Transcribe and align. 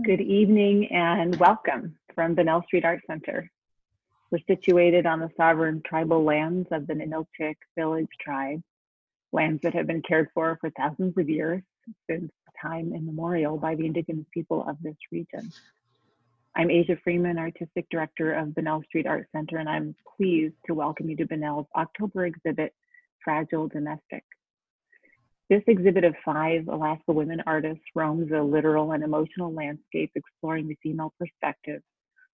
Good 0.00 0.22
evening 0.22 0.88
and 0.90 1.36
welcome 1.36 1.96
from 2.14 2.34
Bunnell 2.34 2.64
Street 2.64 2.84
Art 2.84 3.02
Center. 3.06 3.48
We're 4.30 4.40
situated 4.48 5.06
on 5.06 5.20
the 5.20 5.30
sovereign 5.36 5.82
tribal 5.86 6.24
lands 6.24 6.66
of 6.72 6.86
the 6.86 6.94
Ninilchik 6.94 7.56
Village 7.76 8.08
tribe, 8.20 8.62
lands 9.32 9.60
that 9.62 9.74
have 9.74 9.86
been 9.86 10.02
cared 10.02 10.28
for 10.34 10.58
for 10.60 10.70
thousands 10.70 11.16
of 11.18 11.28
years 11.28 11.62
since 12.10 12.32
time 12.60 12.94
immemorial 12.94 13.58
by 13.58 13.76
the 13.76 13.84
indigenous 13.84 14.26
people 14.32 14.66
of 14.66 14.76
this 14.82 14.96
region. 15.12 15.52
I'm 16.56 16.70
Asia 16.70 16.96
Freeman, 17.04 17.38
Artistic 17.38 17.86
Director 17.90 18.32
of 18.32 18.54
Bunnell 18.54 18.82
Street 18.84 19.06
Art 19.06 19.28
Center, 19.30 19.58
and 19.58 19.68
I'm 19.68 19.94
pleased 20.16 20.56
to 20.66 20.74
welcome 20.74 21.10
you 21.10 21.16
to 21.16 21.26
Bunnell's 21.26 21.68
October 21.76 22.26
exhibit, 22.26 22.74
Fragile 23.22 23.68
Domestic. 23.68 24.24
This 25.52 25.62
exhibit 25.66 26.04
of 26.04 26.14
five 26.24 26.66
Alaska 26.66 27.12
women 27.12 27.42
artists 27.46 27.84
roams 27.94 28.32
a 28.32 28.40
literal 28.40 28.92
and 28.92 29.04
emotional 29.04 29.52
landscape 29.52 30.10
exploring 30.14 30.66
the 30.66 30.78
female 30.82 31.12
perspective 31.18 31.82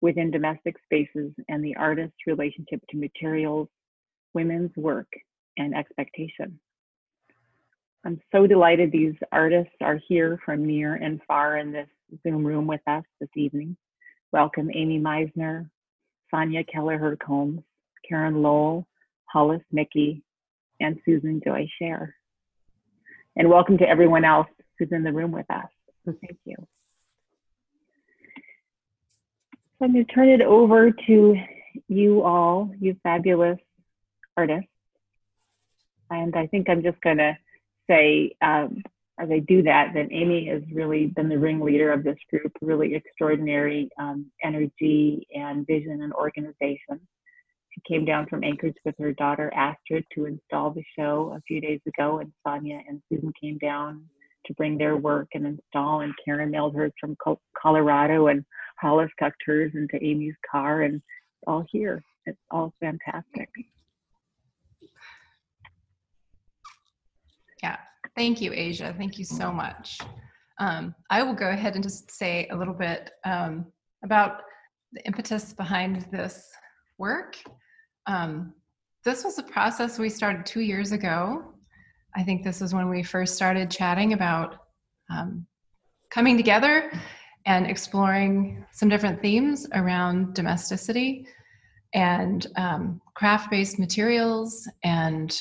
within 0.01 0.31
domestic 0.31 0.77
spaces 0.83 1.31
and 1.47 1.63
the 1.63 1.75
artist's 1.75 2.17
relationship 2.25 2.79
to 2.89 2.97
materials, 2.97 3.67
women's 4.33 4.75
work, 4.75 5.05
and 5.57 5.75
expectation. 5.75 6.59
I'm 8.03 8.19
so 8.31 8.47
delighted 8.47 8.91
these 8.91 9.13
artists 9.31 9.75
are 9.79 9.99
here 10.07 10.39
from 10.43 10.65
near 10.65 10.95
and 10.95 11.21
far 11.27 11.57
in 11.59 11.71
this 11.71 11.89
Zoom 12.23 12.43
room 12.43 12.65
with 12.65 12.81
us 12.87 13.03
this 13.19 13.29
evening. 13.35 13.77
Welcome 14.31 14.71
Amy 14.73 14.97
Meissner, 14.97 15.69
Sonya 16.31 16.63
Kelliher 16.63 17.15
Combs, 17.19 17.61
Karen 18.09 18.41
Lowell, 18.41 18.87
Hollis 19.25 19.61
Mickey, 19.71 20.23
and 20.79 20.97
Susan 21.05 21.39
Joy 21.45 21.69
Share 21.77 22.15
and 23.35 23.49
welcome 23.49 23.77
to 23.79 23.87
everyone 23.87 24.25
else 24.25 24.47
who's 24.77 24.91
in 24.91 25.03
the 25.03 25.13
room 25.13 25.31
with 25.31 25.49
us. 25.49 25.65
So 26.05 26.13
thank 26.21 26.37
you. 26.45 26.55
So 29.79 29.85
I'm 29.85 29.93
going 29.93 30.05
to 30.05 30.13
turn 30.13 30.29
it 30.29 30.41
over 30.41 30.91
to 30.91 31.35
you 31.87 32.21
all, 32.21 32.71
you 32.79 32.95
fabulous 33.03 33.59
artists. 34.37 34.69
And 36.09 36.35
I 36.35 36.47
think 36.47 36.69
I'm 36.69 36.83
just 36.83 37.01
going 37.01 37.17
to 37.17 37.37
say, 37.89 38.35
um, 38.41 38.83
as 39.19 39.29
I 39.31 39.39
do 39.39 39.63
that, 39.63 39.93
that 39.93 40.07
Amy 40.11 40.47
has 40.47 40.61
really 40.71 41.07
been 41.07 41.29
the 41.29 41.37
ringleader 41.37 41.91
of 41.91 42.03
this 42.03 42.17
group, 42.29 42.51
really 42.61 42.95
extraordinary 42.95 43.89
um, 43.99 44.31
energy 44.43 45.27
and 45.33 45.65
vision 45.65 46.01
and 46.01 46.13
organization. 46.13 46.99
She 47.73 47.81
came 47.93 48.05
down 48.05 48.27
from 48.27 48.43
Anchorage 48.43 48.75
with 48.85 48.95
her 48.99 49.13
daughter 49.13 49.51
Astrid 49.55 50.05
to 50.13 50.25
install 50.25 50.71
the 50.71 50.83
show 50.97 51.33
a 51.35 51.41
few 51.41 51.59
days 51.59 51.81
ago, 51.87 52.19
and 52.19 52.31
Sonya 52.45 52.81
and 52.87 53.01
Susan 53.09 53.33
came 53.41 53.57
down 53.57 54.03
to 54.45 54.53
bring 54.53 54.77
their 54.77 54.97
work 54.97 55.29
and 55.33 55.47
install. 55.47 56.01
And 56.01 56.13
Karen 56.23 56.51
mailed 56.51 56.75
hers 56.75 56.91
from 56.99 57.17
Colorado, 57.59 58.27
and 58.27 58.45
Hollis 58.79 59.09
tucked 59.19 59.41
hers 59.45 59.71
into 59.73 60.03
Amy's 60.03 60.35
car, 60.49 60.83
and 60.83 60.95
it's 60.95 61.43
all 61.47 61.65
here. 61.71 62.03
It's 62.25 62.39
all 62.51 62.73
fantastic. 62.79 63.49
Yeah, 67.61 67.77
thank 68.15 68.41
you, 68.41 68.51
Asia. 68.53 68.93
Thank 68.97 69.17
you 69.17 69.25
so 69.25 69.51
much. 69.51 69.99
Um, 70.59 70.93
I 71.09 71.23
will 71.23 71.33
go 71.33 71.49
ahead 71.49 71.73
and 71.75 71.83
just 71.83 72.11
say 72.11 72.47
a 72.51 72.55
little 72.55 72.73
bit 72.73 73.11
um, 73.25 73.65
about 74.03 74.41
the 74.91 75.03
impetus 75.05 75.53
behind 75.53 76.05
this 76.11 76.49
work. 76.99 77.35
Um, 78.07 78.53
this 79.03 79.23
was 79.23 79.37
a 79.37 79.43
process 79.43 79.99
we 79.99 80.09
started 80.09 80.45
two 80.45 80.61
years 80.61 80.91
ago. 80.91 81.43
I 82.15 82.23
think 82.23 82.43
this 82.43 82.61
is 82.61 82.73
when 82.73 82.89
we 82.89 83.03
first 83.03 83.35
started 83.35 83.69
chatting 83.71 84.13
about 84.13 84.57
um, 85.09 85.45
coming 86.09 86.37
together 86.37 86.91
and 87.45 87.65
exploring 87.67 88.65
some 88.71 88.87
different 88.87 89.21
themes 89.21 89.67
around 89.73 90.33
domesticity 90.33 91.27
and 91.93 92.47
um, 92.55 93.01
craft 93.15 93.51
based 93.51 93.79
materials 93.79 94.67
and 94.83 95.37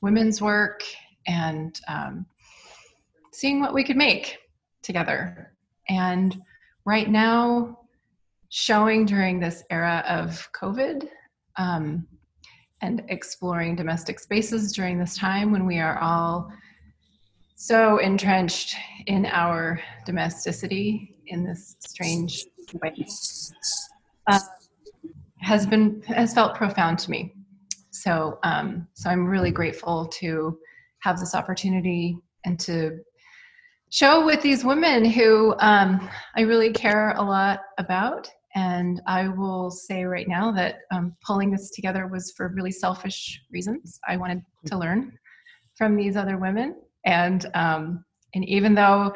women's 0.00 0.40
work 0.40 0.82
and 1.26 1.80
um, 1.88 2.26
seeing 3.32 3.60
what 3.60 3.74
we 3.74 3.84
could 3.84 3.96
make 3.96 4.38
together. 4.82 5.52
And 5.88 6.40
right 6.84 7.10
now, 7.10 7.78
showing 8.50 9.06
during 9.06 9.38
this 9.38 9.62
era 9.70 10.04
of 10.08 10.48
COVID 10.52 11.08
um, 11.56 12.06
and 12.82 13.02
exploring 13.08 13.76
domestic 13.76 14.18
spaces 14.18 14.72
during 14.72 14.98
this 14.98 15.16
time 15.16 15.52
when 15.52 15.66
we 15.66 15.78
are 15.78 15.98
all 15.98 16.50
so 17.56 17.98
entrenched 17.98 18.74
in 19.06 19.26
our 19.26 19.80
domesticity 20.06 21.14
in 21.26 21.44
this 21.44 21.76
strange 21.80 22.46
way 22.82 23.06
uh, 24.28 24.40
has 25.40 25.66
been 25.66 26.02
has 26.02 26.32
felt 26.32 26.54
profound 26.54 26.98
to 26.98 27.10
me. 27.10 27.34
So 27.90 28.38
um, 28.44 28.86
so 28.94 29.10
i'm 29.10 29.26
really 29.26 29.50
grateful 29.50 30.06
to 30.06 30.58
have 31.00 31.18
this 31.18 31.34
opportunity 31.34 32.16
and 32.44 32.58
to 32.60 33.00
show 33.90 34.24
with 34.24 34.40
these 34.40 34.64
women 34.64 35.04
who 35.04 35.54
um, 35.58 36.08
i 36.36 36.42
really 36.42 36.72
care 36.72 37.12
a 37.12 37.22
lot 37.22 37.60
about 37.78 38.30
and 38.54 39.00
I 39.06 39.28
will 39.28 39.70
say 39.70 40.04
right 40.04 40.26
now 40.26 40.50
that 40.52 40.80
um, 40.92 41.16
pulling 41.24 41.50
this 41.50 41.70
together 41.70 42.06
was 42.06 42.32
for 42.36 42.48
really 42.48 42.72
selfish 42.72 43.40
reasons. 43.52 44.00
I 44.08 44.16
wanted 44.16 44.42
to 44.66 44.78
learn 44.78 45.12
from 45.76 45.96
these 45.96 46.16
other 46.16 46.36
women, 46.36 46.76
and 47.04 47.46
um, 47.54 48.04
and 48.34 48.44
even 48.44 48.74
though 48.74 49.14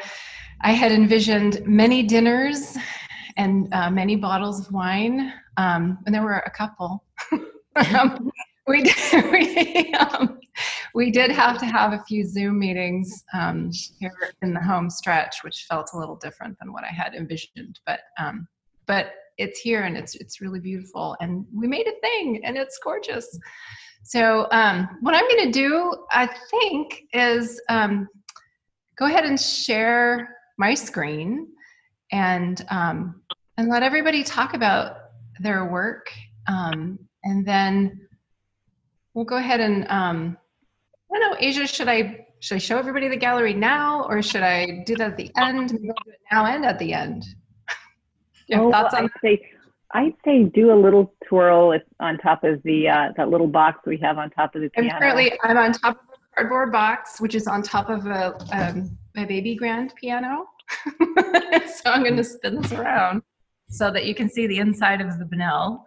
I 0.60 0.72
had 0.72 0.92
envisioned 0.92 1.62
many 1.66 2.02
dinners 2.02 2.76
and 3.36 3.72
uh, 3.72 3.90
many 3.90 4.16
bottles 4.16 4.66
of 4.66 4.72
wine, 4.72 5.32
um, 5.56 5.98
and 6.06 6.14
there 6.14 6.22
were 6.22 6.38
a 6.38 6.50
couple. 6.50 7.04
Um, 7.76 8.30
we 8.68 8.84
did, 8.84 8.96
we, 9.32 9.92
um, 9.94 10.38
we 10.94 11.10
did 11.10 11.32
have 11.32 11.58
to 11.58 11.66
have 11.66 11.92
a 11.92 12.04
few 12.04 12.24
Zoom 12.24 12.60
meetings 12.60 13.24
um, 13.34 13.72
here 13.98 14.12
in 14.42 14.54
the 14.54 14.60
home 14.60 14.88
stretch, 14.88 15.42
which 15.42 15.66
felt 15.68 15.90
a 15.92 15.98
little 15.98 16.14
different 16.14 16.56
than 16.60 16.72
what 16.72 16.84
I 16.84 16.94
had 16.94 17.14
envisioned. 17.14 17.80
But 17.84 18.00
but 18.86 19.12
it's 19.38 19.60
here 19.60 19.82
and 19.82 19.96
it's 19.96 20.14
it's 20.16 20.40
really 20.40 20.60
beautiful 20.60 21.16
and 21.20 21.44
we 21.52 21.66
made 21.66 21.86
a 21.86 22.00
thing 22.00 22.40
and 22.44 22.56
it's 22.56 22.78
gorgeous. 22.78 23.38
So 24.02 24.46
um, 24.50 24.98
what 25.00 25.14
i'm 25.14 25.26
going 25.28 25.50
to 25.50 25.50
do 25.50 25.96
i 26.12 26.28
think 26.50 27.04
is 27.12 27.60
um, 27.68 28.08
go 28.98 29.06
ahead 29.06 29.24
and 29.24 29.40
share 29.40 30.36
my 30.58 30.74
screen 30.74 31.48
and 32.12 32.64
um, 32.70 33.22
and 33.56 33.68
let 33.68 33.82
everybody 33.82 34.22
talk 34.22 34.54
about 34.54 34.96
their 35.40 35.64
work 35.64 36.10
um, 36.46 36.98
and 37.24 37.46
then 37.46 38.06
we'll 39.14 39.24
go 39.24 39.36
ahead 39.36 39.60
and 39.60 39.86
um, 39.88 40.36
i 41.12 41.18
don't 41.18 41.30
know 41.30 41.36
asia 41.40 41.66
should 41.66 41.88
i 41.88 42.26
should 42.40 42.56
i 42.56 42.58
show 42.58 42.78
everybody 42.78 43.08
the 43.08 43.16
gallery 43.16 43.54
now 43.54 44.04
or 44.04 44.20
should 44.20 44.42
i 44.42 44.82
do 44.84 44.94
that 44.96 45.12
at 45.12 45.16
the 45.16 45.30
end? 45.38 45.78
Now 46.30 46.44
and 46.44 46.64
at 46.64 46.78
the 46.78 46.92
end 46.92 47.24
oh, 48.52 48.70
thoughts 48.70 48.94
on 48.94 49.04
I'd 49.04 49.10
say, 49.22 49.50
I'd 49.92 50.14
say 50.24 50.44
do 50.44 50.72
a 50.72 50.78
little 50.78 51.14
twirl 51.26 51.78
on 52.00 52.18
top 52.18 52.44
of 52.44 52.62
the 52.62 52.88
uh, 52.88 53.12
that 53.16 53.28
little 53.28 53.46
box 53.46 53.80
we 53.86 53.98
have 53.98 54.18
on 54.18 54.30
top 54.30 54.54
of 54.54 54.62
the 54.62 54.70
piano. 54.70 54.90
I'm 54.92 54.98
currently 54.98 55.32
I'm 55.42 55.56
on 55.56 55.72
top 55.72 55.96
of 55.96 56.08
a 56.14 56.34
cardboard 56.34 56.72
box, 56.72 57.20
which 57.20 57.34
is 57.34 57.46
on 57.46 57.62
top 57.62 57.88
of 57.90 58.06
a 58.06 58.36
um, 58.52 58.96
a 59.16 59.24
baby 59.24 59.54
grand 59.54 59.94
piano. 59.94 60.46
so 60.98 61.90
I'm 61.90 62.02
going 62.02 62.16
to 62.16 62.24
spin 62.24 62.60
this 62.60 62.72
around 62.72 63.22
so 63.68 63.90
that 63.90 64.06
you 64.06 64.14
can 64.14 64.28
see 64.28 64.46
the 64.46 64.58
inside 64.58 65.00
of 65.00 65.18
the 65.18 65.24
Bunnell. 65.24 65.84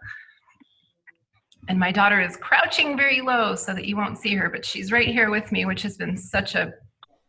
And 1.69 1.79
my 1.79 1.91
daughter 1.91 2.22
is 2.22 2.38
crouching 2.38 2.95
very 2.95 3.22
low 3.22 3.56
so 3.56 3.74
that 3.74 3.85
you 3.85 3.97
won't 3.97 4.18
see 4.18 4.35
her, 4.35 4.50
but 4.50 4.63
she's 4.63 4.91
right 4.91 5.07
here 5.07 5.29
with 5.29 5.51
me, 5.51 5.66
which 5.66 5.81
has 5.81 5.97
been 5.97 6.16
such 6.16 6.56
a, 6.56 6.72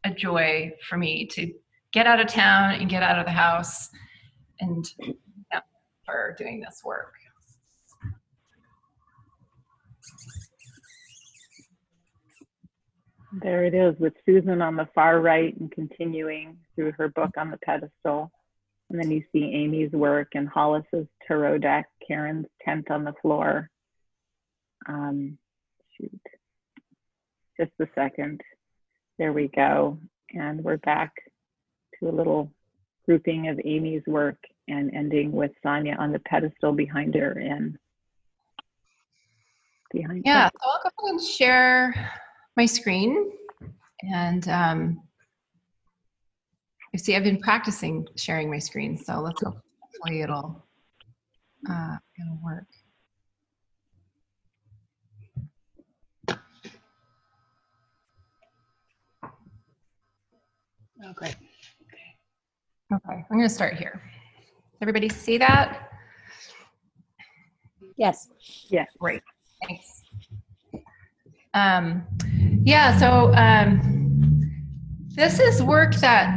a 0.05 0.10
joy 0.10 0.72
for 0.89 0.97
me 0.97 1.27
to 1.33 1.53
get 1.93 2.06
out 2.06 2.21
of 2.21 2.28
town 2.28 2.75
and 2.75 2.89
get 2.89 3.03
out 3.03 3.19
of 3.19 3.25
the 3.25 3.33
house 3.33 3.89
and 4.61 4.84
yeah, 5.53 5.60
for 6.05 6.34
doing 6.39 6.60
this 6.60 6.83
work. 6.84 7.15
There 13.33 13.65
it 13.65 13.75
is 13.75 13.95
with 13.99 14.15
Susan 14.25 14.63
on 14.63 14.77
the 14.77 14.89
far 14.95 15.21
right 15.21 15.55
and 15.59 15.71
continuing 15.71 16.59
through 16.75 16.93
her 16.93 17.09
book 17.09 17.33
on 17.37 17.51
the 17.51 17.59
pedestal. 17.59 18.33
And 18.89 18.99
then 18.99 19.10
you 19.10 19.22
see 19.33 19.53
Amy's 19.53 19.93
work 19.93 20.28
and 20.34 20.49
Hollis's 20.49 21.07
tarot 21.27 21.59
deck, 21.59 21.89
Karen's 22.07 22.47
tent 22.65 22.91
on 22.91 23.04
the 23.04 23.13
floor. 23.21 23.69
Um, 24.89 25.37
shoot, 25.95 26.21
just 27.61 27.72
a 27.81 27.87
second. 27.95 28.41
There 29.19 29.33
we 29.34 29.49
go. 29.49 29.99
And 30.33 30.65
we're 30.65 30.78
back 30.78 31.13
to 31.99 32.09
a 32.09 32.13
little 32.13 32.51
grouping 33.09 33.49
of 33.49 33.59
Amy's 33.65 34.03
work 34.07 34.37
and 34.69 34.95
ending 34.95 35.33
with 35.33 35.51
Sonya 35.63 35.97
on 35.99 36.13
the 36.13 36.19
pedestal 36.21 36.72
behind 36.72 37.15
her 37.15 37.33
and 37.33 37.78
behind 39.91 40.22
yeah 40.27 40.45
her. 40.45 40.51
so 40.63 40.71
i'll 40.71 40.81
go 40.83 41.07
ahead 41.07 41.15
and 41.15 41.22
share 41.22 42.13
my 42.59 42.66
screen 42.66 43.33
and 44.03 44.47
um, 44.49 45.01
You 46.93 46.99
see, 46.99 47.15
I've 47.15 47.25
been 47.25 47.41
practicing 47.41 48.07
sharing 48.16 48.51
my 48.51 48.59
screen, 48.59 48.97
so 48.97 49.21
let's 49.21 49.43
hope 49.43 49.61
hopefully 49.81 50.22
it'll, 50.22 50.65
uh, 51.69 51.97
it'll 52.19 52.41
work. 52.43 52.66
Oh, 61.04 61.13
great. 61.15 61.37
Okay, 62.91 63.25
I'm 63.31 63.37
going 63.37 63.43
to 63.43 63.55
start 63.55 63.75
here. 63.75 64.01
Everybody 64.81 65.11
see 65.11 65.37
that? 65.37 65.91
Yes. 67.99 68.29
Yeah. 68.71 68.87
Great, 68.99 69.23
thanks. 69.67 70.03
Um, 71.53 72.07
yeah, 72.65 72.97
so 72.99 73.35
um, 73.35 73.83
this 75.09 75.39
is 75.39 75.63
work 75.63 75.97
that, 75.97 76.35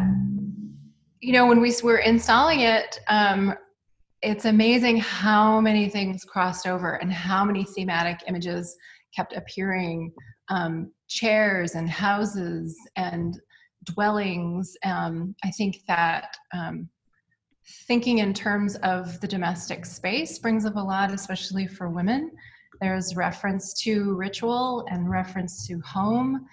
you 1.22 1.32
know, 1.32 1.48
when 1.48 1.62
we 1.62 1.74
were 1.84 2.00
installing 2.00 2.62
it, 2.62 3.00
um, 3.08 3.54
it's 4.22 4.44
amazing 4.44 4.98
how 4.98 5.62
many 5.62 5.88
things 5.88 6.26
crossed 6.26 6.68
over 6.68 6.96
and 6.96 7.14
how 7.14 7.46
many 7.46 7.64
thematic 7.64 8.20
images 8.28 8.76
kept 9.16 9.34
appearing. 9.34 10.12
Um, 10.50 10.92
chairs 11.08 11.76
and 11.76 11.90
houses 11.90 12.78
and 12.96 13.40
dwellings. 13.86 14.76
Um, 14.84 15.36
I 15.44 15.52
think 15.52 15.82
that 15.88 16.36
um, 16.54 16.90
thinking 17.88 18.20
in 18.20 18.34
terms 18.34 18.76
of 18.78 19.20
the 19.22 19.28
domestic 19.28 19.86
space 19.86 20.40
brings 20.40 20.66
up 20.66 20.76
a 20.76 20.80
lot, 20.80 21.12
especially 21.12 21.68
for 21.68 21.90
women. 21.90 22.32
There's 22.80 23.16
reference 23.16 23.74
to 23.84 24.16
ritual 24.16 24.86
and 24.90 25.10
reference 25.10 25.68
to 25.68 25.80
home, 25.82 26.48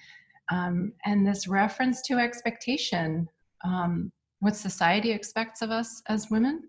um, 0.51 0.93
and 1.05 1.27
this 1.27 1.49
reference 1.49 2.03
to 2.03 2.19
expectation 2.19 3.29
um, 3.65 4.13
what 4.41 4.55
society 4.55 5.11
expects 5.11 5.63
of 5.63 5.71
us 5.71 6.03
as 6.09 6.31
women, 6.31 6.63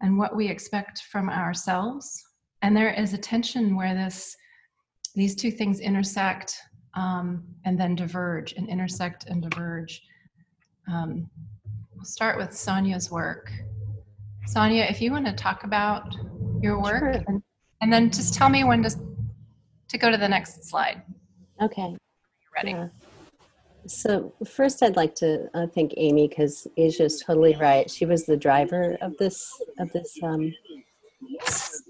and 0.00 0.16
what 0.16 0.36
we 0.36 0.48
expect 0.48 1.02
from 1.10 1.28
ourselves. 1.28 2.24
And 2.62 2.76
there 2.76 2.92
is 2.92 3.12
a 3.12 3.18
tension 3.18 3.76
where 3.76 3.94
this 3.94 4.36
these 5.14 5.36
two 5.36 5.50
things 5.50 5.80
intersect 5.80 6.56
um, 6.94 7.44
and 7.64 7.78
then 7.78 7.94
diverge 7.94 8.52
and 8.54 8.68
intersect 8.68 9.26
and 9.26 9.42
diverge. 9.42 10.02
Um, 10.90 11.28
we'll 11.94 12.04
start 12.04 12.36
with 12.36 12.56
Sonya's 12.56 13.10
work. 13.10 13.50
Sonya, 14.46 14.84
if 14.88 15.00
you 15.00 15.10
want 15.10 15.26
to 15.26 15.32
talk 15.32 15.64
about 15.64 16.14
your 16.60 16.80
work, 16.80 17.00
Sure. 17.00 17.24
and, 17.26 17.42
and 17.80 17.92
then 17.92 18.10
just 18.10 18.34
tell 18.34 18.48
me 18.48 18.64
when 18.64 18.82
to 18.82 18.90
to 19.88 19.98
go 19.98 20.10
to 20.10 20.16
the 20.16 20.28
next 20.28 20.64
slide. 20.64 21.02
Okay. 21.62 21.82
You're 21.82 22.54
ready. 22.56 22.70
Yeah. 22.70 22.88
So 23.86 24.32
first, 24.46 24.82
I'd 24.82 24.96
like 24.96 25.14
to 25.16 25.48
uh, 25.54 25.66
thank 25.66 25.92
Amy 25.98 26.26
because 26.26 26.66
Asia's 26.76 27.22
totally 27.24 27.54
right. 27.56 27.90
She 27.90 28.06
was 28.06 28.24
the 28.24 28.36
driver 28.36 28.96
of 29.02 29.16
this 29.18 29.46
of 29.78 29.92
this 29.92 30.18
um, 30.22 30.52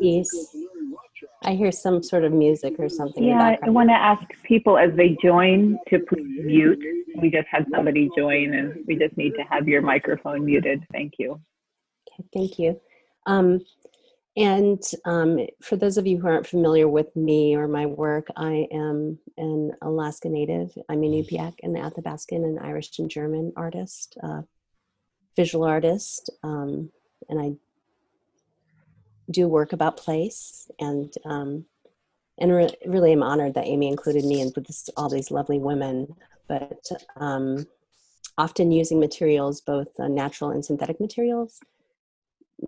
piece. 0.00 0.56
I 1.44 1.52
hear 1.54 1.72
some 1.72 2.02
sort 2.02 2.24
of 2.24 2.32
music 2.32 2.74
or 2.78 2.88
something. 2.88 3.22
in 3.22 3.30
the 3.30 3.36
Yeah, 3.36 3.56
I 3.62 3.70
want 3.70 3.90
to 3.90 3.94
ask 3.94 4.22
people 4.42 4.78
as 4.78 4.90
they 4.96 5.16
join 5.22 5.78
to 5.88 5.98
please 6.00 6.44
mute. 6.44 6.82
We 7.20 7.30
just 7.30 7.46
had 7.50 7.66
somebody 7.74 8.10
join 8.16 8.54
and 8.54 8.84
we 8.86 8.96
just 8.96 9.16
need 9.16 9.32
to 9.32 9.42
have 9.50 9.68
your 9.68 9.82
microphone 9.82 10.44
muted. 10.44 10.84
Thank 10.92 11.14
you. 11.18 11.40
Okay, 12.08 12.28
thank 12.32 12.58
you. 12.58 12.80
Um, 13.26 13.60
and 14.36 14.82
um, 15.04 15.38
for 15.62 15.76
those 15.76 15.96
of 15.96 16.06
you 16.06 16.18
who 16.18 16.26
aren't 16.26 16.46
familiar 16.46 16.88
with 16.88 17.14
me 17.14 17.54
or 17.54 17.68
my 17.68 17.86
work, 17.86 18.26
I 18.36 18.66
am 18.72 19.18
an 19.36 19.72
Alaska 19.80 20.28
Native. 20.28 20.70
I'm 20.88 21.04
a 21.04 21.06
Inupiaq 21.06 21.54
and 21.62 21.76
Athabascan 21.76 22.42
and 22.44 22.58
Irish 22.58 22.98
and 22.98 23.08
German 23.08 23.52
artist, 23.56 24.18
uh, 24.22 24.42
visual 25.36 25.64
artist, 25.64 26.30
um, 26.42 26.90
and 27.28 27.40
I 27.40 27.52
do 29.30 29.48
work 29.48 29.72
about 29.72 29.96
place. 29.96 30.70
And 30.78 31.12
um, 31.24 31.64
and 32.38 32.52
re- 32.52 32.76
really, 32.86 33.12
I'm 33.12 33.22
honored 33.22 33.54
that 33.54 33.66
Amy 33.66 33.88
included 33.88 34.24
me 34.24 34.40
and 34.40 34.52
with 34.54 34.66
this, 34.66 34.90
all 34.96 35.08
these 35.08 35.30
lovely 35.30 35.58
women. 35.58 36.14
But 36.48 36.84
um, 37.16 37.66
often 38.36 38.72
using 38.72 38.98
materials, 38.98 39.60
both 39.60 39.88
uh, 39.98 40.08
natural 40.08 40.50
and 40.50 40.64
synthetic 40.64 41.00
materials 41.00 41.60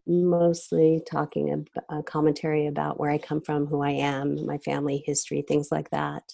mostly 0.07 1.03
talking 1.09 1.67
a, 1.89 1.97
a 1.99 2.03
commentary 2.03 2.67
about 2.67 2.99
where 2.99 3.11
I 3.11 3.19
come 3.19 3.41
from, 3.41 3.67
who 3.67 3.83
I 3.83 3.91
am, 3.91 4.45
my 4.47 4.59
family 4.59 5.03
history, 5.05 5.43
things 5.43 5.71
like 5.71 5.91
that, 5.91 6.33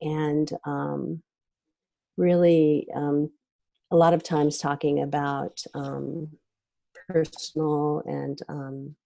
and 0.00 0.50
um, 0.64 1.22
really 2.16 2.88
um, 2.94 3.30
a 3.90 3.96
lot 3.96 4.14
of 4.14 4.22
times 4.22 4.58
talking 4.58 5.02
about 5.02 5.62
um, 5.74 6.28
personal 7.08 8.02
and 8.06 8.40
um, 8.48 8.96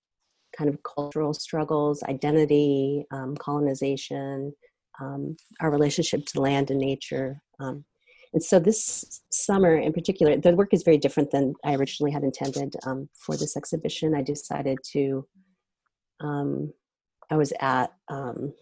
kind 0.57 0.71
of 0.71 0.83
cultural 0.83 1.35
struggles, 1.35 2.03
identity, 2.05 3.05
um, 3.11 3.37
colonization, 3.37 4.53
um, 5.01 5.37
our 5.61 5.71
relationship 5.71 6.27
to 6.27 6.41
land 6.41 6.71
and 6.71 6.81
nature. 6.81 7.41
Um, 7.59 7.85
and 8.33 8.43
so 8.43 8.59
this 8.59 9.23
summer 9.31 9.77
in 9.77 9.93
particular, 9.93 10.37
the 10.37 10.55
work 10.55 10.73
is 10.73 10.83
very 10.83 10.99
different 10.99 11.31
than 11.31 11.55
I 11.65 11.75
originally 11.75 12.13
had 12.13 12.25
intended 12.25 12.75
um, 12.87 13.09
for 13.15 13.37
this 13.37 13.57
exhibition. 13.57 14.15
I 14.15 14.23
decided 14.23 14.79
to, 14.93 15.27
um, 16.21 16.73
I 17.31 17.37
was 17.37 17.53
at, 17.61 17.93
um, 18.09 18.55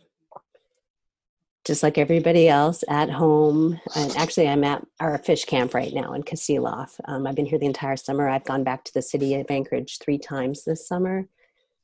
just 1.64 1.82
like 1.82 1.98
everybody 1.98 2.48
else, 2.48 2.82
at 2.88 3.10
home. 3.10 3.78
And 3.94 4.16
actually, 4.16 4.48
I'm 4.48 4.64
at 4.64 4.84
our 4.98 5.18
fish 5.18 5.44
camp 5.44 5.74
right 5.74 5.92
now 5.92 6.14
in 6.14 6.22
Kasilof. 6.22 6.98
Um, 7.04 7.26
I've 7.26 7.36
been 7.36 7.46
here 7.46 7.58
the 7.58 7.66
entire 7.66 7.96
summer. 7.96 8.28
I've 8.28 8.44
gone 8.44 8.64
back 8.64 8.82
to 8.84 8.94
the 8.94 9.02
city 9.02 9.34
of 9.34 9.46
Anchorage 9.50 9.98
three 9.98 10.18
times 10.18 10.64
this 10.64 10.88
summer, 10.88 11.28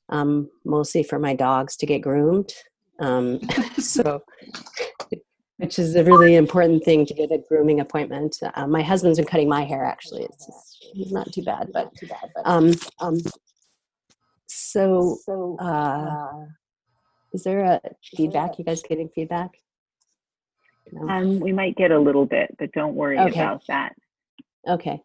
um, 0.08 0.50
mostly 0.64 1.02
for 1.02 1.18
my 1.18 1.34
dogs 1.34 1.76
to 1.76 1.86
get 1.86 2.00
groomed. 2.00 2.52
Um, 2.98 3.40
so 3.78 4.22
which 5.58 5.78
is 5.78 5.96
a 5.96 6.04
really 6.04 6.34
important 6.34 6.84
thing 6.84 7.06
to 7.06 7.14
get 7.14 7.32
a 7.32 7.38
grooming 7.48 7.80
appointment. 7.80 8.36
Uh, 8.54 8.66
my 8.66 8.82
husband's 8.82 9.18
been 9.18 9.26
cutting 9.26 9.48
my 9.48 9.64
hair 9.64 9.84
actually. 9.84 10.24
It's 10.24 10.46
just, 10.46 10.86
he's 10.92 11.12
not 11.12 11.32
too 11.32 11.42
bad, 11.42 11.70
but 11.72 11.94
too 11.94 12.06
bad. 12.06 12.30
But, 12.34 12.46
um, 12.46 12.72
um, 13.00 13.18
so, 14.46 15.18
uh, 15.58 16.46
is 17.32 17.42
there 17.44 17.60
a 17.60 17.80
feedback? 18.16 18.58
You 18.58 18.64
guys 18.64 18.82
getting 18.82 19.08
feedback? 19.08 19.50
No? 20.92 21.08
Um, 21.08 21.40
we 21.40 21.52
might 21.52 21.76
get 21.76 21.90
a 21.90 21.98
little 21.98 22.26
bit, 22.26 22.54
but 22.58 22.72
don't 22.72 22.94
worry 22.94 23.18
Okay. 23.18 23.40
about 23.40 23.62
that. 23.68 23.94
Okay. 24.68 25.02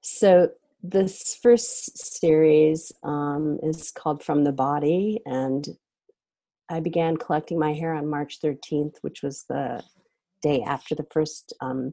So 0.00 0.50
this 0.82 1.38
first 1.40 1.96
series 1.96 2.92
um, 3.04 3.58
is 3.62 3.92
called 3.92 4.22
From 4.22 4.44
the 4.44 4.52
Body, 4.52 5.20
and 5.24 5.66
I 6.68 6.80
began 6.80 7.16
collecting 7.16 7.58
my 7.58 7.72
hair 7.72 7.94
on 7.94 8.08
March 8.08 8.40
13th, 8.42 8.96
which 9.02 9.22
was 9.22 9.44
the 9.48 9.82
day 10.42 10.62
after 10.62 10.94
the 10.94 11.06
first 11.12 11.54
um, 11.60 11.92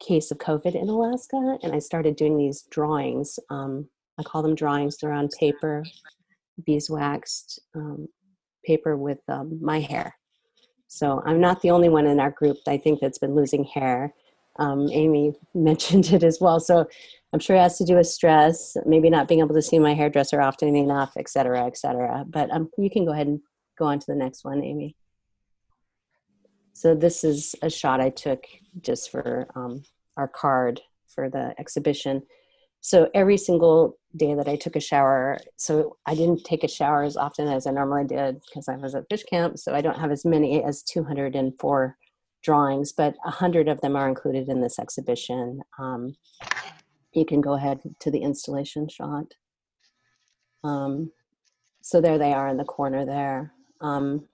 case 0.00 0.30
of 0.30 0.38
COVID 0.38 0.74
in 0.74 0.88
Alaska. 0.88 1.58
And 1.62 1.72
I 1.72 1.80
started 1.80 2.16
doing 2.16 2.38
these 2.38 2.62
drawings. 2.70 3.38
Um, 3.50 3.88
I 4.18 4.22
call 4.22 4.42
them 4.42 4.54
drawings. 4.54 4.96
They're 4.96 5.12
on 5.12 5.28
paper, 5.38 5.84
beeswaxed 6.66 7.58
um, 7.74 8.08
paper 8.64 8.96
with 8.96 9.20
um, 9.28 9.58
my 9.60 9.80
hair. 9.80 10.14
So 10.88 11.22
I'm 11.26 11.40
not 11.40 11.60
the 11.60 11.70
only 11.70 11.88
one 11.88 12.06
in 12.06 12.18
our 12.18 12.30
group, 12.30 12.56
I 12.66 12.78
think, 12.78 13.00
that's 13.00 13.18
been 13.18 13.34
losing 13.34 13.64
hair. 13.64 14.14
Um, 14.58 14.88
Amy 14.90 15.32
mentioned 15.54 16.12
it 16.12 16.22
as 16.22 16.38
well. 16.40 16.60
So 16.60 16.86
I'm 17.32 17.40
sure 17.40 17.56
it 17.56 17.60
has 17.60 17.78
to 17.78 17.84
do 17.84 17.96
with 17.96 18.08
stress, 18.08 18.76
maybe 18.86 19.08
not 19.08 19.28
being 19.28 19.40
able 19.40 19.54
to 19.54 19.62
see 19.62 19.78
my 19.78 19.94
hairdresser 19.94 20.40
often 20.40 20.74
enough, 20.74 21.12
et 21.16 21.28
cetera, 21.28 21.66
et 21.66 21.76
cetera. 21.76 22.24
But 22.28 22.50
um, 22.50 22.70
you 22.76 22.90
can 22.90 23.04
go 23.04 23.12
ahead 23.12 23.28
and 23.28 23.40
go 23.78 23.86
on 23.86 23.98
to 24.00 24.06
the 24.06 24.16
next 24.16 24.44
one, 24.44 24.62
Amy. 24.62 24.96
So 26.72 26.94
this 26.94 27.24
is 27.24 27.54
a 27.62 27.70
shot 27.70 28.00
I 28.00 28.10
took 28.10 28.44
just 28.80 29.10
for 29.10 29.48
um, 29.54 29.82
our 30.16 30.26
card 30.26 30.80
for 31.14 31.28
the 31.28 31.54
exhibition. 31.58 32.22
So 32.80 33.10
every 33.14 33.36
single 33.36 33.98
day 34.16 34.34
that 34.34 34.48
I 34.48 34.56
took 34.56 34.74
a 34.74 34.80
shower, 34.80 35.38
so 35.56 35.98
I 36.06 36.14
didn't 36.14 36.44
take 36.44 36.64
a 36.64 36.68
shower 36.68 37.02
as 37.02 37.16
often 37.16 37.46
as 37.48 37.66
I 37.66 37.72
normally 37.72 38.06
did 38.06 38.40
because 38.48 38.68
I 38.68 38.76
was 38.76 38.94
at 38.94 39.04
fish 39.10 39.24
camp. 39.24 39.58
So 39.58 39.74
I 39.74 39.82
don't 39.82 39.98
have 39.98 40.10
as 40.10 40.24
many 40.24 40.64
as 40.64 40.82
204 40.82 41.96
drawings, 42.42 42.92
but 42.92 43.14
a 43.24 43.30
100 43.30 43.68
of 43.68 43.80
them 43.80 43.96
are 43.96 44.08
included 44.08 44.48
in 44.48 44.60
this 44.60 44.78
exhibition. 44.78 45.62
Um, 45.78 46.16
you 47.12 47.24
can 47.24 47.40
go 47.40 47.54
ahead 47.54 47.80
to 48.00 48.10
the 48.10 48.20
installation 48.20 48.88
shot. 48.88 49.34
Um, 50.62 51.12
so 51.82 52.00
there 52.00 52.18
they 52.18 52.32
are 52.32 52.48
in 52.48 52.56
the 52.56 52.64
corner 52.64 53.04
there. 53.04 53.52
Um, 53.80 54.26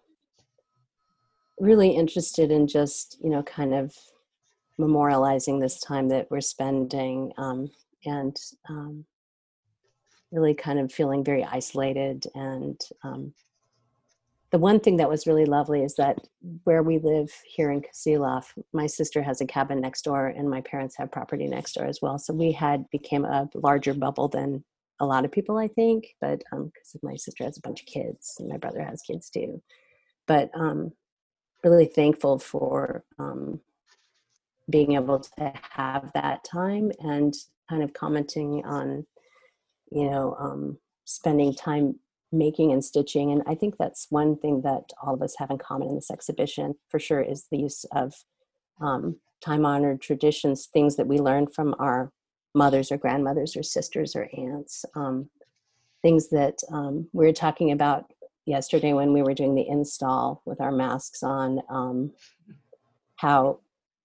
really 1.59 1.91
interested 1.91 2.51
in 2.51 2.67
just, 2.67 3.19
you 3.23 3.31
know, 3.31 3.43
kind 3.43 3.75
of 3.75 3.95
memorializing 4.79 5.61
this 5.61 5.81
time 5.81 6.09
that 6.09 6.27
we're 6.31 6.41
spending 6.41 7.33
um, 7.39 7.69
and 8.05 8.37
um, 8.69 9.05
really 10.31 10.55
kind 10.55 10.79
of 10.79 10.93
feeling 10.93 11.25
very 11.25 11.45
isolated 11.45 12.25
and 12.35 12.79
um, 13.03 13.33
the 14.53 14.59
one 14.59 14.79
thing 14.81 14.97
that 14.99 15.09
was 15.09 15.27
really 15.27 15.45
lovely 15.45 15.83
is 15.83 15.97
that 15.97 16.19
where 16.65 16.83
we 16.83 16.99
live 16.99 17.33
here 17.45 17.71
in 17.71 17.83
Kasilof, 17.83 18.47
my 18.73 18.87
sister 18.87 19.23
has 19.23 19.41
a 19.41 19.47
cabin 19.47 19.81
next 19.81 20.03
door, 20.03 20.29
and 20.29 20.49
my 20.49 20.61
parents 20.61 20.97
have 20.97 21.11
property 21.11 21.47
next 21.49 21.75
door 21.75 21.87
as 21.87 21.99
well. 22.01 22.19
So 22.19 22.33
we 22.33 22.53
had 22.53 22.89
became 22.91 23.25
a 23.25 23.49
larger 23.55 23.95
bubble 23.95 24.29
than 24.29 24.65
a 25.01 25.07
lot 25.07 25.25
of 25.25 25.33
people, 25.33 25.59
I 25.59 25.69
think. 25.69 26.15
But 26.21 26.45
because 26.51 26.95
um, 26.95 27.01
my 27.03 27.17
sister 27.17 27.45
has 27.45 27.59
a 27.59 27.61
bunch 27.61 27.81
of 27.81 27.87
kids, 27.87 28.37
and 28.39 28.49
my 28.49 28.57
brother 28.57 28.83
has 28.83 29.03
kids 29.03 29.31
too. 29.31 29.63
But 30.27 30.51
um, 30.55 30.93
really 31.65 31.87
thankful 31.87 32.39
for 32.39 33.05
um, 33.19 33.61
being 34.71 34.93
able 34.93 35.21
to 35.21 35.53
have 35.71 36.11
that 36.15 36.45
time 36.45 36.93
and 37.01 37.35
kind 37.69 37.83
of 37.83 37.93
commenting 37.93 38.65
on, 38.65 39.07
you 39.91 40.09
know, 40.09 40.37
um, 40.39 40.79
spending 41.05 41.55
time 41.55 41.99
making 42.37 42.73
and 42.73 42.85
stitching. 42.85 43.31
And 43.33 43.43
I 43.47 43.55
think 43.55 43.77
that's 43.79 44.07
one 44.11 44.37
thing 44.37 44.63
that 44.63 44.91
all 45.03 45.15
of 45.15 45.23
us 45.23 45.37
have 45.39 45.51
in 45.51 45.59
common 45.59 45.89
in 45.89 45.95
this 45.95 46.11
exhibition 46.11 46.75
for 46.89 46.99
sure 46.99 47.21
is 47.21 47.47
the 47.51 47.59
use 47.59 47.85
of 47.93 48.15
um, 48.81 49.17
time 49.45 49.65
honored 49.65 50.01
traditions, 50.01 50.67
things 50.67 50.97
that 50.97 51.07
we 51.07 51.19
learned 51.19 51.55
from 51.55 51.75
our 51.79 52.13
mothers 52.55 52.91
or 52.91 52.97
grandmothers 52.97 53.57
or 53.57 53.63
sisters 53.63 54.17
or 54.17 54.29
aunts, 54.37 54.85
um, 54.95 55.29
things 56.03 56.29
that 56.31 56.59
um, 56.73 57.09
we 57.13 57.27
were 57.27 57.33
talking 57.33 57.71
about 57.73 58.13
yesterday 58.47 58.93
when 58.93 59.13
we 59.13 59.23
were 59.23 59.35
doing 59.35 59.55
the 59.55 59.69
install 59.69 60.43
with 60.45 60.61
our 60.61 60.73
masks 60.73 61.23
on, 61.23 61.61
um, 61.69 62.13
how 63.17 63.59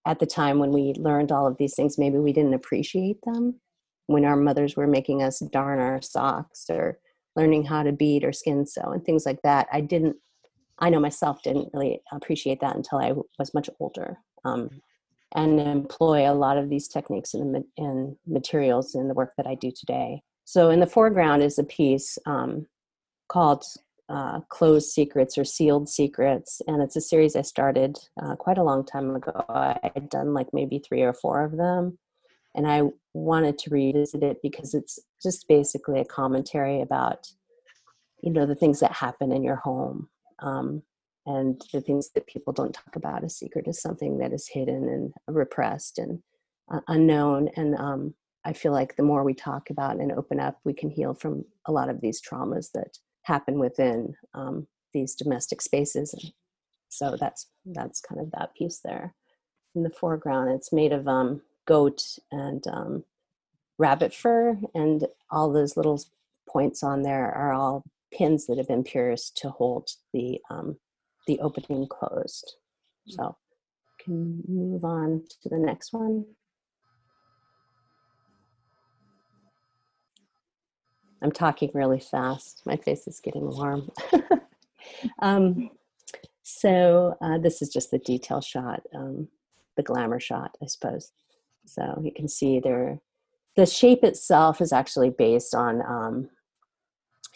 at 0.06 0.20
the 0.20 0.26
time 0.26 0.58
when 0.58 0.72
we 0.72 0.94
learned 0.98 1.32
all 1.32 1.48
of 1.48 1.58
these 1.58 1.76
things, 1.76 1.98
maybe 1.98 2.18
we 2.18 2.34
didn't 2.34 2.54
appreciate 2.54 3.22
them 3.24 3.60
when 4.08 4.26
our 4.26 4.36
mothers 4.36 4.76
were 4.76 4.88
making 4.88 5.22
us 5.22 5.40
darn 5.40 5.80
our 5.80 6.02
socks 6.02 6.66
or 6.70 7.00
learning 7.36 7.66
how 7.66 7.84
to 7.84 7.92
bead 7.92 8.24
or 8.24 8.34
skin 8.34 8.66
sew 8.66 8.92
and 8.92 9.04
things 9.04 9.26
like 9.26 9.42
that. 9.44 9.68
I 9.72 9.82
didn't, 9.82 10.18
I 10.80 10.90
know 10.90 11.00
myself 11.00 11.44
didn't 11.44 11.70
really 11.74 12.02
appreciate 12.12 12.60
that 12.62 12.76
until 12.76 13.00
I 13.00 13.14
was 13.40 13.54
much 13.54 13.70
older. 13.80 14.18
Um, 14.44 14.70
and 15.34 15.60
employ 15.60 16.30
a 16.30 16.34
lot 16.34 16.58
of 16.58 16.70
these 16.70 16.88
techniques 16.88 17.34
and, 17.34 17.64
and 17.78 18.16
materials 18.28 18.96
in 18.96 19.08
the 19.08 19.14
work 19.14 19.34
that 19.38 19.48
I 19.48 19.56
do 19.56 19.72
today. 19.72 20.22
So, 20.44 20.70
in 20.70 20.80
the 20.80 20.88
foreground 20.88 21.44
is 21.44 21.58
a 21.58 21.64
piece 21.64 22.18
um, 22.26 22.68
called 23.30 23.64
uh, 24.10 24.42
Closed 24.50 24.90
Secrets 24.90 25.38
or 25.38 25.46
Sealed 25.46 25.88
Secrets, 25.88 26.62
and 26.68 26.82
it's 26.82 26.98
a 26.98 27.02
series 27.02 27.36
I 27.36 27.44
started 27.44 27.98
uh, 28.22 28.36
quite 28.36 28.58
a 28.58 28.64
long 28.64 28.86
time 28.86 29.16
ago. 29.16 29.46
I 29.48 29.92
had 29.94 30.10
done 30.10 30.34
like 30.34 30.48
maybe 30.52 30.80
three 30.80 31.02
or 31.02 31.14
four 31.14 31.44
of 31.44 31.56
them, 31.56 31.98
and 32.56 32.68
I 32.68 32.84
wanted 33.14 33.58
to 33.60 33.70
revisit 33.70 34.24
it 34.24 34.38
because 34.42 34.74
it's 34.74 35.00
just 35.22 35.48
basically 35.48 36.00
a 36.00 36.06
commentary 36.06 36.82
about 36.82 37.28
you 38.22 38.32
know 38.32 38.46
the 38.46 38.56
things 38.56 38.80
that 38.80 38.92
happen 38.92 39.32
in 39.32 39.44
your 39.44 39.56
home 39.56 40.10
um, 40.40 40.84
and 41.26 41.62
the 41.74 41.82
things 41.82 42.10
that 42.14 42.28
people 42.28 42.54
don't 42.54 42.74
talk 42.74 42.96
about. 42.96 43.24
A 43.24 43.30
secret 43.30 43.68
is 43.68 43.82
something 43.82 44.18
that 44.20 44.34
is 44.34 44.50
hidden 44.52 44.88
and 44.88 45.14
repressed 45.28 45.98
and 45.98 46.20
uh, 46.72 46.80
unknown 46.88 47.50
and 47.58 47.76
um, 47.76 48.14
i 48.46 48.54
feel 48.54 48.72
like 48.72 48.96
the 48.96 49.04
more 49.04 49.24
we 49.24 49.34
talk 49.34 49.70
about 49.70 49.98
and 49.98 50.12
open 50.14 50.40
up 50.40 50.58
we 50.64 50.74
can 50.74 50.90
heal 50.90 51.14
from 51.14 51.44
a 51.68 51.72
lot 51.72 51.90
of 51.90 52.00
these 52.00 52.22
traumas 52.22 52.72
that 52.74 52.98
happen 53.24 53.60
within 53.60 54.14
um, 54.34 54.66
these 54.94 55.16
domestic 55.16 55.62
spaces 55.62 56.14
and 56.14 56.32
so 56.92 57.16
that's 57.20 57.48
that's 57.66 58.02
kind 58.02 58.20
of 58.22 58.32
that 58.32 58.54
piece 58.54 58.82
there. 58.84 59.16
In 59.76 59.84
the 59.84 59.90
foreground 59.90 60.52
it's 60.52 60.74
made 60.74 60.92
of 60.92 61.08
um, 61.08 61.42
goat 61.72 62.04
and 62.34 62.68
um, 62.68 63.04
rabbit 63.78 64.14
fur, 64.14 64.58
and 64.76 65.08
all 65.30 65.52
those 65.54 65.78
little 65.78 66.02
points 66.50 66.84
on 66.84 67.02
there 67.02 67.32
are 67.34 67.54
all 67.54 67.86
pins 68.14 68.46
that 68.46 68.58
have 68.58 68.68
been 68.68 68.84
pierced 68.84 69.38
to 69.38 69.50
hold 69.50 69.90
the 70.14 70.40
um, 70.50 70.78
the 71.28 71.40
opening 71.40 71.88
closed. 71.88 72.56
So 73.08 73.38
can 74.04 74.44
move 74.48 74.84
on 74.84 75.24
to 75.44 75.50
the 75.50 75.58
next 75.58 75.94
one. 75.94 76.26
I'm 81.22 81.32
talking 81.32 81.70
really 81.74 82.00
fast. 82.00 82.64
My 82.66 82.76
face 82.76 83.08
is 83.08 83.20
getting 83.20 83.46
warm. 83.46 83.92
um, 85.22 85.70
so 86.42 87.16
uh, 87.22 87.38
this 87.38 87.62
is 87.62 87.70
just 87.70 87.92
the 87.92 88.00
detail 88.00 88.42
shot, 88.42 88.82
um, 88.96 89.28
the 89.78 89.84
glamour 89.84 90.20
shot, 90.20 90.58
I 90.62 90.66
suppose. 90.66 91.12
So 91.66 92.02
you 92.04 92.12
can 92.14 92.28
see 92.28 92.60
there, 92.60 93.00
the 93.56 93.66
shape 93.66 94.04
itself 94.04 94.62
is 94.62 94.74
actually 94.74 95.12
based 95.12 95.54
on 95.54 95.82
um, 95.82 96.30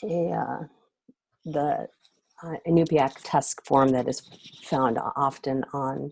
a, 0.04 0.32
uh, 0.32 0.64
the 1.46 1.88
uh, 2.44 2.56
Inupiaq 2.68 3.14
tusk 3.24 3.66
form 3.66 3.90
that 3.90 4.08
is 4.08 4.22
found 4.64 5.00
often 5.16 5.64
on 5.74 6.12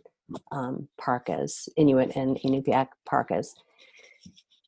um, 0.52 0.88
parkas, 1.00 1.68
Inuit 1.78 2.16
and 2.16 2.38
Inupiaq 2.38 2.88
parkas. 3.08 3.54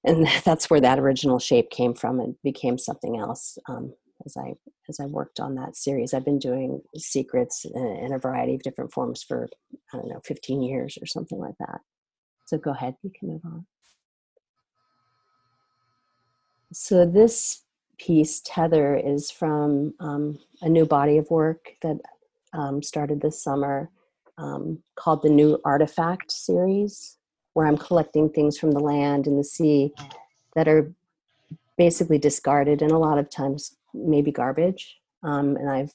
And 0.04 0.28
that's 0.46 0.70
where 0.70 0.82
that 0.82 1.00
original 1.00 1.40
shape 1.40 1.70
came 1.70 1.94
from 1.94 2.20
and 2.20 2.36
became 2.44 2.78
something 2.78 3.18
else 3.18 3.58
um, 3.70 3.94
as 4.26 4.36
I 4.38 4.54
as 4.88 5.00
I 5.00 5.06
worked 5.06 5.40
on 5.40 5.56
that 5.56 5.76
series. 5.76 6.14
I've 6.14 6.26
been 6.26 6.40
doing 6.40 6.82
secrets 6.96 7.66
in, 7.66 7.86
in 8.04 8.14
a 8.14 8.20
variety 8.20 8.56
of 8.56 8.62
different 8.62 8.94
forms 8.94 9.24
for 9.24 9.48
I 9.94 9.98
don't 9.98 10.10
know 10.10 10.22
15 10.26 10.62
years 10.62 10.98
or 11.02 11.06
something 11.06 11.40
like 11.40 11.56
that. 11.60 11.82
So 12.46 12.58
go 12.58 12.72
ahead, 12.72 12.96
you 13.02 13.12
can 13.18 13.30
move 13.30 13.42
on. 13.46 13.66
So 16.72 17.06
this 17.06 17.64
piece, 17.98 18.42
Tether, 18.44 18.96
is 18.96 19.32
from 19.32 19.94
um, 20.00 20.40
a 20.62 20.70
new 20.70 20.86
body 20.86 21.18
of 21.18 21.30
work 21.30 21.76
that 21.82 21.98
um, 22.54 22.84
started 22.84 23.22
this 23.22 23.42
summer 23.42 23.90
um, 24.38 24.80
called 24.96 25.22
the 25.22 25.30
New 25.30 25.60
Artifact 25.64 26.32
series, 26.32 27.18
where 27.54 27.66
I'm 27.66 27.78
collecting 27.78 28.30
things 28.30 28.58
from 28.58 28.72
the 28.72 28.80
land 28.80 29.28
and 29.28 29.40
the 29.40 29.44
sea 29.44 29.94
that 30.56 30.68
are 30.68 30.92
basically 31.78 32.18
discarded 32.18 32.82
and 32.82 32.92
a 32.92 32.98
lot 32.98 33.18
of 33.18 33.30
times 33.30 33.76
maybe 33.94 34.32
garbage. 34.32 34.98
Um, 35.24 35.56
and 35.58 35.70
I've 35.70 35.94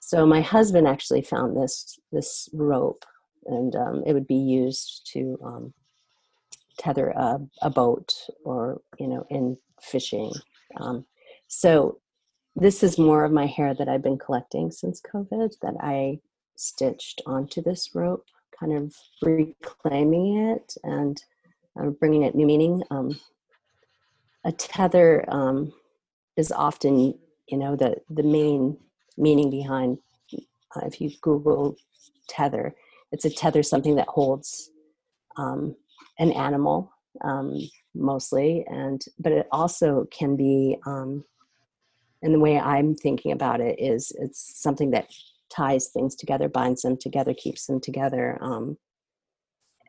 so 0.00 0.26
my 0.26 0.40
husband 0.40 0.88
actually 0.88 1.22
found 1.22 1.56
this 1.56 1.98
this 2.10 2.48
rope, 2.52 3.04
and 3.46 3.76
um, 3.76 4.02
it 4.06 4.12
would 4.12 4.26
be 4.26 4.34
used 4.34 5.08
to 5.12 5.38
um, 5.44 5.74
tether 6.80 7.10
a, 7.10 7.38
a 7.60 7.70
boat 7.70 8.14
or 8.44 8.80
you 8.98 9.06
know 9.06 9.26
in 9.28 9.56
fishing 9.82 10.32
um, 10.78 11.04
so 11.46 11.98
this 12.56 12.82
is 12.82 12.98
more 12.98 13.24
of 13.24 13.32
my 13.32 13.46
hair 13.46 13.74
that 13.74 13.88
i've 13.88 14.02
been 14.02 14.18
collecting 14.18 14.70
since 14.70 15.00
covid 15.02 15.52
that 15.60 15.74
i 15.80 16.18
stitched 16.56 17.20
onto 17.26 17.62
this 17.62 17.90
rope 17.94 18.24
kind 18.58 18.72
of 18.72 18.94
reclaiming 19.22 20.50
it 20.50 20.74
and 20.82 21.22
uh, 21.78 21.90
bringing 22.00 22.22
it 22.22 22.34
new 22.34 22.46
meaning 22.46 22.82
um, 22.90 23.18
a 24.44 24.52
tether 24.52 25.24
um, 25.28 25.72
is 26.36 26.50
often 26.50 27.14
you 27.48 27.58
know 27.58 27.76
the 27.76 27.96
the 28.08 28.22
main 28.22 28.76
meaning 29.18 29.50
behind 29.50 29.98
uh, 30.74 30.86
if 30.86 31.00
you 31.00 31.10
google 31.20 31.76
tether 32.28 32.74
it's 33.12 33.26
a 33.26 33.30
tether 33.30 33.62
something 33.62 33.96
that 33.96 34.08
holds 34.08 34.70
um, 35.36 35.74
an 36.18 36.32
animal 36.32 36.92
um, 37.22 37.56
mostly 37.94 38.64
and 38.68 39.02
but 39.18 39.32
it 39.32 39.46
also 39.50 40.06
can 40.10 40.36
be 40.36 40.76
um, 40.86 41.24
and 42.22 42.34
the 42.34 42.40
way 42.40 42.58
i'm 42.58 42.94
thinking 42.94 43.32
about 43.32 43.60
it 43.60 43.78
is 43.78 44.12
it's 44.20 44.60
something 44.60 44.90
that 44.90 45.08
ties 45.52 45.88
things 45.88 46.14
together 46.14 46.48
binds 46.48 46.82
them 46.82 46.96
together 46.96 47.34
keeps 47.34 47.66
them 47.66 47.80
together 47.80 48.38
um, 48.40 48.76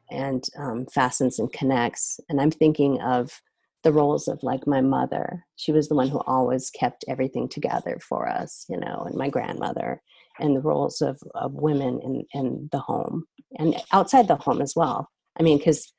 and 0.10 0.46
um, 0.58 0.86
fastens 0.94 1.40
and 1.40 1.52
connects 1.54 2.20
and 2.30 2.42
i'm 2.42 2.52
thinking 2.52 3.00
of 3.02 3.42
the 3.84 3.92
roles 3.92 4.28
of 4.28 4.44
like 4.44 4.68
my 4.68 4.82
mother. 4.82 5.44
She 5.56 5.72
was 5.72 5.90
the 5.90 5.96
one 5.96 6.08
who 6.08 6.22
always 6.28 6.70
kept 6.70 7.06
everything 7.08 7.50
together 7.50 8.00
for 8.08 8.28
us 8.28 8.66
you 8.70 8.78
know 8.78 9.04
and 9.06 9.16
my 9.16 9.30
grandmother 9.30 10.02
and 10.40 10.56
the 10.56 10.62
roles 10.62 11.02
of, 11.02 11.20
of 11.36 11.54
women 11.54 12.00
in, 12.04 12.26
in 12.34 12.70
the 12.72 12.80
home 12.80 13.26
and 13.60 13.76
outside 13.92 14.28
the 14.28 14.36
home 14.36 14.62
as 14.62 14.74
well. 14.76 15.10
I 15.40 15.44
mean 15.44 15.58
because 15.58 15.92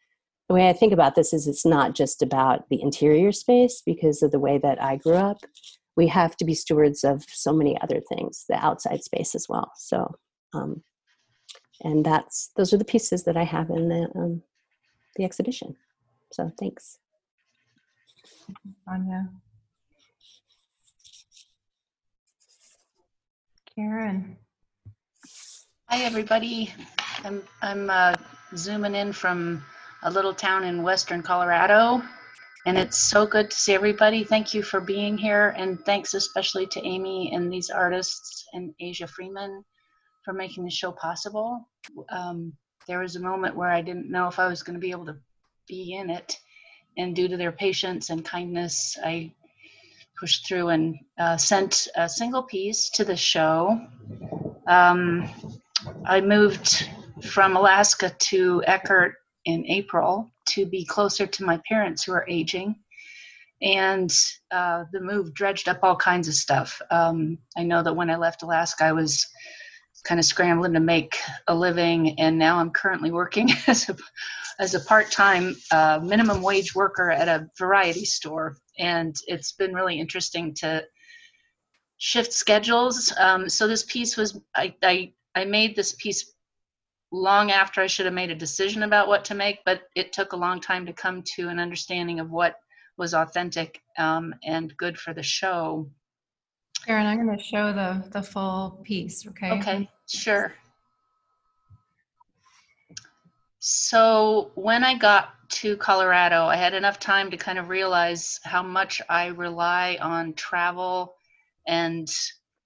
the 0.52 0.56
way 0.56 0.68
I 0.68 0.74
think 0.74 0.92
about 0.92 1.14
this 1.14 1.32
is 1.32 1.48
it's 1.48 1.64
not 1.64 1.94
just 1.94 2.20
about 2.20 2.68
the 2.68 2.82
interior 2.82 3.32
space 3.32 3.82
because 3.86 4.22
of 4.22 4.32
the 4.32 4.38
way 4.38 4.58
that 4.58 4.82
I 4.82 4.96
grew 4.96 5.14
up. 5.14 5.38
We 5.96 6.08
have 6.08 6.36
to 6.36 6.44
be 6.44 6.52
stewards 6.52 7.04
of 7.04 7.24
so 7.26 7.54
many 7.54 7.80
other 7.80 8.00
things, 8.00 8.44
the 8.50 8.56
outside 8.56 9.02
space 9.02 9.34
as 9.34 9.46
well. 9.48 9.72
So, 9.76 10.14
um, 10.52 10.82
and 11.82 12.04
that's 12.04 12.50
those 12.54 12.74
are 12.74 12.76
the 12.76 12.84
pieces 12.84 13.24
that 13.24 13.34
I 13.34 13.44
have 13.44 13.70
in 13.70 13.88
the 13.88 14.08
um, 14.14 14.42
the 15.16 15.24
exhibition. 15.24 15.74
So, 16.32 16.52
thanks. 16.60 16.98
Anya. 18.86 19.30
Karen. 23.74 24.36
Hi, 25.88 26.02
everybody. 26.02 26.74
I'm 27.24 27.42
I'm 27.62 27.88
uh, 27.88 28.16
zooming 28.54 28.94
in 28.94 29.14
from 29.14 29.64
a 30.04 30.10
little 30.10 30.34
town 30.34 30.64
in 30.64 30.82
western 30.82 31.22
Colorado. 31.22 32.02
And 32.64 32.78
it's 32.78 32.98
so 32.98 33.26
good 33.26 33.50
to 33.50 33.56
see 33.56 33.74
everybody. 33.74 34.22
Thank 34.22 34.54
you 34.54 34.62
for 34.62 34.80
being 34.80 35.18
here. 35.18 35.54
And 35.56 35.84
thanks 35.84 36.14
especially 36.14 36.66
to 36.68 36.86
Amy 36.86 37.32
and 37.34 37.52
these 37.52 37.70
artists 37.70 38.46
and 38.52 38.72
Asia 38.78 39.06
Freeman 39.06 39.64
for 40.24 40.32
making 40.32 40.64
the 40.64 40.70
show 40.70 40.92
possible. 40.92 41.68
Um, 42.10 42.52
there 42.86 43.00
was 43.00 43.16
a 43.16 43.20
moment 43.20 43.56
where 43.56 43.70
I 43.70 43.82
didn't 43.82 44.10
know 44.10 44.28
if 44.28 44.38
I 44.38 44.46
was 44.46 44.62
going 44.62 44.74
to 44.74 44.80
be 44.80 44.90
able 44.90 45.06
to 45.06 45.16
be 45.68 45.94
in 45.94 46.10
it, 46.10 46.38
and 46.98 47.14
due 47.14 47.28
to 47.28 47.36
their 47.36 47.52
patience 47.52 48.10
and 48.10 48.24
kindness, 48.24 48.96
I 49.02 49.32
pushed 50.18 50.46
through 50.46 50.68
and 50.68 50.96
uh, 51.18 51.36
sent 51.36 51.88
a 51.96 52.08
single 52.08 52.42
piece 52.42 52.90
to 52.90 53.04
the 53.04 53.16
show. 53.16 53.80
Um, 54.66 55.28
I 56.04 56.20
moved 56.20 56.88
from 57.22 57.56
Alaska 57.56 58.10
to 58.10 58.62
Eckert 58.66 59.14
in 59.44 59.66
April 59.66 60.30
to 60.50 60.66
be 60.66 60.84
closer 60.84 61.26
to 61.26 61.44
my 61.44 61.60
parents 61.68 62.04
who 62.04 62.12
are 62.12 62.26
aging. 62.28 62.76
And 63.60 64.12
uh, 64.50 64.84
the 64.92 65.00
move 65.00 65.34
dredged 65.34 65.68
up 65.68 65.80
all 65.82 65.94
kinds 65.96 66.26
of 66.26 66.34
stuff. 66.34 66.80
Um, 66.90 67.38
I 67.56 67.62
know 67.62 67.82
that 67.82 67.94
when 67.94 68.10
I 68.10 68.16
left 68.16 68.42
Alaska, 68.42 68.84
I 68.84 68.92
was 68.92 69.26
kind 70.04 70.18
of 70.18 70.24
scrambling 70.24 70.72
to 70.72 70.80
make 70.80 71.16
a 71.46 71.54
living, 71.54 72.18
and 72.18 72.36
now 72.38 72.58
I'm 72.58 72.70
currently 72.70 73.10
working 73.10 73.50
as 73.66 73.88
a 73.88 73.96
as 74.58 74.74
a 74.74 74.80
part-time 74.80 75.56
uh, 75.70 75.98
minimum 76.02 76.42
wage 76.42 76.74
worker 76.74 77.10
at 77.10 77.28
a 77.28 77.48
variety 77.58 78.04
store, 78.04 78.56
and 78.78 79.16
it's 79.26 79.52
been 79.52 79.72
really 79.72 79.98
interesting 79.98 80.54
to 80.54 80.84
shift 81.98 82.32
schedules. 82.32 83.12
Um, 83.18 83.48
so 83.48 83.66
this 83.66 83.84
piece 83.84 84.16
was 84.16 84.38
I, 84.56 84.74
I 84.82 85.12
I 85.34 85.44
made 85.44 85.76
this 85.76 85.94
piece 85.94 86.31
long 87.12 87.50
after 87.50 87.82
I 87.82 87.86
should 87.86 88.06
have 88.06 88.14
made 88.14 88.30
a 88.30 88.34
decision 88.34 88.82
about 88.82 89.06
what 89.06 89.24
to 89.26 89.34
make, 89.34 89.58
but 89.64 89.82
it 89.94 90.12
took 90.12 90.32
a 90.32 90.36
long 90.36 90.60
time 90.60 90.86
to 90.86 90.92
come 90.92 91.22
to 91.36 91.48
an 91.48 91.60
understanding 91.60 92.18
of 92.18 92.30
what 92.30 92.56
was 92.96 93.14
authentic 93.14 93.80
um, 93.98 94.34
and 94.44 94.76
good 94.76 94.98
for 94.98 95.12
the 95.12 95.22
show. 95.22 95.88
Karen, 96.86 97.06
I'm 97.06 97.24
going 97.24 97.38
to 97.38 97.44
show 97.44 97.72
the 97.72 98.02
the 98.10 98.22
full 98.22 98.80
piece. 98.82 99.26
Okay. 99.26 99.52
Okay, 99.52 99.90
sure. 100.08 100.52
So 103.60 104.50
when 104.56 104.82
I 104.82 104.98
got 104.98 105.34
to 105.50 105.76
Colorado, 105.76 106.46
I 106.46 106.56
had 106.56 106.74
enough 106.74 106.98
time 106.98 107.30
to 107.30 107.36
kind 107.36 107.58
of 107.58 107.68
realize 107.68 108.40
how 108.42 108.62
much 108.62 109.00
I 109.08 109.26
rely 109.26 109.98
on 110.00 110.32
travel 110.32 111.14
and 111.68 112.08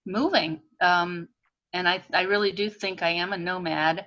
moving. 0.06 0.62
Um, 0.80 1.28
and 1.74 1.86
I, 1.86 2.02
I 2.14 2.22
really 2.22 2.52
do 2.52 2.70
think 2.70 3.02
I 3.02 3.10
am 3.10 3.34
a 3.34 3.38
nomad. 3.38 4.06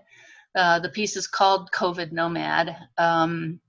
Uh, 0.56 0.80
the 0.80 0.90
piece 0.90 1.16
is 1.16 1.28
called 1.28 1.72
COVID 1.72 2.12
Nomad. 2.12 2.76
Um, 2.98 3.60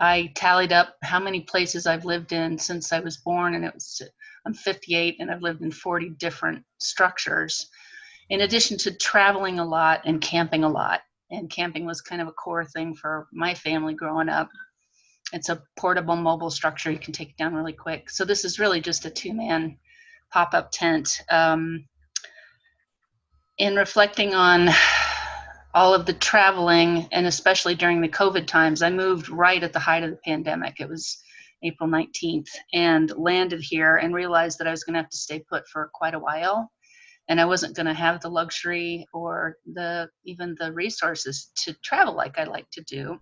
I 0.00 0.32
tallied 0.34 0.72
up 0.72 0.96
how 1.02 1.20
many 1.20 1.42
places 1.42 1.86
I've 1.86 2.04
lived 2.04 2.32
in 2.32 2.58
since 2.58 2.92
I 2.92 3.00
was 3.00 3.18
born, 3.18 3.54
and 3.54 3.64
it 3.64 3.74
was 3.74 4.02
I'm 4.46 4.54
58, 4.54 5.16
and 5.20 5.30
I've 5.30 5.42
lived 5.42 5.60
in 5.60 5.70
40 5.70 6.10
different 6.10 6.64
structures. 6.78 7.68
In 8.30 8.40
addition 8.40 8.78
to 8.78 8.96
traveling 8.96 9.58
a 9.58 9.64
lot 9.64 10.00
and 10.04 10.20
camping 10.20 10.64
a 10.64 10.68
lot, 10.68 11.00
and 11.30 11.50
camping 11.50 11.84
was 11.84 12.00
kind 12.00 12.22
of 12.22 12.28
a 12.28 12.32
core 12.32 12.64
thing 12.64 12.94
for 12.94 13.28
my 13.32 13.54
family 13.54 13.94
growing 13.94 14.28
up. 14.28 14.48
It's 15.32 15.48
a 15.48 15.62
portable 15.76 16.16
mobile 16.16 16.50
structure; 16.50 16.90
you 16.90 16.98
can 16.98 17.12
take 17.12 17.36
down 17.36 17.54
really 17.54 17.74
quick. 17.74 18.10
So 18.10 18.24
this 18.24 18.44
is 18.44 18.58
really 18.58 18.80
just 18.80 19.04
a 19.04 19.10
two-man 19.10 19.76
pop-up 20.32 20.70
tent. 20.72 21.20
Um, 21.28 21.84
in 23.58 23.76
reflecting 23.76 24.34
on 24.34 24.70
all 25.74 25.94
of 25.94 26.06
the 26.06 26.12
traveling 26.12 27.06
and 27.12 27.26
especially 27.26 27.74
during 27.74 28.00
the 28.00 28.08
covid 28.08 28.46
times 28.46 28.82
i 28.82 28.90
moved 28.90 29.28
right 29.28 29.62
at 29.62 29.72
the 29.72 29.78
height 29.78 30.02
of 30.02 30.10
the 30.10 30.18
pandemic 30.24 30.80
it 30.80 30.88
was 30.88 31.22
april 31.62 31.88
19th 31.88 32.48
and 32.72 33.12
landed 33.16 33.60
here 33.60 33.96
and 33.96 34.14
realized 34.14 34.58
that 34.58 34.66
i 34.66 34.70
was 34.70 34.84
going 34.84 34.94
to 34.94 35.00
have 35.00 35.10
to 35.10 35.16
stay 35.16 35.42
put 35.48 35.66
for 35.68 35.90
quite 35.94 36.14
a 36.14 36.18
while 36.18 36.70
and 37.28 37.40
i 37.40 37.44
wasn't 37.44 37.76
going 37.76 37.86
to 37.86 37.94
have 37.94 38.20
the 38.20 38.28
luxury 38.28 39.06
or 39.12 39.56
the 39.74 40.08
even 40.24 40.56
the 40.58 40.72
resources 40.72 41.50
to 41.54 41.72
travel 41.82 42.14
like 42.14 42.38
i 42.38 42.44
like 42.44 42.68
to 42.70 42.82
do 42.82 43.18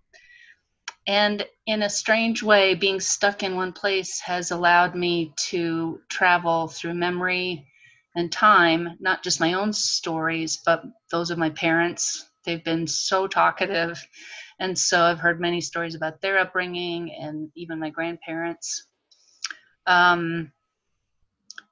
and 1.06 1.46
in 1.66 1.82
a 1.82 1.90
strange 1.90 2.42
way 2.42 2.74
being 2.74 3.00
stuck 3.00 3.42
in 3.42 3.56
one 3.56 3.72
place 3.72 4.20
has 4.20 4.50
allowed 4.50 4.94
me 4.94 5.32
to 5.36 6.00
travel 6.10 6.68
through 6.68 6.92
memory 6.92 7.66
and 8.14 8.32
time, 8.32 8.96
not 9.00 9.22
just 9.22 9.40
my 9.40 9.54
own 9.54 9.72
stories, 9.72 10.58
but 10.66 10.82
those 11.10 11.30
of 11.30 11.38
my 11.38 11.50
parents. 11.50 12.27
They've 12.44 12.64
been 12.64 12.86
so 12.86 13.26
talkative. 13.26 14.04
And 14.58 14.76
so 14.76 15.02
I've 15.02 15.20
heard 15.20 15.40
many 15.40 15.60
stories 15.60 15.94
about 15.94 16.20
their 16.20 16.38
upbringing 16.38 17.12
and 17.12 17.50
even 17.54 17.78
my 17.78 17.90
grandparents. 17.90 18.86
Um, 19.86 20.52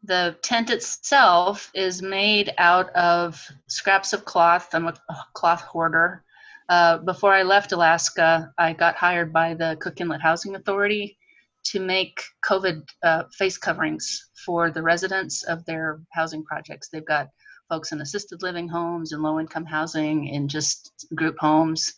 the 0.02 0.36
tent 0.42 0.70
itself 0.70 1.70
is 1.74 2.00
made 2.00 2.54
out 2.58 2.90
of 2.90 3.44
scraps 3.66 4.12
of 4.12 4.24
cloth. 4.24 4.68
I'm 4.72 4.86
a 4.86 4.94
cloth 5.34 5.62
hoarder. 5.62 6.22
Uh, 6.68 6.98
before 6.98 7.32
I 7.32 7.42
left 7.42 7.72
Alaska, 7.72 8.52
I 8.58 8.72
got 8.72 8.96
hired 8.96 9.32
by 9.32 9.54
the 9.54 9.76
Cook 9.80 10.00
Inlet 10.00 10.20
Housing 10.20 10.56
Authority 10.56 11.18
to 11.64 11.80
make 11.80 12.22
COVID 12.44 12.82
uh, 13.02 13.24
face 13.36 13.58
coverings 13.58 14.30
for 14.44 14.70
the 14.70 14.82
residents 14.82 15.42
of 15.44 15.64
their 15.64 16.00
housing 16.12 16.44
projects. 16.44 16.88
They've 16.88 17.04
got 17.04 17.28
folks 17.68 17.92
in 17.92 18.00
assisted 18.00 18.42
living 18.42 18.68
homes 18.68 19.12
and 19.12 19.22
low 19.22 19.40
income 19.40 19.64
housing 19.64 20.30
and 20.30 20.48
just 20.48 21.06
group 21.14 21.36
homes. 21.38 21.92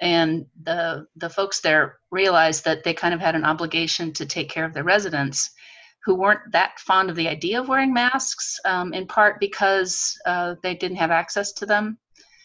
And 0.00 0.46
the 0.62 1.06
the 1.16 1.30
folks 1.30 1.60
there 1.60 1.98
realized 2.10 2.64
that 2.64 2.82
they 2.84 2.94
kind 2.94 3.14
of 3.14 3.20
had 3.20 3.36
an 3.36 3.44
obligation 3.44 4.12
to 4.14 4.26
take 4.26 4.50
care 4.50 4.64
of 4.64 4.74
their 4.74 4.84
residents 4.84 5.50
who 6.04 6.14
weren't 6.14 6.52
that 6.52 6.78
fond 6.80 7.08
of 7.08 7.16
the 7.16 7.28
idea 7.28 7.60
of 7.60 7.68
wearing 7.68 7.92
masks, 7.92 8.58
um, 8.66 8.92
in 8.92 9.06
part 9.06 9.40
because 9.40 10.18
uh, 10.26 10.54
they 10.62 10.74
didn't 10.74 10.98
have 10.98 11.10
access 11.10 11.52
to 11.52 11.64
them, 11.64 11.98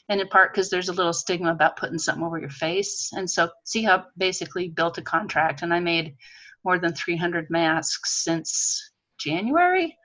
and 0.08 0.21
in 0.21 0.27
part 0.29 0.53
because 0.53 0.69
there's 0.69 0.89
a 0.89 0.93
little 0.93 1.12
stigma 1.12 1.51
about 1.51 1.75
putting 1.75 1.99
something 1.99 2.23
over 2.23 2.39
your 2.39 2.49
face. 2.49 3.12
And 3.13 3.29
so 3.29 3.49
CHUB 3.65 4.05
basically 4.17 4.69
built 4.69 4.97
a 4.97 5.01
contract, 5.01 5.62
and 5.62 5.73
I 5.73 5.79
made 5.82 6.15
more 6.63 6.79
than 6.79 6.93
300 6.93 7.49
masks 7.49 8.23
since 8.23 8.91
January 9.19 9.97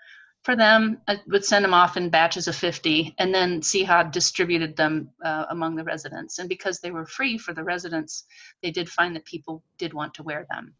for 0.44 0.54
them. 0.54 1.00
I 1.08 1.18
would 1.26 1.44
send 1.44 1.64
them 1.64 1.74
off 1.74 1.96
in 1.96 2.10
batches 2.10 2.48
of 2.48 2.54
50 2.54 3.14
and 3.18 3.34
then 3.34 3.60
CHUB 3.62 4.12
distributed 4.12 4.76
them 4.76 5.10
uh, 5.24 5.46
among 5.48 5.74
the 5.74 5.84
residents. 5.84 6.38
And 6.38 6.48
because 6.48 6.80
they 6.80 6.90
were 6.90 7.06
free 7.06 7.38
for 7.38 7.54
the 7.54 7.64
residents, 7.64 8.24
they 8.62 8.70
did 8.70 8.88
find 8.88 9.16
that 9.16 9.24
people 9.24 9.64
did 9.78 9.94
want 9.94 10.14
to 10.14 10.22
wear 10.22 10.46
them. 10.50 10.74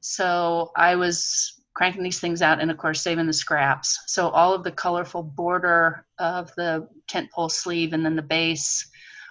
So 0.00 0.72
I 0.76 0.96
was 0.96 1.60
cranking 1.74 2.02
these 2.02 2.20
things 2.20 2.40
out 2.40 2.60
and 2.60 2.70
of 2.70 2.78
course 2.78 3.02
saving 3.02 3.26
the 3.26 3.34
scraps. 3.34 4.00
So 4.06 4.30
all 4.30 4.54
of 4.54 4.64
the 4.64 4.72
colorful 4.72 5.22
border 5.22 6.06
of 6.18 6.54
the 6.56 6.88
tent 7.06 7.30
pole 7.30 7.50
sleeve 7.50 7.92
and 7.92 8.04
then 8.04 8.16
the 8.16 8.22
base 8.22 8.88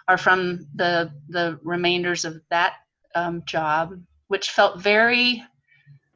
are 0.07 0.17
from 0.17 0.67
the 0.75 1.11
the 1.29 1.59
remainders 1.63 2.23
of 2.23 2.39
that 2.51 2.75
um, 3.15 3.41
job, 3.45 3.99
which 4.27 4.51
felt 4.51 4.79
very 4.79 5.43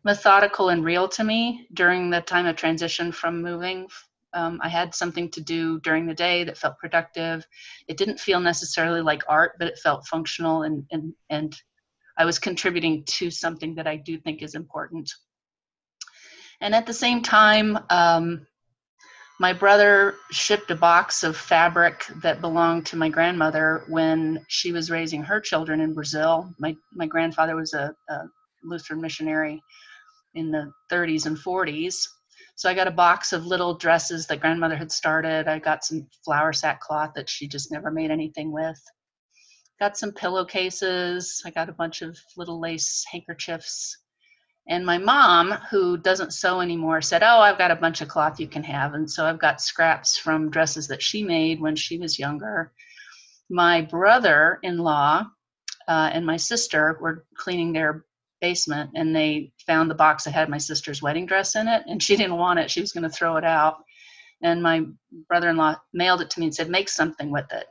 methodical 0.03 0.69
and 0.69 0.83
real 0.83 1.07
to 1.09 1.23
me 1.23 1.67
during 1.73 2.09
the 2.09 2.21
time 2.21 2.45
of 2.45 2.55
transition 2.55 3.11
from 3.11 3.41
moving. 3.41 3.87
Um, 4.33 4.59
I 4.63 4.69
had 4.69 4.93
something 4.93 5.29
to 5.31 5.41
do 5.41 5.79
during 5.79 6.05
the 6.05 6.13
day 6.13 6.43
that 6.43 6.57
felt 6.57 6.77
productive. 6.77 7.45
It 7.87 7.97
didn't 7.97 8.19
feel 8.19 8.39
necessarily 8.39 9.01
like 9.01 9.23
art, 9.27 9.53
but 9.57 9.67
it 9.67 9.79
felt 9.79 10.07
functional 10.07 10.63
and 10.63 10.85
and 10.91 11.13
and 11.29 11.55
I 12.17 12.25
was 12.25 12.37
contributing 12.37 13.03
to 13.05 13.31
something 13.31 13.75
that 13.75 13.87
I 13.87 13.95
do 13.95 14.17
think 14.19 14.41
is 14.41 14.53
important. 14.53 15.09
And 16.59 16.75
at 16.75 16.85
the 16.85 16.93
same 16.93 17.21
time, 17.21 17.79
um, 17.89 18.45
my 19.39 19.53
brother 19.53 20.15
shipped 20.29 20.69
a 20.69 20.75
box 20.75 21.23
of 21.23 21.37
fabric 21.37 22.05
that 22.21 22.41
belonged 22.41 22.85
to 22.87 22.97
my 22.97 23.07
grandmother 23.07 23.85
when 23.87 24.45
she 24.49 24.73
was 24.73 24.91
raising 24.91 25.23
her 25.23 25.39
children 25.39 25.79
in 25.79 25.93
Brazil. 25.93 26.53
My 26.59 26.75
my 26.93 27.07
grandfather 27.07 27.55
was 27.55 27.73
a, 27.73 27.95
a 28.09 28.23
Lutheran 28.63 29.01
missionary 29.01 29.63
in 30.33 30.51
the 30.51 30.71
30s 30.91 31.25
and 31.25 31.37
40s. 31.37 32.05
So 32.55 32.69
I 32.69 32.73
got 32.73 32.87
a 32.87 32.91
box 32.91 33.31
of 33.31 33.45
little 33.45 33.73
dresses 33.73 34.27
that 34.27 34.41
grandmother 34.41 34.75
had 34.75 34.91
started. 34.91 35.47
I 35.47 35.59
got 35.59 35.85
some 35.85 36.07
flour 36.25 36.51
sack 36.51 36.81
cloth 36.81 37.11
that 37.15 37.29
she 37.29 37.47
just 37.47 37.71
never 37.71 37.89
made 37.89 38.11
anything 38.11 38.51
with. 38.51 38.81
Got 39.79 39.97
some 39.97 40.11
pillowcases. 40.11 41.41
I 41.45 41.51
got 41.51 41.69
a 41.69 41.73
bunch 41.73 42.01
of 42.01 42.17
little 42.35 42.59
lace 42.59 43.05
handkerchiefs. 43.09 43.97
And 44.67 44.85
my 44.85 44.97
mom, 44.97 45.51
who 45.71 45.97
doesn't 45.97 46.33
sew 46.33 46.59
anymore, 46.59 47.01
said, 47.01 47.23
Oh, 47.23 47.39
I've 47.39 47.57
got 47.57 47.71
a 47.71 47.75
bunch 47.75 48.01
of 48.01 48.07
cloth 48.07 48.39
you 48.39 48.47
can 48.47 48.63
have. 48.63 48.93
And 48.93 49.09
so 49.09 49.25
I've 49.25 49.39
got 49.39 49.61
scraps 49.61 50.17
from 50.17 50.51
dresses 50.51 50.87
that 50.89 51.01
she 51.01 51.23
made 51.23 51.61
when 51.61 51.75
she 51.75 51.97
was 51.97 52.19
younger. 52.19 52.71
My 53.49 53.81
brother 53.81 54.59
in 54.61 54.77
law 54.77 55.25
uh, 55.87 56.09
and 56.13 56.25
my 56.25 56.37
sister 56.37 56.99
were 57.01 57.25
cleaning 57.35 57.73
their 57.73 58.05
basement 58.41 58.91
and 58.95 59.15
they 59.15 59.51
found 59.65 59.89
the 59.89 59.95
box 59.95 60.23
that 60.23 60.33
had 60.33 60.49
my 60.49 60.57
sister's 60.57 61.01
wedding 61.01 61.25
dress 61.25 61.55
in 61.55 61.67
it 61.67 61.83
and 61.87 62.01
she 62.01 62.15
didn't 62.15 62.37
want 62.37 62.59
it. 62.59 62.71
She 62.71 62.81
was 62.81 62.91
going 62.91 63.03
to 63.03 63.09
throw 63.09 63.37
it 63.37 63.43
out. 63.43 63.77
And 64.41 64.63
my 64.63 64.85
brother-in-law 65.27 65.75
mailed 65.93 66.21
it 66.21 66.29
to 66.31 66.39
me 66.39 66.47
and 66.47 66.55
said 66.55 66.69
make 66.69 66.89
something 66.89 67.31
with 67.31 67.51
it. 67.51 67.65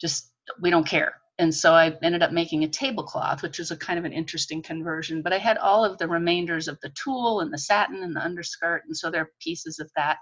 Just 0.00 0.30
we 0.60 0.70
don't 0.70 0.86
care. 0.86 1.14
And 1.38 1.52
so 1.52 1.74
i 1.74 1.92
ended 2.02 2.22
up 2.22 2.30
making 2.30 2.62
a 2.62 2.68
tablecloth 2.68 3.42
which 3.42 3.58
was 3.58 3.72
a 3.72 3.76
kind 3.76 3.98
of 3.98 4.04
an 4.04 4.12
interesting 4.12 4.62
conversion 4.62 5.20
but 5.20 5.32
i 5.32 5.38
had 5.38 5.58
all 5.58 5.84
of 5.84 5.98
the 5.98 6.06
remainders 6.06 6.68
of 6.68 6.78
the 6.80 6.90
tulle 6.90 7.40
and 7.40 7.52
the 7.52 7.58
satin 7.58 8.04
and 8.04 8.14
the 8.14 8.24
underskirt 8.24 8.82
and 8.86 8.96
so 8.96 9.10
there 9.10 9.22
are 9.22 9.30
pieces 9.40 9.80
of 9.80 9.90
that 9.96 10.18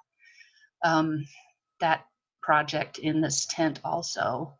um, 0.84 1.22
that 1.80 2.06
project 2.42 2.98
in 2.98 3.20
this 3.20 3.46
tent 3.46 3.80
also. 3.84 4.54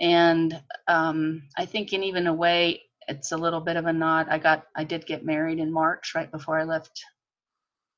And 0.00 0.60
um, 0.88 1.42
I 1.56 1.66
think 1.66 1.92
in 1.92 2.02
even 2.02 2.26
a 2.26 2.34
way, 2.34 2.82
it's 3.08 3.32
a 3.32 3.36
little 3.36 3.60
bit 3.60 3.76
of 3.76 3.86
a 3.86 3.92
nod. 3.92 4.28
I 4.30 4.38
got, 4.38 4.66
I 4.74 4.84
did 4.84 5.06
get 5.06 5.24
married 5.24 5.58
in 5.58 5.72
March, 5.72 6.14
right 6.14 6.30
before 6.30 6.58
I 6.58 6.64
left 6.64 7.04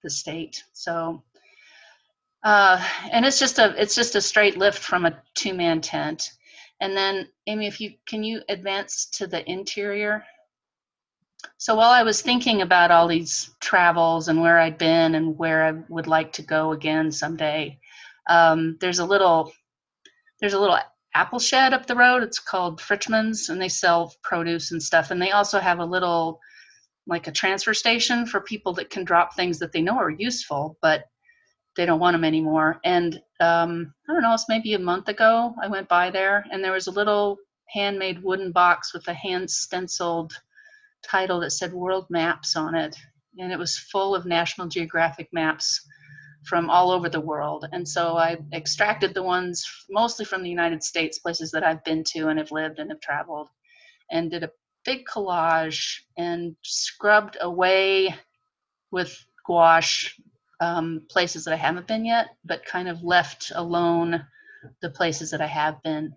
the 0.02 0.10
state. 0.10 0.62
So, 0.72 1.22
uh, 2.42 2.82
and 3.10 3.24
it's 3.24 3.38
just 3.38 3.58
a, 3.58 3.74
it's 3.80 3.94
just 3.94 4.16
a 4.16 4.20
straight 4.20 4.58
lift 4.58 4.78
from 4.78 5.06
a 5.06 5.22
two-man 5.34 5.80
tent. 5.80 6.32
And 6.80 6.96
then, 6.96 7.28
Amy, 7.46 7.66
if 7.66 7.80
you 7.80 7.94
can 8.06 8.22
you 8.22 8.42
advance 8.48 9.06
to 9.14 9.26
the 9.26 9.48
interior? 9.50 10.24
So 11.56 11.74
while 11.74 11.90
I 11.90 12.02
was 12.02 12.20
thinking 12.20 12.62
about 12.62 12.90
all 12.90 13.06
these 13.06 13.50
travels 13.60 14.28
and 14.28 14.40
where 14.40 14.58
I'd 14.58 14.78
been 14.78 15.14
and 15.14 15.38
where 15.38 15.64
I 15.64 15.72
would 15.88 16.06
like 16.06 16.32
to 16.34 16.42
go 16.42 16.72
again 16.72 17.12
someday, 17.12 17.78
um, 18.28 18.76
there's 18.80 18.98
a 18.98 19.04
little 19.04 19.52
there's 20.40 20.54
a 20.54 20.58
little 20.58 20.78
apple 21.14 21.38
shed 21.38 21.72
up 21.72 21.86
the 21.86 21.94
road. 21.94 22.22
It's 22.22 22.38
called 22.38 22.80
Fritchman's, 22.80 23.48
and 23.48 23.60
they 23.60 23.68
sell 23.68 24.14
produce 24.22 24.72
and 24.72 24.82
stuff. 24.82 25.10
And 25.10 25.20
they 25.20 25.30
also 25.30 25.58
have 25.58 25.78
a 25.78 25.84
little 25.84 26.40
like 27.06 27.26
a 27.26 27.32
transfer 27.32 27.74
station 27.74 28.26
for 28.26 28.40
people 28.40 28.72
that 28.74 28.90
can 28.90 29.04
drop 29.04 29.34
things 29.34 29.58
that 29.58 29.72
they 29.72 29.82
know 29.82 29.98
are 29.98 30.10
useful, 30.10 30.78
but 30.80 31.04
they 31.76 31.86
don't 31.86 32.00
want 32.00 32.14
them 32.14 32.24
anymore. 32.24 32.80
And 32.84 33.20
um, 33.40 33.92
I 34.08 34.12
don't 34.12 34.22
know, 34.22 34.32
it's 34.32 34.48
maybe 34.48 34.74
a 34.74 34.78
month 34.78 35.08
ago 35.08 35.54
I 35.62 35.68
went 35.68 35.88
by 35.88 36.10
there, 36.10 36.46
and 36.50 36.64
there 36.64 36.72
was 36.72 36.86
a 36.86 36.92
little 36.92 37.36
handmade 37.68 38.22
wooden 38.22 38.52
box 38.52 38.94
with 38.94 39.06
a 39.08 39.14
hand 39.14 39.50
stenciled 39.50 40.32
title 41.02 41.40
that 41.40 41.50
said 41.50 41.72
World 41.72 42.06
Maps 42.10 42.56
on 42.56 42.74
it, 42.74 42.96
and 43.38 43.52
it 43.52 43.58
was 43.58 43.78
full 43.78 44.14
of 44.14 44.24
National 44.24 44.66
Geographic 44.66 45.28
maps 45.32 45.86
from 46.46 46.70
all 46.70 46.90
over 46.90 47.08
the 47.08 47.20
world. 47.20 47.66
And 47.72 47.88
so 47.88 48.16
I 48.16 48.36
extracted 48.52 49.14
the 49.14 49.22
ones 49.22 49.64
mostly 49.90 50.24
from 50.24 50.42
the 50.42 50.50
United 50.50 50.82
States, 50.82 51.18
places 51.18 51.50
that 51.52 51.64
I've 51.64 51.84
been 51.84 52.04
to 52.08 52.28
and 52.28 52.38
have 52.38 52.52
lived 52.52 52.78
and 52.78 52.90
have 52.90 53.00
traveled, 53.00 53.48
and 54.10 54.30
did 54.30 54.44
a 54.44 54.50
big 54.84 55.06
collage 55.06 56.00
and 56.16 56.54
scrubbed 56.62 57.38
away 57.40 58.14
with 58.90 59.16
gouache 59.46 60.10
um, 60.60 61.02
places 61.10 61.44
that 61.44 61.54
I 61.54 61.58
haven't 61.58 61.86
been 61.86 62.04
yet, 62.04 62.28
but 62.44 62.64
kind 62.64 62.88
of 62.88 63.02
left 63.02 63.52
alone 63.54 64.24
the 64.80 64.90
places 64.90 65.30
that 65.30 65.40
I 65.40 65.46
have 65.46 65.82
been. 65.82 66.14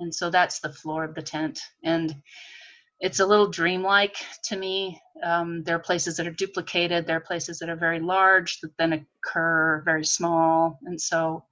And 0.00 0.14
so 0.14 0.30
that's 0.30 0.60
the 0.60 0.72
floor 0.72 1.04
of 1.04 1.14
the 1.14 1.22
tent. 1.22 1.60
And 1.82 2.14
it's 3.00 3.20
a 3.20 3.26
little 3.26 3.48
dreamlike 3.48 4.16
to 4.44 4.56
me. 4.56 5.00
Um, 5.22 5.62
there 5.62 5.76
are 5.76 5.80
places 5.80 6.16
that 6.16 6.26
are 6.26 6.32
duplicated. 6.32 7.06
There 7.06 7.16
are 7.16 7.20
places 7.20 7.58
that 7.58 7.68
are 7.68 7.76
very 7.76 8.00
large 8.00 8.60
that 8.60 8.76
then 8.76 9.06
occur 9.24 9.82
very 9.84 10.04
small, 10.04 10.78
and 10.84 11.00
so 11.00 11.44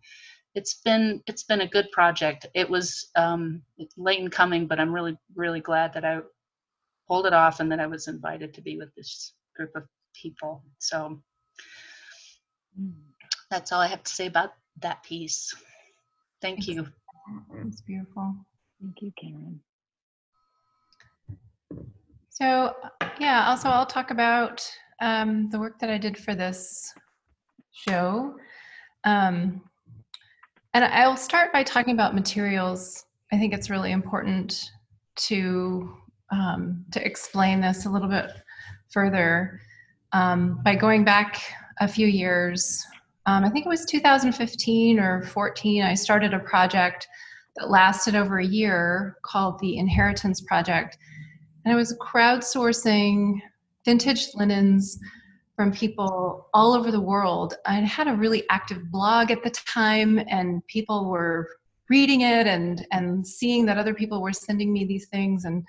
it's 0.54 0.74
been 0.74 1.22
it's 1.26 1.44
been 1.44 1.60
a 1.60 1.68
good 1.68 1.90
project. 1.92 2.46
It 2.54 2.68
was 2.68 3.10
um, 3.16 3.62
late 3.96 4.20
in 4.20 4.28
coming, 4.28 4.66
but 4.66 4.80
I'm 4.80 4.92
really 4.92 5.16
really 5.34 5.60
glad 5.60 5.92
that 5.94 6.04
I 6.04 6.20
pulled 7.06 7.26
it 7.26 7.32
off 7.32 7.60
and 7.60 7.70
that 7.70 7.80
I 7.80 7.86
was 7.86 8.08
invited 8.08 8.54
to 8.54 8.60
be 8.60 8.76
with 8.76 8.94
this 8.96 9.34
group 9.54 9.70
of 9.76 9.84
people. 10.20 10.64
So 10.78 11.20
that's 13.50 13.70
all 13.72 13.80
I 13.80 13.86
have 13.86 14.02
to 14.02 14.12
say 14.12 14.26
about 14.26 14.52
that 14.80 15.02
piece. 15.04 15.54
Thank 16.42 16.66
you. 16.66 16.86
It's 17.64 17.80
beautiful. 17.80 18.34
Thank 18.80 19.02
you, 19.02 19.12
Karen. 19.20 19.60
So, 22.30 22.74
yeah, 23.18 23.46
also 23.48 23.68
I'll 23.68 23.86
talk 23.86 24.10
about 24.10 24.62
um, 25.00 25.48
the 25.50 25.58
work 25.58 25.78
that 25.80 25.90
I 25.90 25.98
did 25.98 26.18
for 26.18 26.34
this 26.34 26.92
show. 27.72 28.34
Um, 29.04 29.62
and 30.74 30.84
I'll 30.84 31.16
start 31.16 31.52
by 31.52 31.62
talking 31.62 31.94
about 31.94 32.14
materials. 32.14 33.06
I 33.32 33.38
think 33.38 33.54
it's 33.54 33.70
really 33.70 33.92
important 33.92 34.70
to 35.16 35.96
um, 36.30 36.84
to 36.90 37.04
explain 37.06 37.60
this 37.60 37.86
a 37.86 37.90
little 37.90 38.08
bit 38.08 38.30
further 38.90 39.60
um, 40.12 40.60
by 40.64 40.74
going 40.74 41.04
back 41.04 41.40
a 41.80 41.88
few 41.88 42.06
years. 42.06 42.84
Um, 43.26 43.44
I 43.44 43.50
think 43.50 43.64
it 43.64 43.68
was 43.68 43.84
2015 43.86 44.98
or 44.98 45.22
14. 45.22 45.82
I 45.82 45.94
started 45.94 46.34
a 46.34 46.40
project 46.40 47.06
that 47.56 47.70
lasted 47.70 48.14
over 48.14 48.38
a 48.38 48.44
year 48.44 49.16
called 49.24 49.58
the 49.60 49.78
Inheritance 49.78 50.40
Project 50.42 50.98
and 51.66 51.72
I 51.72 51.76
was 51.76 51.98
crowdsourcing 51.98 53.42
vintage 53.84 54.28
linens 54.34 54.98
from 55.56 55.72
people 55.72 56.48
all 56.54 56.72
over 56.72 56.92
the 56.92 57.00
world. 57.00 57.54
I 57.66 57.80
had 57.80 58.06
a 58.06 58.14
really 58.14 58.44
active 58.50 58.90
blog 58.92 59.32
at 59.32 59.42
the 59.42 59.50
time, 59.50 60.20
and 60.30 60.64
people 60.68 61.10
were 61.10 61.48
reading 61.90 62.20
it 62.20 62.46
and 62.46 62.86
and 62.92 63.26
seeing 63.26 63.66
that 63.66 63.78
other 63.78 63.94
people 63.94 64.22
were 64.22 64.32
sending 64.32 64.72
me 64.72 64.84
these 64.84 65.08
things, 65.08 65.44
and 65.44 65.64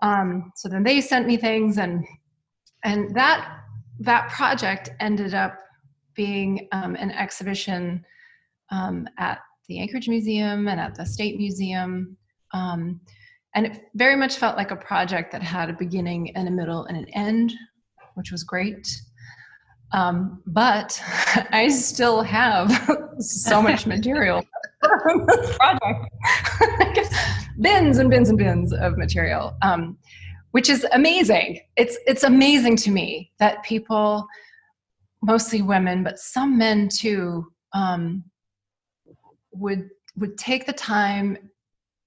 um, 0.00 0.50
so 0.56 0.68
then 0.68 0.82
they 0.82 1.00
sent 1.02 1.26
me 1.26 1.36
things, 1.36 1.76
and 1.76 2.04
and 2.82 3.14
that 3.14 3.58
that 4.00 4.30
project 4.30 4.88
ended 4.98 5.34
up 5.34 5.58
being 6.14 6.68
um, 6.72 6.96
an 6.96 7.10
exhibition 7.10 8.02
um, 8.70 9.06
at 9.18 9.40
the 9.68 9.78
Anchorage 9.78 10.08
Museum 10.08 10.68
and 10.68 10.80
at 10.80 10.94
the 10.94 11.04
State 11.04 11.36
Museum. 11.36 12.16
Um, 12.54 13.00
and 13.54 13.66
it 13.66 13.90
very 13.94 14.16
much 14.16 14.36
felt 14.36 14.56
like 14.56 14.70
a 14.70 14.76
project 14.76 15.32
that 15.32 15.42
had 15.42 15.68
a 15.68 15.74
beginning 15.74 16.34
and 16.36 16.48
a 16.48 16.50
middle 16.50 16.84
and 16.86 16.96
an 16.96 17.08
end, 17.10 17.52
which 18.14 18.32
was 18.32 18.44
great. 18.44 18.88
Um, 19.92 20.42
but 20.46 21.00
I 21.50 21.68
still 21.68 22.22
have 22.22 22.70
so 23.18 23.60
much 23.60 23.86
material 23.86 24.44
from 25.02 25.26
this 25.26 25.56
project. 25.58 27.14
bins 27.60 27.98
and 27.98 28.10
bins 28.10 28.30
and 28.30 28.38
bins 28.38 28.72
of 28.72 28.96
material, 28.96 29.54
um, 29.62 29.98
which 30.52 30.70
is 30.70 30.86
amazing. 30.92 31.60
It's 31.76 31.98
it's 32.06 32.24
amazing 32.24 32.76
to 32.76 32.90
me 32.90 33.32
that 33.38 33.62
people, 33.62 34.26
mostly 35.22 35.60
women, 35.60 36.02
but 36.02 36.18
some 36.18 36.56
men 36.56 36.88
too, 36.88 37.52
um, 37.74 38.24
would 39.52 39.90
would 40.16 40.38
take 40.38 40.66
the 40.66 40.72
time 40.72 41.36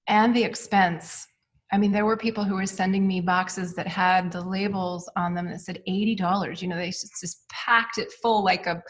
and 0.08 0.34
the 0.34 0.42
expense 0.42 1.26
I 1.72 1.78
mean, 1.78 1.90
there 1.90 2.04
were 2.04 2.16
people 2.16 2.44
who 2.44 2.54
were 2.54 2.66
sending 2.66 3.06
me 3.06 3.20
boxes 3.20 3.74
that 3.74 3.88
had 3.88 4.30
the 4.30 4.40
labels 4.40 5.10
on 5.16 5.34
them 5.34 5.48
that 5.50 5.60
said 5.60 5.82
$80. 5.88 6.62
You 6.62 6.68
know, 6.68 6.76
they 6.76 6.86
just, 6.86 7.20
just 7.20 7.48
packed 7.48 7.98
it 7.98 8.12
full 8.22 8.44
like 8.44 8.66
a 8.66 8.82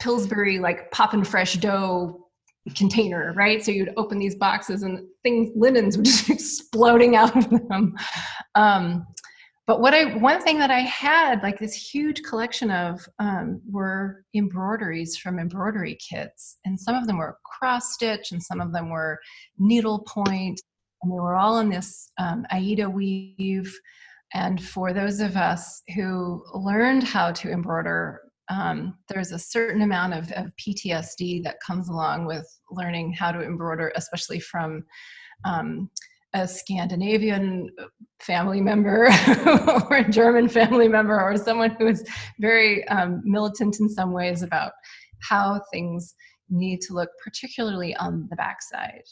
Pillsbury, 0.00 0.58
like 0.58 0.90
poppin' 0.90 1.24
fresh 1.24 1.54
dough 1.54 2.28
container, 2.76 3.32
right? 3.36 3.64
So 3.64 3.70
you'd 3.70 3.92
open 3.96 4.18
these 4.18 4.36
boxes 4.36 4.82
and 4.82 5.06
things, 5.22 5.50
linens 5.56 5.96
were 5.96 6.02
just 6.04 6.30
exploding 6.30 7.16
out 7.16 7.36
of 7.36 7.50
them. 7.68 7.94
Um, 8.54 9.06
but 9.66 9.80
what 9.80 9.94
I, 9.94 10.16
one 10.16 10.42
thing 10.42 10.58
that 10.58 10.72
I 10.72 10.80
had, 10.80 11.42
like 11.42 11.58
this 11.58 11.74
huge 11.74 12.22
collection 12.24 12.70
of, 12.70 13.00
um, 13.20 13.60
were 13.68 14.24
embroideries 14.34 15.16
from 15.16 15.38
embroidery 15.38 15.96
kits. 15.96 16.58
And 16.64 16.78
some 16.78 16.96
of 16.96 17.06
them 17.06 17.18
were 17.18 17.38
cross 17.44 17.94
stitch 17.94 18.32
and 18.32 18.42
some 18.42 18.60
of 18.60 18.72
them 18.72 18.90
were 18.90 19.20
needlepoint 19.58 20.60
and 21.02 21.12
they 21.12 21.18
were 21.18 21.36
all 21.36 21.58
in 21.58 21.68
this 21.68 22.10
um, 22.18 22.46
Aida 22.50 22.88
weave. 22.88 23.72
And 24.34 24.62
for 24.62 24.92
those 24.92 25.20
of 25.20 25.36
us 25.36 25.82
who 25.94 26.42
learned 26.54 27.02
how 27.04 27.32
to 27.32 27.50
embroider, 27.50 28.20
um, 28.48 28.98
there's 29.08 29.32
a 29.32 29.38
certain 29.38 29.82
amount 29.82 30.14
of, 30.14 30.30
of, 30.32 30.52
PTSD 30.56 31.42
that 31.44 31.60
comes 31.64 31.88
along 31.88 32.26
with 32.26 32.46
learning 32.70 33.12
how 33.12 33.30
to 33.32 33.42
embroider, 33.42 33.92
especially 33.94 34.40
from 34.40 34.84
um, 35.44 35.88
a 36.34 36.46
Scandinavian 36.48 37.70
family 38.20 38.60
member 38.60 39.06
or 39.90 39.96
a 39.96 40.10
German 40.10 40.48
family 40.48 40.88
member 40.88 41.20
or 41.20 41.36
someone 41.36 41.70
who 41.78 41.86
is 41.86 42.04
very 42.40 42.86
um, 42.88 43.20
militant 43.24 43.80
in 43.80 43.88
some 43.88 44.12
ways 44.12 44.42
about 44.42 44.72
how 45.28 45.60
things 45.72 46.14
need 46.48 46.80
to 46.82 46.94
look, 46.94 47.10
particularly 47.22 47.94
on 47.96 48.26
the 48.30 48.36
backside. 48.36 49.02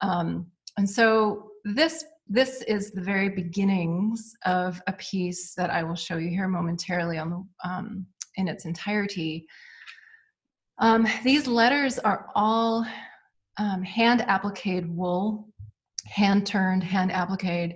Um, 0.00 0.46
and 0.76 0.88
so 0.88 1.50
this 1.64 2.04
this 2.28 2.62
is 2.62 2.92
the 2.92 3.00
very 3.00 3.28
beginnings 3.28 4.34
of 4.46 4.80
a 4.86 4.92
piece 4.94 5.54
that 5.54 5.70
I 5.70 5.82
will 5.82 5.96
show 5.96 6.16
you 6.16 6.30
here 6.30 6.48
momentarily 6.48 7.18
on 7.18 7.30
the, 7.30 7.68
um, 7.68 8.06
in 8.36 8.48
its 8.48 8.64
entirety. 8.64 9.46
Um, 10.78 11.06
these 11.24 11.46
letters 11.46 11.98
are 11.98 12.28
all 12.34 12.86
um, 13.58 13.82
hand 13.82 14.24
appliqued 14.28 14.88
wool, 14.88 15.48
hand 16.06 16.46
turned, 16.46 16.82
hand 16.82 17.10
appliqued. 17.10 17.74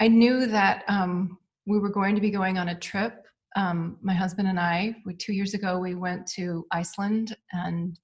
I 0.00 0.08
knew 0.08 0.46
that 0.46 0.84
um, 0.88 1.36
we 1.66 1.78
were 1.78 1.90
going 1.90 2.14
to 2.14 2.20
be 2.20 2.30
going 2.30 2.56
on 2.56 2.70
a 2.70 2.78
trip. 2.78 3.26
Um, 3.56 3.98
my 4.00 4.14
husband 4.14 4.48
and 4.48 4.58
I, 4.58 4.96
we, 5.04 5.14
two 5.14 5.34
years 5.34 5.52
ago, 5.52 5.78
we 5.78 5.94
went 5.94 6.26
to 6.28 6.64
Iceland 6.72 7.36
and 7.52 7.98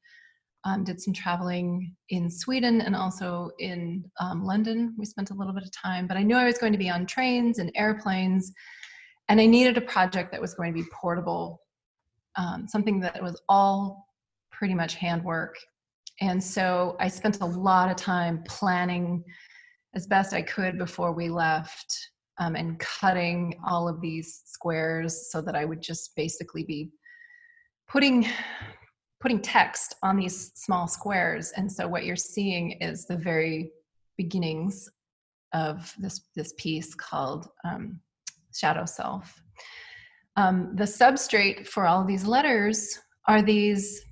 um, 0.64 0.84
did 0.84 1.00
some 1.00 1.14
traveling 1.14 1.94
in 2.10 2.30
Sweden 2.30 2.80
and 2.80 2.94
also 2.96 3.50
in 3.58 4.04
um, 4.20 4.44
London. 4.44 4.94
We 4.98 5.04
spent 5.04 5.30
a 5.30 5.34
little 5.34 5.52
bit 5.52 5.62
of 5.62 5.70
time, 5.72 6.06
but 6.06 6.16
I 6.16 6.22
knew 6.22 6.36
I 6.36 6.44
was 6.44 6.58
going 6.58 6.72
to 6.72 6.78
be 6.78 6.90
on 6.90 7.06
trains 7.06 7.58
and 7.58 7.70
airplanes, 7.74 8.52
and 9.28 9.40
I 9.40 9.46
needed 9.46 9.76
a 9.76 9.82
project 9.82 10.32
that 10.32 10.40
was 10.40 10.54
going 10.54 10.72
to 10.72 10.82
be 10.82 10.88
portable, 10.92 11.60
um, 12.36 12.66
something 12.68 13.00
that 13.00 13.22
was 13.22 13.40
all 13.48 14.06
pretty 14.50 14.74
much 14.74 14.94
handwork. 14.94 15.54
and 16.20 16.42
so 16.42 16.96
I 16.98 17.08
spent 17.08 17.40
a 17.40 17.46
lot 17.46 17.90
of 17.90 17.96
time 17.96 18.42
planning 18.44 19.22
as 19.94 20.06
best 20.06 20.34
I 20.34 20.42
could 20.42 20.78
before 20.78 21.12
we 21.12 21.28
left 21.28 21.96
um, 22.38 22.56
and 22.56 22.78
cutting 22.78 23.54
all 23.66 23.88
of 23.88 24.00
these 24.00 24.42
squares 24.46 25.30
so 25.30 25.40
that 25.42 25.54
I 25.54 25.64
would 25.64 25.82
just 25.82 26.14
basically 26.16 26.64
be 26.64 26.90
putting 27.88 28.26
putting 29.20 29.40
text 29.40 29.96
on 30.02 30.16
these 30.16 30.52
small 30.54 30.86
squares. 30.86 31.52
And 31.56 31.70
so 31.70 31.88
what 31.88 32.04
you're 32.04 32.16
seeing 32.16 32.72
is 32.80 33.06
the 33.06 33.16
very 33.16 33.72
beginnings 34.16 34.88
of 35.52 35.92
this 35.98 36.20
this 36.36 36.52
piece 36.58 36.94
called 36.94 37.48
um, 37.64 38.00
shadow 38.54 38.84
self. 38.84 39.40
Um, 40.36 40.72
the 40.74 40.84
substrate 40.84 41.66
for 41.66 41.86
all 41.86 42.04
these 42.04 42.26
letters 42.26 42.98
are 43.26 43.42
these 43.42 44.02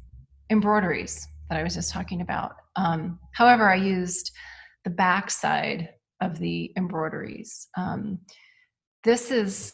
embroideries 0.50 1.26
that 1.50 1.58
i 1.58 1.62
was 1.62 1.74
just 1.74 1.92
talking 1.92 2.20
about. 2.20 2.54
Um, 2.76 3.18
however 3.32 3.68
i 3.70 3.74
used 3.74 4.30
the 4.84 4.90
back 4.90 5.30
side 5.30 5.90
of 6.20 6.38
the 6.38 6.72
embroideries. 6.76 7.68
Um, 7.76 8.20
this 9.04 9.30
is 9.30 9.72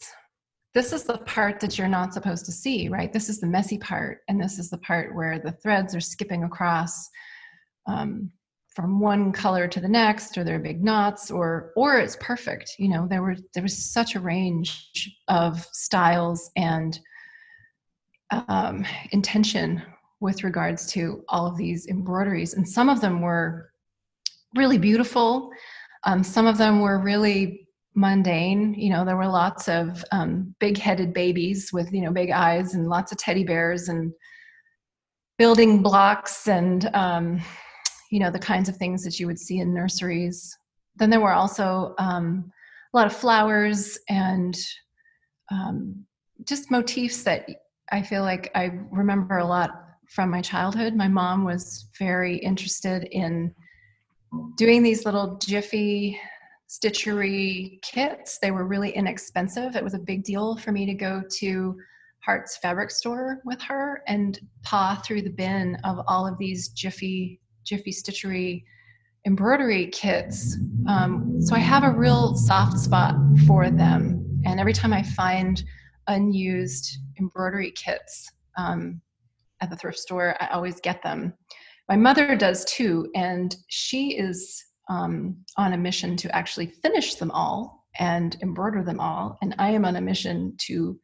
this 0.74 0.92
is 0.92 1.04
the 1.04 1.18
part 1.18 1.60
that 1.60 1.76
you're 1.76 1.88
not 1.88 2.14
supposed 2.14 2.46
to 2.46 2.52
see, 2.52 2.88
right? 2.88 3.12
This 3.12 3.28
is 3.28 3.40
the 3.40 3.46
messy 3.46 3.78
part, 3.78 4.20
and 4.28 4.40
this 4.40 4.58
is 4.58 4.70
the 4.70 4.78
part 4.78 5.14
where 5.14 5.38
the 5.38 5.52
threads 5.52 5.94
are 5.94 6.00
skipping 6.00 6.44
across 6.44 7.08
um, 7.86 8.30
from 8.74 8.98
one 9.00 9.32
color 9.32 9.68
to 9.68 9.80
the 9.80 9.88
next, 9.88 10.38
or 10.38 10.44
there 10.44 10.56
are 10.56 10.60
big 10.60 10.82
knots, 10.82 11.30
or 11.30 11.72
or 11.76 11.98
it's 11.98 12.16
perfect. 12.20 12.72
You 12.78 12.88
know, 12.88 13.06
there 13.06 13.22
were 13.22 13.36
there 13.52 13.62
was 13.62 13.92
such 13.92 14.14
a 14.14 14.20
range 14.20 14.88
of 15.28 15.66
styles 15.72 16.50
and 16.56 16.98
um, 18.30 18.86
intention 19.10 19.82
with 20.20 20.42
regards 20.42 20.86
to 20.92 21.22
all 21.28 21.46
of 21.46 21.58
these 21.58 21.86
embroideries, 21.88 22.54
and 22.54 22.66
some 22.66 22.88
of 22.88 23.02
them 23.02 23.20
were 23.20 23.70
really 24.56 24.78
beautiful. 24.78 25.50
Um, 26.04 26.22
some 26.24 26.46
of 26.46 26.56
them 26.56 26.80
were 26.80 26.98
really 26.98 27.68
mundane. 27.94 28.74
You 28.74 28.90
know, 28.90 29.04
there 29.04 29.16
were 29.16 29.28
lots 29.28 29.68
of 29.68 30.04
um, 30.12 30.54
big-headed 30.58 31.12
babies 31.12 31.72
with 31.72 31.92
you 31.92 32.02
know 32.02 32.12
big 32.12 32.30
eyes 32.30 32.74
and 32.74 32.88
lots 32.88 33.12
of 33.12 33.18
teddy 33.18 33.44
bears 33.44 33.88
and 33.88 34.12
building 35.38 35.82
blocks 35.82 36.48
and 36.48 36.88
um, 36.94 37.40
you 38.10 38.20
know 38.20 38.30
the 38.30 38.38
kinds 38.38 38.68
of 38.68 38.76
things 38.76 39.02
that 39.04 39.18
you 39.18 39.26
would 39.26 39.38
see 39.38 39.58
in 39.58 39.74
nurseries. 39.74 40.56
Then 40.96 41.10
there 41.10 41.20
were 41.20 41.32
also 41.32 41.94
um, 41.98 42.50
a 42.92 42.96
lot 42.96 43.06
of 43.06 43.16
flowers 43.16 43.98
and 44.08 44.56
um, 45.50 46.04
just 46.44 46.70
motifs 46.70 47.22
that 47.24 47.48
I 47.90 48.02
feel 48.02 48.22
like 48.22 48.50
I 48.54 48.78
remember 48.90 49.38
a 49.38 49.44
lot 49.44 49.70
from 50.08 50.30
my 50.30 50.40
childhood. 50.42 50.94
My 50.94 51.08
mom 51.08 51.44
was 51.44 51.88
very 51.98 52.36
interested 52.36 53.04
in 53.10 53.54
doing 54.56 54.82
these 54.82 55.04
little 55.04 55.36
jiffy 55.36 56.20
stitchery 56.72 57.82
kits. 57.82 58.38
They 58.38 58.50
were 58.50 58.66
really 58.66 58.90
inexpensive. 58.90 59.76
It 59.76 59.84
was 59.84 59.92
a 59.92 59.98
big 59.98 60.24
deal 60.24 60.56
for 60.56 60.72
me 60.72 60.86
to 60.86 60.94
go 60.94 61.22
to 61.38 61.76
Hart's 62.20 62.56
fabric 62.56 62.90
store 62.90 63.40
with 63.44 63.60
her 63.62 64.02
and 64.06 64.40
paw 64.62 65.00
through 65.04 65.22
the 65.22 65.30
bin 65.30 65.76
of 65.84 65.98
all 66.06 66.26
of 66.26 66.38
these 66.38 66.68
jiffy 66.68 67.40
jiffy 67.64 67.92
stitchery 67.92 68.64
embroidery 69.26 69.86
kits. 69.88 70.56
Um, 70.88 71.36
so 71.40 71.54
I 71.54 71.60
have 71.60 71.84
a 71.84 71.90
real 71.90 72.34
soft 72.34 72.78
spot 72.78 73.16
for 73.46 73.70
them. 73.70 74.40
And 74.44 74.58
every 74.58 74.72
time 74.72 74.92
I 74.92 75.02
find 75.02 75.62
unused 76.08 76.98
embroidery 77.20 77.70
kits 77.72 78.28
um, 78.56 79.00
at 79.60 79.70
the 79.70 79.76
thrift 79.76 79.98
store, 79.98 80.36
I 80.40 80.48
always 80.48 80.80
get 80.80 81.02
them. 81.02 81.34
My 81.88 81.96
mother 81.96 82.34
does 82.34 82.64
too, 82.64 83.10
and 83.14 83.54
she 83.68 84.16
is 84.16 84.64
um, 84.88 85.36
on 85.56 85.72
a 85.72 85.78
mission 85.78 86.16
to 86.16 86.34
actually 86.34 86.66
finish 86.66 87.14
them 87.14 87.30
all 87.30 87.86
and 87.98 88.36
embroider 88.42 88.82
them 88.82 89.00
all. 89.00 89.38
And 89.42 89.54
I 89.58 89.70
am 89.70 89.84
on 89.84 89.96
a 89.96 90.00
mission 90.00 90.54
to 90.58 90.98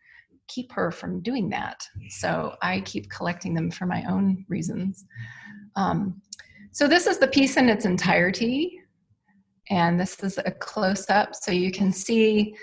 keep 0.49 0.73
her 0.73 0.91
from 0.91 1.21
doing 1.21 1.51
that. 1.51 1.83
So 2.09 2.57
I 2.63 2.81
keep 2.81 3.11
collecting 3.11 3.55
them 3.55 3.71
for 3.71 3.87
my 3.87 4.05
own 4.09 4.45
reasons. 4.49 5.05
Um, 5.77 6.21
so 6.73 6.89
this 6.89 7.07
is 7.07 7.19
the 7.19 7.29
piece 7.29 7.57
in 7.57 7.69
its 7.69 7.85
entirety. 7.85 8.81
And 9.71 10.01
this 10.01 10.23
is 10.23 10.39
a 10.39 10.51
close 10.51 11.11
up 11.11 11.35
so 11.35 11.53
you 11.53 11.71
can 11.71 11.93
see 11.93 12.55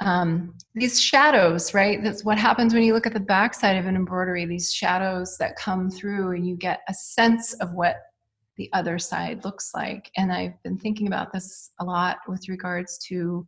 um, 0.00 0.54
these 0.74 1.00
shadows, 1.00 1.74
right? 1.74 2.02
That's 2.02 2.24
what 2.24 2.38
happens 2.38 2.72
when 2.74 2.82
you 2.82 2.94
look 2.94 3.06
at 3.06 3.14
the 3.14 3.20
backside 3.20 3.76
of 3.76 3.86
an 3.86 3.96
embroidery, 3.96 4.46
these 4.46 4.72
shadows 4.72 5.36
that 5.38 5.56
come 5.56 5.90
through, 5.90 6.32
and 6.32 6.46
you 6.46 6.56
get 6.56 6.80
a 6.88 6.94
sense 6.94 7.52
of 7.54 7.72
what 7.72 7.96
the 8.62 8.78
other 8.78 8.96
side 8.96 9.44
looks 9.44 9.72
like. 9.74 10.08
And 10.16 10.32
I've 10.32 10.62
been 10.62 10.78
thinking 10.78 11.08
about 11.08 11.32
this 11.32 11.72
a 11.80 11.84
lot 11.84 12.18
with 12.28 12.48
regards 12.48 12.96
to 13.08 13.44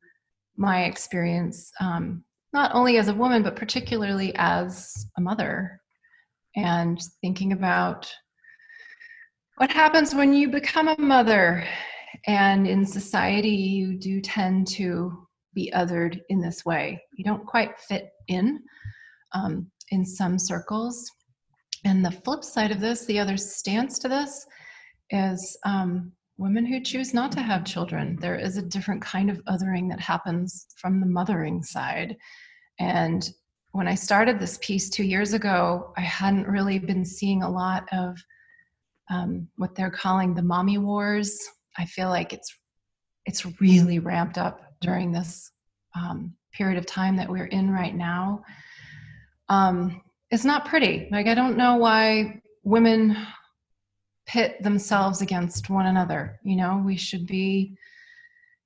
my 0.57 0.85
experience, 0.87 1.71
um, 1.79 2.25
not 2.53 2.75
only 2.75 2.99
as 2.99 3.07
a 3.07 3.15
woman, 3.15 3.45
but 3.45 3.55
particularly 3.55 4.35
as 4.35 5.07
a 5.17 5.21
mother, 5.21 5.81
and 6.57 7.01
thinking 7.21 7.53
about 7.53 8.13
what 9.59 9.71
happens 9.71 10.17
when 10.17 10.35
you 10.35 10.49
become 10.49 10.89
a 10.89 11.01
mother. 11.01 11.65
And 12.27 12.67
in 12.67 12.85
society, 12.85 13.51
you 13.51 13.97
do 13.97 14.21
tend 14.21 14.67
to 14.69 15.29
be 15.55 15.73
othered 15.77 16.21
in 16.29 16.41
this 16.41 16.65
way. 16.65 17.01
You 17.17 17.25
don't 17.25 17.47
quite 17.47 17.79
fit 17.79 18.11
in 18.27 18.59
um, 19.33 19.71
in 19.91 20.05
some 20.05 20.41
circles. 20.41 21.09
And 21.85 22.05
the 22.05 22.11
flip 22.11 22.43
side 22.43 22.73
of 22.73 22.81
this, 22.81 23.05
the 23.05 23.21
other 23.21 23.37
stance 23.37 24.01
to 24.01 24.09
this, 24.09 24.45
is 25.11 25.57
um, 25.65 26.13
women 26.37 26.67
who 26.67 26.81
choose 26.81 27.15
not 27.15 27.33
to 27.33 27.43
have 27.43 27.65
children. 27.65 28.17
There 28.21 28.37
is 28.37 28.57
a 28.57 28.63
different 28.63 29.03
kind 29.03 29.31
of 29.31 29.43
othering 29.45 29.89
that 29.91 30.01
happens 30.01 30.67
from 30.77 31.01
the 31.01 31.07
mothering 31.07 31.63
side. 31.63 32.17
And 32.79 33.29
when 33.73 33.89
I 33.89 33.95
started 33.95 34.39
this 34.39 34.59
piece 34.63 34.89
two 34.89 35.05
years 35.05 35.33
ago, 35.33 35.93
I 35.97 36.03
hadn't 36.03 36.47
really 36.47 36.79
been 36.79 37.05
seeing 37.05 37.43
a 37.43 37.51
lot 37.51 37.89
of 37.93 38.17
um, 39.11 39.49
what 39.57 39.75
they're 39.75 39.91
calling 39.91 40.35
the 40.35 40.43
mommy 40.43 40.79
wars. 40.79 41.39
I 41.77 41.85
feel 41.85 42.09
like 42.09 42.33
it's 42.33 42.53
it's 43.27 43.47
really 43.61 43.99
ramped 43.99 44.39
up 44.39 44.61
during 44.81 45.11
this 45.11 45.51
um, 45.97 46.35
period 46.53 46.79
of 46.79 46.87
time 46.87 47.17
that 47.17 47.29
we're 47.29 47.47
in 47.47 47.71
right 47.71 47.95
now. 47.95 48.45
Um, 49.49 50.03
it's 50.31 50.45
not 50.45 50.67
pretty. 50.67 51.09
Like 51.11 51.27
I 51.27 51.35
don't 51.35 51.57
know 51.57 51.77
why 51.77 52.41
women 52.65 53.17
pit 54.27 54.63
themselves 54.63 55.21
against 55.21 55.71
one 55.71 55.87
another. 55.87 56.41
You 56.43 56.57
know, 56.57 56.83
we 56.85 56.97
should 56.97 57.27
be 57.27 57.77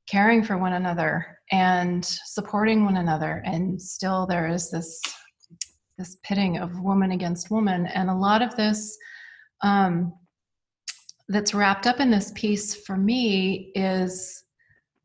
caring 0.09 0.43
for 0.43 0.57
one 0.57 0.73
another 0.75 1.39
and 1.51 2.05
supporting 2.05 2.85
one 2.85 2.97
another. 2.97 3.43
And 3.45 3.81
still, 3.81 4.27
there 4.27 4.49
is 4.49 4.71
this 4.71 5.01
this 5.97 6.17
pitting 6.23 6.59
of 6.59 6.81
woman 6.81 7.11
against 7.11 7.51
woman, 7.51 7.87
and 7.87 8.09
a 8.09 8.15
lot 8.15 8.41
of 8.41 8.55
this 8.55 8.97
um, 9.63 10.13
that's 11.29 11.55
wrapped 11.55 11.89
up 11.89 11.99
in 11.99 12.09
this 12.09 12.31
piece 12.37 12.75
for 12.87 12.97
me 12.97 13.73
is 13.75 14.45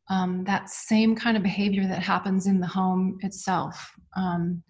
um, 0.08 0.44
that 0.44 0.68
same 0.68 1.16
kind 1.16 1.36
of 1.36 1.42
behavior 1.42 1.86
that 1.88 2.02
happens 2.02 2.46
in 2.46 2.60
the 2.60 2.66
home 2.66 3.18
itself. 3.22 3.90
Um, 4.16 4.62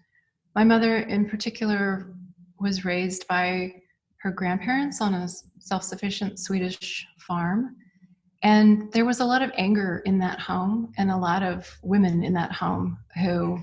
my 0.55 0.63
mother, 0.63 0.99
in 0.99 1.29
particular, 1.29 2.13
was 2.59 2.85
raised 2.85 3.27
by 3.27 3.73
her 4.25 4.31
grandparents 4.31 5.01
on 5.01 5.13
a 5.13 5.27
self 5.59 5.83
sufficient 5.83 6.39
Swedish 6.39 7.05
farm. 7.19 7.75
And 8.41 8.91
there 8.91 9.05
was 9.05 9.19
a 9.19 9.25
lot 9.25 9.43
of 9.43 9.51
anger 9.55 10.01
in 10.05 10.17
that 10.17 10.39
home, 10.39 10.91
and 10.97 11.11
a 11.11 11.17
lot 11.17 11.43
of 11.43 11.71
women 11.83 12.23
in 12.23 12.33
that 12.33 12.51
home 12.51 12.97
who 13.21 13.59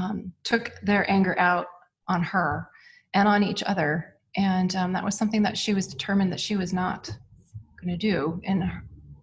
um, 0.00 0.32
took 0.44 0.72
their 0.84 1.10
anger 1.10 1.36
out 1.40 1.66
on 2.06 2.22
her 2.22 2.68
and 3.14 3.26
on 3.26 3.42
each 3.42 3.64
other. 3.64 4.14
And 4.36 4.76
um, 4.76 4.92
that 4.92 5.04
was 5.04 5.18
something 5.18 5.42
that 5.42 5.58
she 5.58 5.74
was 5.74 5.88
determined 5.88 6.32
that 6.32 6.40
she 6.40 6.56
was 6.56 6.72
not 6.72 7.10
going 7.80 7.90
to 7.90 7.96
do 7.96 8.40
in 8.44 8.70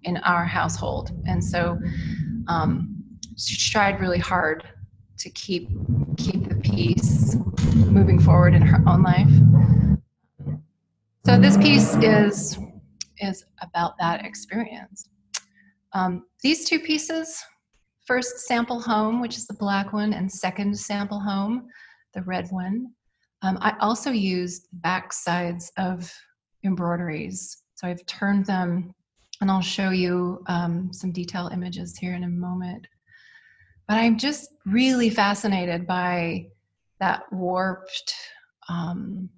in 0.04 0.18
our 0.18 0.44
household. 0.44 1.12
And 1.28 1.42
so 1.42 1.80
um, 2.50 3.04
she 3.38 3.72
tried 3.72 4.02
really 4.02 4.20
hard 4.20 4.68
to 5.20 5.30
keep 5.30 5.70
keep 6.18 6.50
the 6.50 6.56
peace 6.56 7.38
moving 7.74 8.20
forward 8.20 8.54
in 8.54 8.62
her 8.62 8.84
own 8.86 9.02
life. 9.02 9.87
So 11.28 11.38
this 11.38 11.58
piece 11.58 11.94
is 11.98 12.58
is 13.20 13.44
about 13.62 13.98
that 14.00 14.24
experience. 14.24 15.10
Um, 15.92 16.26
these 16.42 16.64
two 16.64 16.80
pieces, 16.80 17.44
first 18.06 18.48
sample 18.48 18.80
home, 18.80 19.20
which 19.20 19.36
is 19.36 19.46
the 19.46 19.56
black 19.56 19.92
one, 19.92 20.14
and 20.14 20.32
second 20.32 20.80
sample 20.80 21.20
home, 21.20 21.68
the 22.14 22.22
red 22.22 22.48
one. 22.50 22.94
Um, 23.42 23.58
I 23.60 23.76
also 23.82 24.10
used 24.10 24.70
back 24.72 25.12
sides 25.12 25.70
of 25.78 26.10
embroideries. 26.64 27.62
So 27.76 27.90
I've 27.90 28.06
turned 28.06 28.46
them, 28.46 28.96
and 29.42 29.52
I'll 29.52 29.60
show 29.60 29.90
you 29.90 30.42
um, 30.48 30.94
some 30.94 31.12
detail 31.12 31.50
images 31.52 31.98
here 31.98 32.14
in 32.14 32.24
a 32.24 32.30
moment. 32.30 32.88
But 33.90 33.96
I'm 33.96 34.18
just 34.18 34.48
really 34.66 35.10
fascinated 35.10 35.86
by 35.86 36.48
that 37.02 37.24
warped 37.34 38.14
um, 38.70 39.30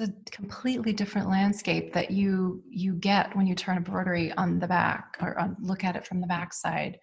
it's 0.00 0.10
a 0.10 0.36
completely 0.36 0.92
different 0.92 1.28
landscape 1.28 1.92
that 1.92 2.10
you 2.10 2.62
you 2.68 2.94
get 2.94 3.34
when 3.36 3.46
you 3.46 3.54
turn 3.54 3.78
a 3.78 3.80
broderie 3.80 4.32
on 4.36 4.58
the 4.58 4.66
back 4.66 5.16
or 5.20 5.38
on, 5.38 5.56
look 5.60 5.84
at 5.84 5.96
it 5.96 6.06
from 6.06 6.20
the 6.20 6.26
back 6.26 6.52
side. 6.52 6.98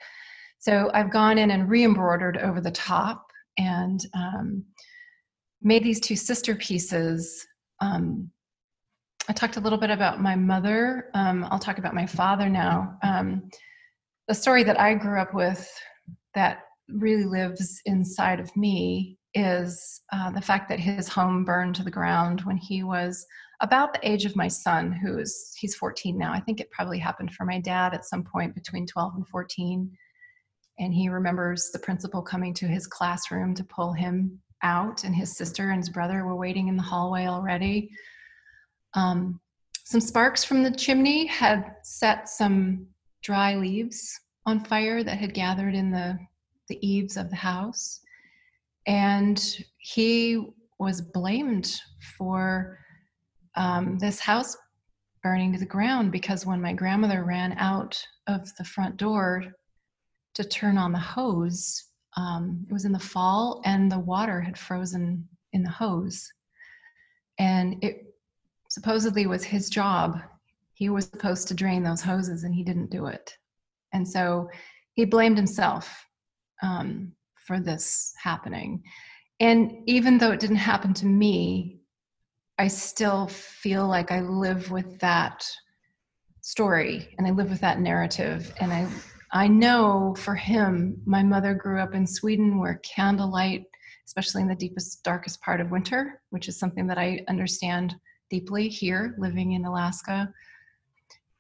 So 0.60 0.90
I've 0.94 1.12
gone 1.12 1.38
in 1.38 1.52
and 1.52 1.70
re-embroidered 1.70 2.38
over 2.38 2.60
the 2.60 2.72
top 2.72 3.28
and 3.58 4.06
um, 4.14 4.64
made 5.62 5.84
these 5.84 6.00
two 6.00 6.16
sister 6.16 6.56
pieces. 6.56 7.46
Um, 7.80 8.30
I 9.30 9.34
talked 9.34 9.58
a 9.58 9.60
little 9.62 9.78
bit 9.78 9.90
about 9.90 10.22
my 10.22 10.36
mother. 10.36 11.10
Um, 11.14 11.46
I'll 11.52 11.60
talk 11.60 11.78
about 11.78 11.94
my 11.94 12.06
father 12.06 12.50
now. 12.50 12.98
Um, 13.04 13.50
the 14.28 14.34
story 14.34 14.64
that 14.64 14.80
I 14.80 14.94
grew 14.94 15.20
up 15.20 15.34
with 15.34 15.70
that 16.34 16.60
really 16.90 17.26
lives 17.26 17.82
inside 17.86 18.40
of 18.40 18.56
me 18.56 19.17
is 19.38 20.02
uh, 20.12 20.32
the 20.32 20.42
fact 20.42 20.68
that 20.68 20.80
his 20.80 21.08
home 21.08 21.46
burned 21.46 21.76
to 21.76 21.84
the 21.84 21.92
ground 21.92 22.42
when 22.42 22.58
he 22.58 22.84
was 22.84 23.26
about 23.62 23.94
the 23.94 24.10
age 24.10 24.26
of 24.26 24.36
my 24.36 24.48
son, 24.48 24.92
who 24.92 25.20
is 25.20 25.56
he's 25.60 25.76
14 25.76 26.18
now. 26.18 26.34
I 26.34 26.40
think 26.40 26.60
it 26.60 26.72
probably 26.72 26.98
happened 26.98 27.34
for 27.34 27.46
my 27.46 27.60
dad 27.60 27.94
at 27.94 28.06
some 28.06 28.24
point 28.24 28.56
between 28.56 28.88
12 28.88 29.14
and 29.16 29.28
14. 29.28 29.92
And 30.80 30.94
he 30.94 31.10
remembers 31.10 31.70
the 31.72 31.80
principal 31.80 32.22
coming 32.22 32.54
to 32.56 32.68
his 32.68 32.88
classroom 32.88 33.54
to 33.56 33.64
pull 33.64 33.94
him 33.94 34.40
out, 34.64 35.04
and 35.04 35.16
his 35.16 35.38
sister 35.38 35.70
and 35.70 35.78
his 35.78 35.90
brother 35.90 36.26
were 36.26 36.36
waiting 36.36 36.68
in 36.68 36.76
the 36.76 36.84
hallway 36.84 37.28
already. 37.28 37.92
Um, 38.96 39.40
some 39.86 40.02
sparks 40.02 40.44
from 40.44 40.64
the 40.64 40.72
chimney 40.72 41.28
had 41.28 41.76
set 41.84 42.28
some 42.28 42.88
dry 43.24 43.56
leaves 43.56 44.20
on 44.46 44.64
fire 44.66 45.04
that 45.04 45.18
had 45.18 45.34
gathered 45.34 45.76
in 45.76 45.92
the, 45.92 46.18
the 46.70 46.88
eaves 46.88 47.18
of 47.18 47.30
the 47.30 47.36
house. 47.36 48.02
And 48.88 49.40
he 49.78 50.48
was 50.80 51.02
blamed 51.02 51.80
for 52.18 52.80
um, 53.56 53.98
this 54.00 54.20
house 54.20 54.56
burning 55.24 55.52
to 55.52 55.60
the 55.60 55.66
ground 55.66 56.12
because 56.12 56.46
when 56.46 56.62
my 56.62 56.74
grandmother 56.74 57.24
ran 57.24 57.54
out 57.58 58.02
of 58.28 58.56
the 58.56 58.64
front 58.64 58.98
door 58.98 59.44
to 60.36 60.44
turn 60.44 60.78
on 60.78 60.92
the 60.92 61.00
hose, 61.00 61.84
um, 62.16 62.66
it 62.70 62.74
was 62.74 62.86
in 62.86 62.92
the 62.92 63.00
fall 63.00 63.62
and 63.66 63.92
the 63.92 64.00
water 64.00 64.40
had 64.40 64.58
frozen 64.58 65.28
in 65.54 65.64
the 65.64 65.70
hose. 65.70 66.32
And 67.40 67.84
it 67.84 68.14
supposedly 68.70 69.28
was 69.28 69.44
his 69.44 69.70
job. 69.70 70.20
He 70.74 70.90
was 70.90 71.06
supposed 71.06 71.48
to 71.48 71.54
drain 71.54 71.84
those 71.84 72.02
hoses 72.02 72.44
and 72.44 72.54
he 72.54 72.64
didn't 72.64 72.92
do 72.92 73.08
it. 73.08 73.34
And 73.94 74.08
so 74.08 74.50
he 74.94 75.06
blamed 75.06 75.38
himself 75.38 76.06
um, 76.62 77.12
for 77.48 77.60
this 77.60 78.14
happening. 78.22 78.84
And 79.40 79.72
even 79.86 80.18
though 80.18 80.32
it 80.32 80.40
didn't 80.40 80.58
happen 80.58 80.94
to 80.96 81.06
me, 81.06 81.80
I 82.60 82.68
still 82.68 83.28
feel 83.28 83.88
like 83.88 84.12
I 84.12 84.22
live 84.22 84.70
with 84.70 85.00
that 85.00 85.48
story 86.42 87.14
and 87.18 87.26
I 87.26 87.32
live 87.32 87.50
with 87.50 87.62
that 87.62 87.80
narrative. 87.80 88.54
And 88.60 88.74
I, 88.74 88.88
I 89.32 89.48
know 89.48 90.16
for 90.18 90.36
him, 90.36 91.02
my 91.06 91.24
mother 91.24 91.54
grew 91.54 91.80
up 91.80 91.94
in 91.94 92.06
Sweden 92.06 92.60
where 92.60 92.82
candlelight, 92.84 93.64
especially 94.06 94.42
in 94.42 94.48
the 94.48 94.56
deepest, 94.56 95.04
darkest 95.04 95.42
part 95.42 95.62
of 95.62 95.72
winter, 95.72 96.22
which 96.32 96.48
is 96.48 96.60
something 96.60 96.88
that 96.88 96.98
I 96.98 97.24
understand 97.28 97.96
deeply 98.30 98.68
here 98.68 99.16
living 99.18 99.54
in 99.54 99.66
Alaska, 99.66 100.32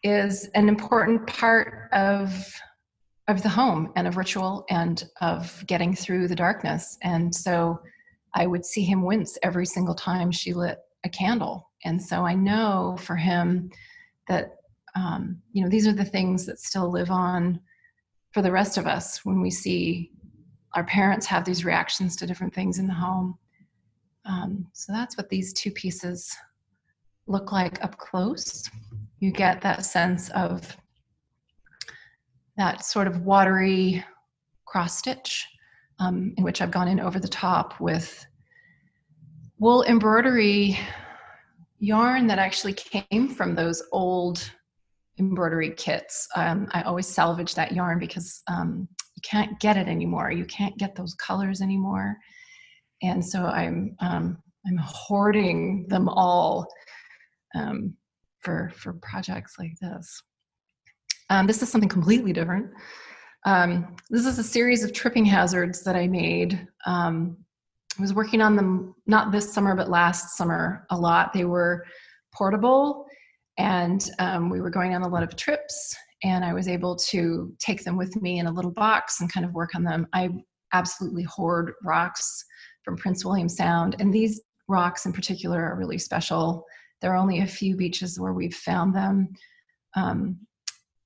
is 0.04 0.48
an 0.54 0.70
important 0.70 1.26
part 1.26 1.90
of 1.94 2.32
of 3.28 3.44
the 3.44 3.50
home 3.50 3.92
and 3.96 4.08
of 4.08 4.18
ritual 4.18 4.66
and 4.70 5.04
of 5.22 5.64
getting 5.68 5.94
through 5.94 6.28
the 6.28 6.36
darkness. 6.36 6.98
And 7.04 7.34
so 7.34 7.80
I 8.34 8.48
would 8.48 8.66
see 8.66 8.84
him 8.84 9.04
wince 9.04 9.38
every 9.44 9.66
single 9.66 9.96
time 9.96 10.32
she 10.32 10.54
lit 10.54 10.80
a 11.04 11.10
candle. 11.10 11.70
And 11.84 12.02
so 12.02 12.26
I 12.26 12.34
know 12.34 12.98
for 13.00 13.16
him 13.16 13.70
that 14.28 14.56
um, 14.96 15.42
you 15.52 15.64
know 15.64 15.70
these 15.70 15.88
are 15.88 15.94
the 15.94 16.06
things 16.06 16.46
that 16.46 16.60
still 16.60 16.90
live 16.90 17.12
on 17.12 17.60
for 18.32 18.42
the 18.42 18.52
rest 18.52 18.78
of 18.78 18.88
us 18.88 19.24
when 19.24 19.42
we 19.42 19.52
see 19.52 20.12
our 20.74 20.84
parents 20.84 21.26
have 21.26 21.46
these 21.46 21.66
reactions 21.66 22.16
to 22.16 22.28
different 22.28 22.54
things 22.54 22.80
in 22.80 22.88
the 22.88 22.94
home. 22.94 23.38
Um, 24.26 24.68
so 24.74 24.92
that's 24.92 25.18
what 25.18 25.30
these 25.30 25.54
two 25.54 25.72
pieces 25.72 26.36
look 27.28 27.52
like 27.52 27.84
up 27.84 27.98
close 27.98 28.70
you 29.20 29.32
get 29.32 29.62
that 29.62 29.86
sense 29.86 30.30
of 30.30 30.78
that 32.58 32.84
sort 32.84 33.08
of 33.08 33.22
watery 33.22 34.04
cross 34.66 34.98
stitch 34.98 35.46
um, 36.00 36.34
in 36.38 36.44
which 36.44 36.62
I've 36.62 36.72
gone 36.72 36.88
in 36.88 37.00
over 37.00 37.20
the 37.20 37.28
top 37.28 37.80
with 37.80 38.26
wool 39.60 39.84
embroidery 39.84 40.78
yarn 41.80 42.28
that 42.28 42.40
actually 42.40 42.74
came 42.74 43.30
from 43.30 43.56
those 43.56 43.82
old 43.92 44.52
embroidery 45.20 45.72
kits. 45.72 46.28
Um, 46.36 46.68
I 46.72 46.84
always 46.84 47.08
salvage 47.08 47.56
that 47.56 47.72
yarn 47.72 48.00
because 48.00 48.42
um, 48.48 48.88
you 49.16 49.22
can't 49.24 49.60
get 49.60 49.78
it 49.78 49.88
anymore. 49.88 50.32
You 50.32 50.46
can't 50.46 50.78
get 50.78 50.96
those 50.96 51.16
colors 51.16 51.62
anymore, 51.62 52.18
and 53.02 53.24
so 53.24 53.46
I'm 53.46 53.96
um, 54.00 54.38
I'm 54.68 54.78
hoarding 54.78 55.88
them 55.88 56.08
all 56.10 56.68
um, 57.56 57.96
for 58.42 58.72
for 58.76 58.94
projects 59.02 59.56
like 59.58 59.74
this. 59.82 60.22
Um, 61.30 61.48
this 61.48 61.62
is 61.62 61.70
something 61.70 61.90
completely 61.90 62.34
different. 62.34 62.72
Um, 63.46 63.96
this 64.10 64.26
is 64.26 64.40
a 64.40 64.44
series 64.44 64.84
of 64.84 64.94
tripping 64.94 65.26
hazards 65.26 65.84
that 65.84 65.96
I 65.96 66.08
made. 66.08 66.68
Um, 66.86 67.38
I 67.98 68.02
was 68.02 68.14
working 68.14 68.42
on 68.42 68.56
them 68.56 68.94
not 69.06 69.32
this 69.32 69.52
summer 69.54 69.76
but 69.76 69.90
last 69.90 70.38
summer 70.38 70.86
a 70.90 70.98
lot. 70.98 71.34
They 71.34 71.46
were 71.46 71.86
portable, 72.34 73.06
and 73.58 74.10
um, 74.20 74.50
we 74.50 74.62
were 74.62 74.70
going 74.70 74.94
on 74.94 75.02
a 75.02 75.08
lot 75.08 75.24
of 75.24 75.36
trips. 75.36 75.96
And 76.24 76.44
I 76.44 76.54
was 76.54 76.68
able 76.68 76.96
to 76.96 77.54
take 77.60 77.84
them 77.84 77.96
with 77.96 78.20
me 78.22 78.40
in 78.40 78.48
a 78.48 78.52
little 78.52 78.72
box 78.72 79.22
and 79.22 79.32
kind 79.32 79.46
of 79.46 79.54
work 79.54 79.76
on 79.76 79.84
them. 79.84 80.08
I 80.14 80.30
absolutely 80.74 81.24
hoard 81.24 81.74
rocks 81.84 82.44
from 82.84 82.98
Prince 82.98 83.24
William 83.24 83.50
Sound, 83.50 83.96
and 84.00 84.14
these 84.14 84.42
rocks 84.68 85.06
in 85.06 85.14
particular 85.14 85.64
are 85.64 85.78
really 85.78 85.98
special. 85.98 86.66
There 87.02 87.14
are 87.14 87.18
only 87.18 87.42
a 87.42 87.48
few 87.48 87.76
beaches 87.76 88.20
where 88.20 88.34
we've 88.34 88.56
found 88.56 88.96
them. 88.96 89.30
Um, 89.96 90.40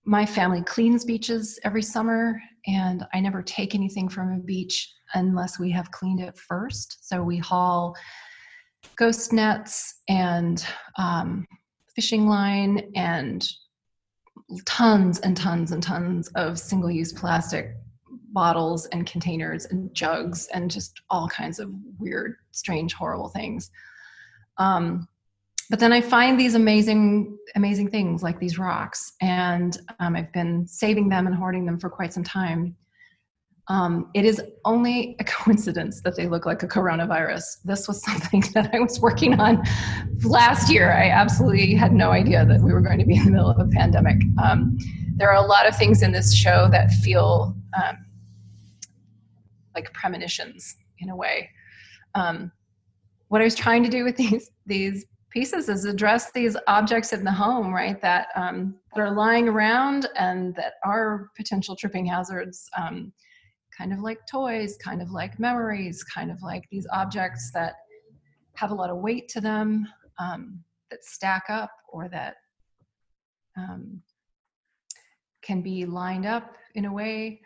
my 0.05 0.25
family 0.25 0.61
cleans 0.63 1.05
beaches 1.05 1.59
every 1.63 1.83
summer, 1.83 2.41
and 2.67 3.05
I 3.13 3.19
never 3.19 3.41
take 3.41 3.75
anything 3.75 4.09
from 4.09 4.33
a 4.33 4.39
beach 4.39 4.91
unless 5.13 5.59
we 5.59 5.71
have 5.71 5.91
cleaned 5.91 6.19
it 6.19 6.37
first. 6.37 7.07
So 7.07 7.21
we 7.21 7.37
haul 7.37 7.95
ghost 8.97 9.33
nets 9.33 10.01
and 10.09 10.65
um, 10.97 11.47
fishing 11.95 12.27
line 12.27 12.91
and 12.95 13.47
tons 14.65 15.19
and 15.19 15.35
tons 15.35 15.71
and 15.71 15.81
tons 15.81 16.29
of 16.35 16.59
single 16.59 16.91
use 16.91 17.13
plastic 17.13 17.73
bottles 18.33 18.85
and 18.87 19.05
containers 19.05 19.65
and 19.65 19.93
jugs 19.93 20.47
and 20.53 20.71
just 20.71 21.01
all 21.09 21.27
kinds 21.27 21.59
of 21.59 21.71
weird, 21.99 22.35
strange, 22.51 22.93
horrible 22.93 23.29
things. 23.29 23.71
Um, 24.57 25.07
but 25.71 25.79
then 25.79 25.93
I 25.93 26.01
find 26.01 26.37
these 26.37 26.53
amazing, 26.53 27.37
amazing 27.55 27.89
things 27.89 28.21
like 28.21 28.41
these 28.41 28.59
rocks, 28.59 29.13
and 29.21 29.79
um, 30.01 30.17
I've 30.17 30.31
been 30.33 30.67
saving 30.67 31.07
them 31.07 31.27
and 31.27 31.33
hoarding 31.33 31.65
them 31.65 31.79
for 31.79 31.89
quite 31.89 32.13
some 32.13 32.25
time. 32.25 32.75
Um, 33.69 34.11
it 34.13 34.25
is 34.25 34.41
only 34.65 35.15
a 35.19 35.23
coincidence 35.37 36.01
that 36.01 36.17
they 36.17 36.27
look 36.27 36.45
like 36.45 36.61
a 36.61 36.67
coronavirus. 36.67 37.43
This 37.63 37.87
was 37.87 38.03
something 38.03 38.43
that 38.53 38.75
I 38.75 38.81
was 38.81 38.99
working 38.99 39.39
on 39.39 39.63
last 40.25 40.69
year. 40.69 40.91
I 40.91 41.09
absolutely 41.09 41.73
had 41.73 41.93
no 41.93 42.11
idea 42.11 42.45
that 42.45 42.59
we 42.59 42.73
were 42.73 42.81
going 42.81 42.99
to 42.99 43.05
be 43.05 43.15
in 43.15 43.23
the 43.23 43.31
middle 43.31 43.49
of 43.49 43.57
a 43.57 43.69
pandemic. 43.69 44.17
Um, 44.43 44.77
there 45.15 45.29
are 45.31 45.41
a 45.41 45.47
lot 45.47 45.65
of 45.65 45.77
things 45.77 46.03
in 46.03 46.11
this 46.11 46.35
show 46.35 46.67
that 46.71 46.91
feel 46.91 47.55
um, 47.81 48.05
like 49.73 49.93
premonitions 49.93 50.75
in 50.99 51.11
a 51.11 51.15
way. 51.15 51.49
Um, 52.13 52.51
what 53.29 53.39
I 53.39 53.45
was 53.45 53.55
trying 53.55 53.83
to 53.83 53.89
do 53.89 54.03
with 54.03 54.17
these 54.17 54.51
these 54.65 55.05
pieces 55.31 55.69
is 55.69 55.85
address 55.85 56.31
these 56.31 56.55
objects 56.67 57.13
in 57.13 57.23
the 57.23 57.31
home, 57.31 57.73
right, 57.73 58.01
that, 58.01 58.27
um, 58.35 58.75
that 58.93 59.01
are 59.01 59.15
lying 59.15 59.47
around 59.47 60.07
and 60.17 60.53
that 60.55 60.73
are 60.83 61.29
potential 61.35 61.75
tripping 61.75 62.05
hazards, 62.05 62.69
um, 62.77 63.11
kind 63.75 63.93
of 63.93 63.99
like 63.99 64.19
toys, 64.29 64.77
kind 64.83 65.01
of 65.01 65.09
like 65.11 65.39
memories, 65.39 66.03
kind 66.03 66.31
of 66.31 66.41
like 66.43 66.65
these 66.69 66.85
objects 66.91 67.51
that 67.53 67.75
have 68.55 68.71
a 68.71 68.75
lot 68.75 68.89
of 68.89 68.97
weight 68.97 69.27
to 69.29 69.41
them, 69.41 69.87
um, 70.19 70.63
that 70.91 71.03
stack 71.03 71.45
up 71.49 71.71
or 71.89 72.09
that 72.09 72.35
um, 73.57 74.01
can 75.41 75.61
be 75.61 75.85
lined 75.85 76.25
up 76.25 76.55
in 76.75 76.85
a 76.85 76.93
way 76.93 77.41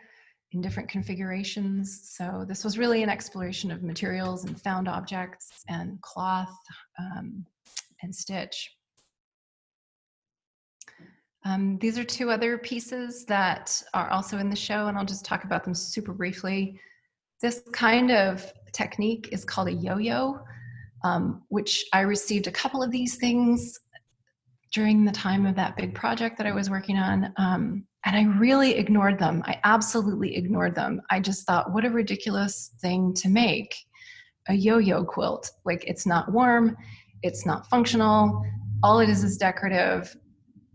in 0.52 0.60
different 0.60 0.88
configurations. 0.88 2.10
So 2.16 2.44
this 2.46 2.64
was 2.64 2.78
really 2.78 3.02
an 3.02 3.08
exploration 3.08 3.70
of 3.70 3.82
materials 3.82 4.44
and 4.44 4.60
found 4.60 4.88
objects 4.88 5.64
and 5.68 6.00
cloth, 6.02 6.54
um, 6.98 7.46
and 8.02 8.14
stitch. 8.14 8.70
Um, 11.44 11.78
these 11.78 11.96
are 11.98 12.04
two 12.04 12.30
other 12.30 12.58
pieces 12.58 13.24
that 13.26 13.80
are 13.94 14.10
also 14.10 14.38
in 14.38 14.50
the 14.50 14.56
show, 14.56 14.88
and 14.88 14.98
I'll 14.98 15.04
just 15.04 15.24
talk 15.24 15.44
about 15.44 15.62
them 15.62 15.74
super 15.74 16.12
briefly. 16.12 16.80
This 17.40 17.62
kind 17.72 18.10
of 18.10 18.52
technique 18.72 19.28
is 19.30 19.44
called 19.44 19.68
a 19.68 19.72
yo-yo. 19.72 20.40
um, 21.04 21.42
which 21.48 21.84
I 21.92 22.00
received 22.00 22.46
a 22.46 22.52
couple 22.52 22.82
of 22.82 22.90
these 22.90 23.16
things 23.16 23.78
during 24.72 25.04
the 25.04 25.12
time 25.12 25.46
of 25.46 25.54
that 25.56 25.76
big 25.76 25.94
project 25.94 26.36
that 26.38 26.46
I 26.46 26.52
was 26.52 26.68
working 26.68 26.96
on. 26.96 27.32
Um, 27.36 27.84
and 28.04 28.16
I 28.16 28.24
really 28.38 28.74
ignored 28.74 29.18
them. 29.18 29.42
I 29.46 29.60
absolutely 29.64 30.36
ignored 30.36 30.74
them. 30.74 31.00
I 31.10 31.20
just 31.20 31.46
thought, 31.46 31.72
what 31.72 31.84
a 31.84 31.90
ridiculous 31.90 32.72
thing 32.80 33.14
to 33.14 33.28
make 33.28 33.74
a 34.48 34.54
yo 34.54 34.78
yo 34.78 35.04
quilt. 35.04 35.50
Like, 35.64 35.84
it's 35.86 36.06
not 36.06 36.32
warm, 36.32 36.76
it's 37.22 37.46
not 37.46 37.68
functional, 37.68 38.44
all 38.82 39.00
it 39.00 39.08
is 39.08 39.24
is 39.24 39.36
decorative. 39.36 40.16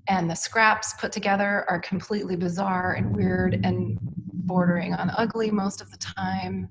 And 0.07 0.29
the 0.29 0.35
scraps 0.35 0.93
put 0.93 1.11
together 1.11 1.65
are 1.69 1.79
completely 1.79 2.35
bizarre 2.35 2.93
and 2.93 3.15
weird 3.15 3.63
and 3.63 3.97
bordering 4.01 4.93
on 4.93 5.11
ugly 5.17 5.51
most 5.51 5.81
of 5.81 5.91
the 5.91 5.97
time 5.97 6.67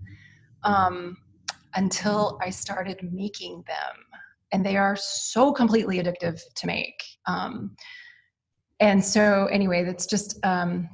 um, 0.65 1.17
until 1.75 2.39
I 2.43 2.51
started 2.51 2.99
making 3.13 3.63
them. 3.67 3.97
And 4.53 4.67
they 4.67 4.77
are 4.77 4.97
so 4.97 5.53
completely 5.53 6.03
addictive 6.03 6.41
to 6.57 6.67
make. 6.67 7.03
Um, 7.27 7.77
and 8.81 9.05
so, 9.05 9.47
anyway, 9.47 9.85
that's 9.85 10.07
just, 10.07 10.45
um, 10.45 10.89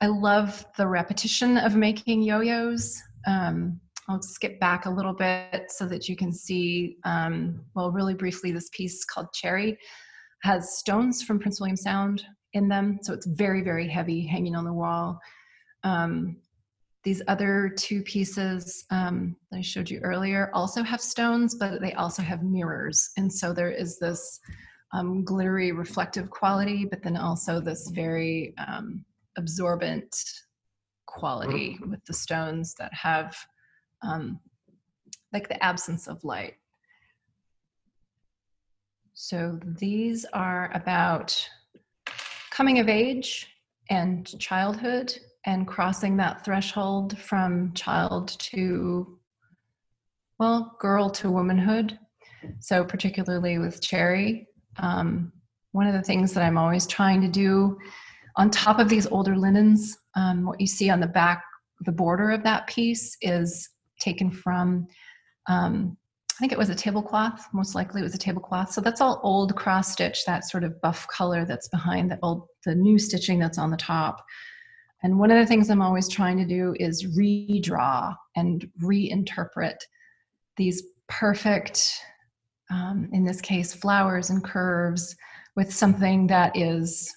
I 0.00 0.06
love 0.06 0.64
the 0.76 0.86
repetition 0.86 1.58
of 1.58 1.74
making 1.74 2.22
yo 2.22 2.40
yo's. 2.40 3.00
Um, 3.26 3.80
I'll 4.08 4.22
skip 4.22 4.60
back 4.60 4.86
a 4.86 4.90
little 4.90 5.12
bit 5.12 5.64
so 5.68 5.86
that 5.86 6.08
you 6.08 6.16
can 6.16 6.32
see, 6.32 6.96
um, 7.04 7.60
well, 7.74 7.90
really 7.90 8.14
briefly, 8.14 8.52
this 8.52 8.70
piece 8.72 9.04
called 9.04 9.32
Cherry 9.32 9.78
has 10.42 10.78
stones 10.78 11.22
from 11.22 11.38
Prince 11.38 11.60
William 11.60 11.76
Sound 11.76 12.24
in 12.52 12.68
them. 12.68 12.98
So 13.02 13.12
it's 13.12 13.26
very, 13.26 13.62
very 13.62 13.88
heavy 13.88 14.24
hanging 14.24 14.54
on 14.54 14.64
the 14.64 14.72
wall. 14.72 15.18
Um, 15.82 16.36
these 17.02 17.22
other 17.28 17.72
two 17.76 18.02
pieces 18.02 18.84
um, 18.90 19.36
that 19.50 19.58
I 19.58 19.62
showed 19.62 19.88
you 19.88 20.00
earlier 20.00 20.50
also 20.52 20.82
have 20.82 21.00
stones, 21.00 21.54
but 21.54 21.80
they 21.80 21.92
also 21.92 22.22
have 22.22 22.42
mirrors. 22.42 23.10
And 23.16 23.32
so 23.32 23.52
there 23.52 23.70
is 23.70 23.98
this 23.98 24.40
um, 24.92 25.24
glittery 25.24 25.72
reflective 25.72 26.30
quality, 26.30 26.84
but 26.84 27.02
then 27.02 27.16
also 27.16 27.60
this 27.60 27.90
very 27.94 28.54
um, 28.66 29.04
absorbent 29.36 30.16
quality 31.06 31.78
with 31.86 32.04
the 32.06 32.12
stones 32.12 32.74
that 32.74 32.92
have 32.92 33.36
um, 34.06 34.40
like 35.32 35.48
the 35.48 35.62
absence 35.62 36.06
of 36.06 36.22
light. 36.24 36.54
So 39.14 39.58
these 39.62 40.24
are 40.32 40.70
about 40.74 41.48
coming 42.50 42.78
of 42.78 42.88
age 42.88 43.48
and 43.90 44.26
childhood 44.38 45.18
and 45.46 45.66
crossing 45.66 46.16
that 46.16 46.44
threshold 46.44 47.18
from 47.18 47.72
child 47.72 48.28
to, 48.40 49.18
well, 50.38 50.76
girl 50.80 51.08
to 51.10 51.30
womanhood. 51.30 51.98
So, 52.60 52.84
particularly 52.84 53.58
with 53.58 53.80
Cherry, 53.80 54.46
um, 54.78 55.32
one 55.72 55.86
of 55.86 55.94
the 55.94 56.02
things 56.02 56.32
that 56.34 56.44
I'm 56.44 56.58
always 56.58 56.86
trying 56.86 57.20
to 57.22 57.28
do 57.28 57.78
on 58.36 58.50
top 58.50 58.78
of 58.78 58.88
these 58.88 59.06
older 59.06 59.36
linens, 59.36 59.96
um, 60.14 60.44
what 60.44 60.60
you 60.60 60.66
see 60.66 60.90
on 60.90 61.00
the 61.00 61.06
back, 61.06 61.42
the 61.80 61.92
border 61.92 62.30
of 62.30 62.42
that 62.42 62.66
piece 62.66 63.16
is 63.22 63.68
taken 64.00 64.30
from, 64.30 64.86
um, 65.46 65.96
I 66.36 66.38
think 66.38 66.52
it 66.52 66.58
was 66.58 66.68
a 66.68 66.74
tablecloth, 66.74 67.46
most 67.52 67.74
likely 67.74 68.00
it 68.00 68.04
was 68.04 68.14
a 68.14 68.18
tablecloth. 68.18 68.70
So 68.70 68.80
that's 68.80 69.00
all 69.00 69.20
old 69.22 69.56
cross 69.56 69.92
stitch, 69.92 70.24
that 70.26 70.44
sort 70.44 70.64
of 70.64 70.80
buff 70.82 71.08
color 71.08 71.44
that's 71.46 71.68
behind 71.68 72.10
the 72.10 72.18
old, 72.22 72.46
the 72.64 72.74
new 72.74 72.98
stitching 72.98 73.38
that's 73.38 73.58
on 73.58 73.70
the 73.70 73.76
top. 73.76 74.24
And 75.02 75.18
one 75.18 75.30
of 75.30 75.38
the 75.38 75.46
things 75.46 75.70
I'm 75.70 75.82
always 75.82 76.08
trying 76.08 76.36
to 76.38 76.46
do 76.46 76.74
is 76.78 77.06
redraw 77.16 78.14
and 78.34 78.68
reinterpret 78.82 79.76
these 80.56 80.82
perfect, 81.08 82.00
um, 82.70 83.08
in 83.12 83.24
this 83.24 83.40
case, 83.40 83.72
flowers 83.72 84.30
and 84.30 84.42
curves 84.42 85.14
with 85.54 85.72
something 85.72 86.26
that 86.26 86.56
is 86.56 87.14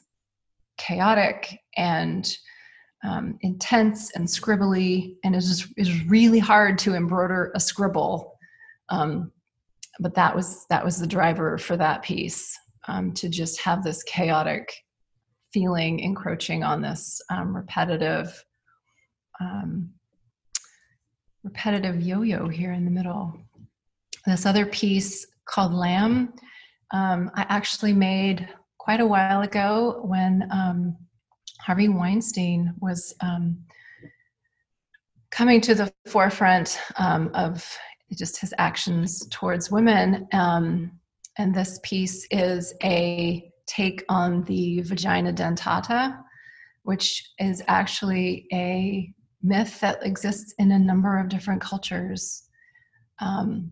chaotic 0.78 1.60
and 1.76 2.38
um, 3.04 3.38
intense 3.42 4.12
and 4.12 4.28
scribbly, 4.28 5.16
and 5.24 5.36
it 5.36 5.40
is, 5.40 5.68
it 5.78 5.88
is 5.88 6.06
really 6.06 6.40
hard 6.40 6.78
to 6.80 6.96
embroider 6.96 7.52
a 7.56 7.60
scribble. 7.60 8.38
Um, 8.90 9.32
but 10.00 10.16
that 10.16 10.36
was 10.36 10.66
that 10.70 10.84
was 10.84 10.98
the 10.98 11.08
driver 11.08 11.58
for 11.58 11.78
that 11.78 12.02
piece 12.02 12.58
um, 12.88 13.14
to 13.14 13.30
just 13.30 13.60
have 13.62 13.84
this 13.84 14.02
chaotic 14.04 14.74
feeling 15.54 16.00
encroaching 16.00 16.64
on 16.64 16.82
this 16.82 17.22
um, 17.30 17.56
repetitive 17.56 18.44
um, 19.40 19.90
repetitive 21.44 22.02
yo-yo 22.02 22.48
here 22.48 22.74
in 22.74 22.86
the 22.86 22.92
middle 22.92 23.38
this 24.26 24.46
other 24.46 24.66
piece 24.66 25.26
called 25.46 25.74
lamb 25.74 26.34
um, 26.92 27.32
i 27.36 27.46
actually 27.50 27.94
made 27.94 28.48
quite 28.78 29.00
a 29.00 29.06
while 29.06 29.42
ago 29.42 30.02
when 30.04 30.48
harvey 31.60 31.90
weinstein 31.90 32.74
was 32.80 33.14
um, 33.22 33.58
coming 35.32 35.62
to 35.62 35.76
the 35.76 35.92
forefront 36.08 36.80
um, 36.98 37.30
of 37.34 37.78
just 38.18 38.40
his 38.40 38.54
actions 38.58 39.28
towards 39.30 39.70
women 39.70 40.28
and 41.40 41.56
this 41.56 41.80
piece 41.84 42.28
is 42.32 42.74
a 42.84 43.50
take 43.66 44.04
on 44.10 44.44
the 44.44 44.82
vagina 44.82 45.32
dentata, 45.32 46.18
which 46.84 47.32
is 47.40 47.64
actually 47.68 48.46
a 48.52 49.14
myth 49.42 49.80
that 49.80 50.06
exists 50.06 50.54
in 50.60 50.72
a 50.72 50.78
number 50.80 51.18
of 51.18 51.30
different 51.30 51.62
cultures. 51.62 52.50
Um, 53.20 53.72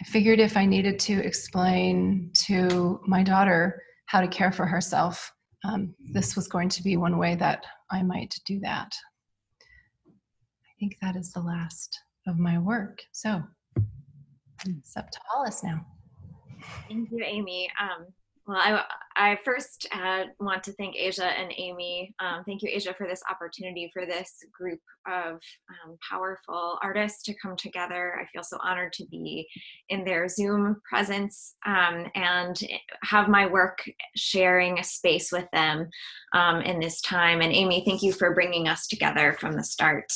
I 0.00 0.04
figured 0.04 0.40
if 0.40 0.56
I 0.56 0.66
needed 0.66 0.98
to 1.00 1.20
explain 1.24 2.30
to 2.46 3.00
my 3.06 3.22
daughter 3.22 3.80
how 4.06 4.20
to 4.20 4.26
care 4.28 4.50
for 4.50 4.66
herself, 4.66 5.30
um, 5.64 5.94
this 6.12 6.36
was 6.36 6.48
going 6.48 6.68
to 6.70 6.82
be 6.82 6.96
one 6.96 7.18
way 7.18 7.34
that 7.34 7.64
I 7.90 8.02
might 8.02 8.34
do 8.46 8.60
that. 8.60 8.92
I 10.06 10.72
think 10.78 10.96
that 11.02 11.16
is 11.16 11.32
the 11.32 11.40
last 11.40 11.98
of 12.26 12.38
my 12.38 12.58
work. 12.58 13.02
So, 13.12 13.42
it's 14.66 14.96
up 14.96 15.10
to 15.10 15.18
Hollis 15.28 15.62
now. 15.62 15.86
Thank 16.88 17.10
you, 17.10 17.24
Amy. 17.24 17.70
Um, 17.80 18.06
well, 18.48 18.56
I, 18.56 18.82
I 19.14 19.38
first 19.44 19.86
uh, 19.92 20.24
want 20.40 20.64
to 20.64 20.72
thank 20.72 20.96
Asia 20.96 21.26
and 21.26 21.52
Amy. 21.58 22.14
Um, 22.18 22.44
thank 22.46 22.62
you, 22.62 22.70
Asia, 22.72 22.94
for 22.96 23.06
this 23.06 23.20
opportunity 23.30 23.90
for 23.92 24.06
this 24.06 24.36
group 24.58 24.80
of 25.06 25.34
um, 25.34 25.98
powerful 26.08 26.78
artists 26.82 27.22
to 27.24 27.34
come 27.42 27.56
together. 27.56 28.18
I 28.18 28.24
feel 28.32 28.42
so 28.42 28.56
honored 28.64 28.94
to 28.94 29.06
be 29.10 29.46
in 29.90 30.02
their 30.02 30.28
Zoom 30.28 30.80
presence 30.88 31.56
um, 31.66 32.06
and 32.14 32.58
have 33.02 33.28
my 33.28 33.44
work 33.44 33.84
sharing 34.16 34.78
a 34.78 34.84
space 34.84 35.30
with 35.30 35.46
them 35.52 35.90
um, 36.32 36.62
in 36.62 36.80
this 36.80 37.02
time. 37.02 37.42
And 37.42 37.52
Amy, 37.52 37.82
thank 37.84 38.02
you 38.02 38.14
for 38.14 38.32
bringing 38.32 38.66
us 38.66 38.86
together 38.86 39.36
from 39.38 39.52
the 39.52 39.64
start. 39.64 40.10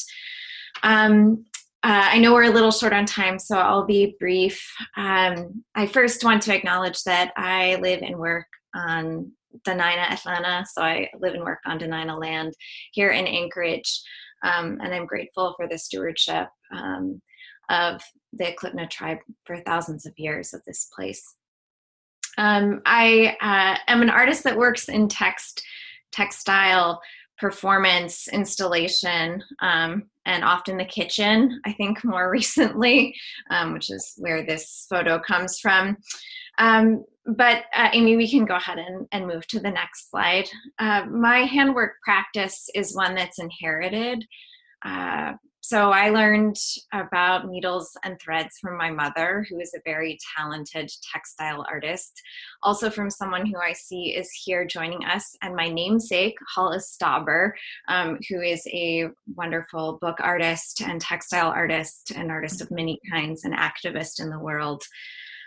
Um, 0.82 1.44
uh, 1.84 2.10
I 2.12 2.18
know 2.18 2.32
we're 2.32 2.44
a 2.44 2.50
little 2.50 2.70
short 2.70 2.92
on 2.92 3.06
time, 3.06 3.38
so 3.38 3.58
I'll 3.58 3.84
be 3.84 4.14
brief. 4.20 4.64
Um, 4.96 5.64
I 5.74 5.86
first 5.86 6.22
want 6.22 6.42
to 6.42 6.54
acknowledge 6.54 7.02
that 7.04 7.32
I 7.36 7.76
live 7.76 8.02
and 8.02 8.16
work 8.18 8.46
on 8.74 9.32
Dena'ina 9.66 10.06
Ełnena, 10.06 10.64
so 10.66 10.80
I 10.82 11.10
live 11.18 11.34
and 11.34 11.42
work 11.42 11.58
on 11.66 11.80
Dena'ina 11.80 12.18
land 12.18 12.54
here 12.92 13.10
in 13.10 13.26
Anchorage, 13.26 14.00
um, 14.44 14.78
and 14.80 14.94
I'm 14.94 15.06
grateful 15.06 15.54
for 15.56 15.66
the 15.68 15.76
stewardship 15.76 16.48
um, 16.72 17.20
of 17.68 18.00
the 18.32 18.44
Eklutna 18.44 18.88
tribe 18.88 19.18
for 19.44 19.58
thousands 19.58 20.06
of 20.06 20.12
years 20.16 20.54
of 20.54 20.62
this 20.64 20.88
place. 20.94 21.34
Um, 22.38 22.80
I 22.86 23.36
uh, 23.40 23.90
am 23.90 24.02
an 24.02 24.10
artist 24.10 24.44
that 24.44 24.56
works 24.56 24.88
in 24.88 25.08
text, 25.08 25.62
textile, 26.12 27.00
performance, 27.42 28.28
installation, 28.28 29.42
um, 29.60 30.04
and 30.24 30.44
often 30.44 30.76
the 30.76 30.84
kitchen, 30.84 31.60
I 31.66 31.72
think 31.72 32.04
more 32.04 32.30
recently, 32.38 33.14
um, 33.50 33.74
which 33.74 33.90
is 33.90 34.14
where 34.16 34.46
this 34.46 34.86
photo 34.88 35.18
comes 35.18 35.58
from. 35.58 35.98
Um, 36.58 37.04
but 37.26 37.64
uh, 37.74 37.88
Amy, 37.92 38.16
we 38.16 38.30
can 38.30 38.44
go 38.44 38.54
ahead 38.54 38.78
and, 38.78 39.08
and 39.10 39.26
move 39.26 39.46
to 39.48 39.58
the 39.58 39.70
next 39.70 40.08
slide. 40.08 40.48
Uh, 40.78 41.04
my 41.06 41.40
handwork 41.40 41.94
practice 42.04 42.68
is 42.76 42.94
one 42.94 43.16
that's 43.16 43.40
inherited. 43.40 44.24
Uh, 44.84 45.32
so 45.64 45.92
I 45.92 46.10
learned 46.10 46.56
about 46.92 47.48
needles 47.48 47.96
and 48.02 48.20
threads 48.20 48.58
from 48.60 48.76
my 48.76 48.90
mother, 48.90 49.46
who 49.48 49.60
is 49.60 49.72
a 49.74 49.80
very 49.84 50.18
talented 50.36 50.90
textile 51.12 51.64
artist. 51.70 52.20
Also 52.64 52.90
from 52.90 53.08
someone 53.08 53.46
who 53.46 53.56
I 53.58 53.72
see 53.72 54.16
is 54.16 54.28
here 54.44 54.66
joining 54.66 55.04
us, 55.04 55.36
and 55.40 55.54
my 55.54 55.68
namesake, 55.68 56.36
Hollis 56.52 56.96
Stauber, 57.00 57.52
um, 57.86 58.18
who 58.28 58.40
is 58.40 58.66
a 58.72 59.10
wonderful 59.36 59.98
book 60.00 60.16
artist 60.18 60.82
and 60.82 61.00
textile 61.00 61.50
artist, 61.50 62.10
an 62.10 62.32
artist 62.32 62.60
of 62.60 62.72
many 62.72 62.98
kinds, 63.08 63.44
and 63.44 63.54
activist 63.54 64.20
in 64.20 64.30
the 64.30 64.40
world. 64.40 64.82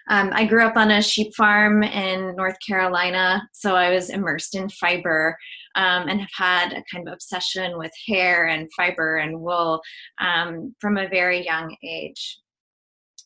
Um, 0.10 0.30
I 0.34 0.46
grew 0.46 0.64
up 0.64 0.78
on 0.78 0.92
a 0.92 1.02
sheep 1.02 1.34
farm 1.36 1.84
in 1.84 2.36
North 2.36 2.58
Carolina, 2.66 3.48
so 3.54 3.76
I 3.76 3.90
was 3.90 4.10
immersed 4.10 4.56
in 4.56 4.70
fiber 4.70 5.38
um, 5.76 6.08
and 6.08 6.20
have 6.22 6.30
had 6.36 6.74
a 6.74 6.84
kind 6.92 7.08
of 7.08 7.14
obsession 7.14 7.78
with 7.78 7.92
hair 8.08 8.48
and 8.48 8.70
fiber 8.76 9.18
and 9.18 9.40
wool 9.42 9.82
um, 10.20 10.76
from 10.80 10.98
a 10.98 11.10
very 11.10 11.44
young 11.44 11.76
age. 11.84 12.40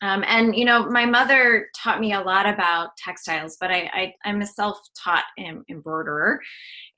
Um, 0.01 0.23
and 0.27 0.55
you 0.55 0.63
know, 0.63 0.89
my 0.89 1.05
mother 1.05 1.67
taught 1.75 1.99
me 1.99 2.13
a 2.13 2.21
lot 2.21 2.47
about 2.47 2.91
textiles, 2.97 3.57
but 3.59 3.69
I, 3.69 4.13
I 4.23 4.29
am 4.29 4.41
a 4.41 4.45
self-taught 4.45 5.25
embroiderer, 5.69 6.39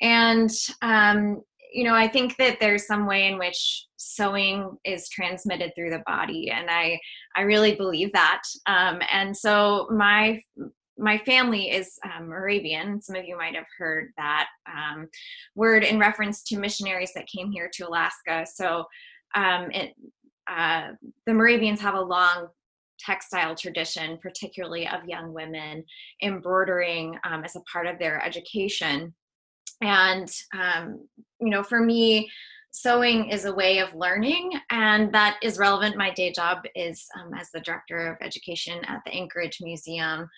and 0.01 0.51
um, 0.83 1.41
you 1.71 1.83
know, 1.85 1.95
I 1.95 2.07
think 2.07 2.35
that 2.37 2.59
there's 2.59 2.85
some 2.85 3.05
way 3.05 3.27
in 3.27 3.37
which 3.37 3.85
sewing 3.95 4.77
is 4.83 5.09
transmitted 5.09 5.71
through 5.73 5.91
the 5.91 6.03
body, 6.05 6.51
and 6.51 6.69
I 6.69 6.99
I 7.35 7.41
really 7.41 7.75
believe 7.75 8.11
that. 8.13 8.41
Um, 8.65 9.01
and 9.11 9.35
so 9.35 9.87
my 9.91 10.41
my 10.97 11.17
family 11.19 11.71
is 11.71 11.97
um, 12.03 12.27
Moravian. 12.27 13.01
Some 13.01 13.15
of 13.15 13.25
you 13.25 13.37
might 13.37 13.55
have 13.55 13.65
heard 13.77 14.11
that 14.17 14.47
um, 14.67 15.07
word 15.55 15.83
in 15.83 15.97
reference 15.97 16.43
to 16.43 16.59
missionaries 16.59 17.13
that 17.15 17.27
came 17.27 17.51
here 17.51 17.69
to 17.73 17.87
Alaska. 17.87 18.45
So 18.53 18.85
um, 19.33 19.71
it, 19.71 19.93
uh, 20.47 20.91
the 21.25 21.33
Moravians 21.33 21.81
have 21.81 21.95
a 21.95 22.01
long 22.01 22.47
textile 22.99 23.55
tradition, 23.55 24.19
particularly 24.21 24.87
of 24.87 25.05
young 25.05 25.33
women 25.33 25.83
embroidering 26.21 27.17
um, 27.23 27.43
as 27.43 27.55
a 27.55 27.61
part 27.71 27.87
of 27.87 27.97
their 27.97 28.23
education. 28.23 29.13
And, 29.81 30.31
um, 30.53 31.07
you 31.39 31.49
know, 31.49 31.63
for 31.63 31.81
me, 31.81 32.29
sewing 32.71 33.29
is 33.29 33.45
a 33.45 33.53
way 33.53 33.79
of 33.79 33.93
learning, 33.93 34.53
and 34.69 35.13
that 35.13 35.37
is 35.41 35.57
relevant. 35.57 35.97
My 35.97 36.11
day 36.11 36.31
job 36.31 36.59
is 36.75 37.05
um, 37.19 37.33
as 37.33 37.49
the 37.51 37.59
director 37.59 38.11
of 38.11 38.25
education 38.25 38.83
at 38.85 39.01
the 39.05 39.11
Anchorage 39.11 39.59
Museum 39.61 40.29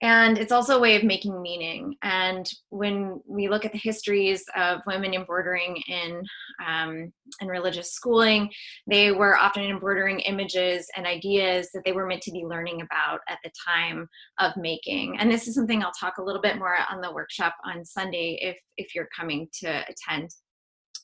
and 0.00 0.38
it's 0.38 0.52
also 0.52 0.76
a 0.76 0.80
way 0.80 0.96
of 0.96 1.02
making 1.02 1.40
meaning. 1.42 1.96
And 2.02 2.48
when 2.70 3.20
we 3.26 3.48
look 3.48 3.64
at 3.64 3.72
the 3.72 3.78
histories 3.78 4.44
of 4.56 4.80
women 4.86 5.14
embroidering 5.14 5.82
in 5.88 6.22
um, 6.66 7.12
in 7.40 7.48
religious 7.48 7.92
schooling 7.92 8.50
they 8.86 9.12
were 9.12 9.36
often 9.36 9.64
embroidering 9.64 10.20
images 10.20 10.86
and 10.96 11.06
ideas 11.06 11.70
that 11.72 11.82
they 11.84 11.92
were 11.92 12.06
meant 12.06 12.22
to 12.22 12.32
be 12.32 12.44
learning 12.44 12.80
about 12.80 13.20
at 13.28 13.38
the 13.44 13.50
time 13.66 14.08
of 14.38 14.56
making. 14.56 15.18
And 15.18 15.30
this 15.30 15.48
is 15.48 15.54
something 15.54 15.82
i'll 15.82 15.92
talk 15.92 16.18
a 16.18 16.22
little 16.22 16.42
bit 16.42 16.58
more 16.58 16.76
on 16.90 17.00
the 17.00 17.12
workshop 17.12 17.54
on 17.64 17.84
sunday 17.84 18.38
if 18.40 18.56
if 18.76 18.94
you're 18.94 19.08
coming 19.16 19.48
to 19.60 19.84
attend 19.88 20.30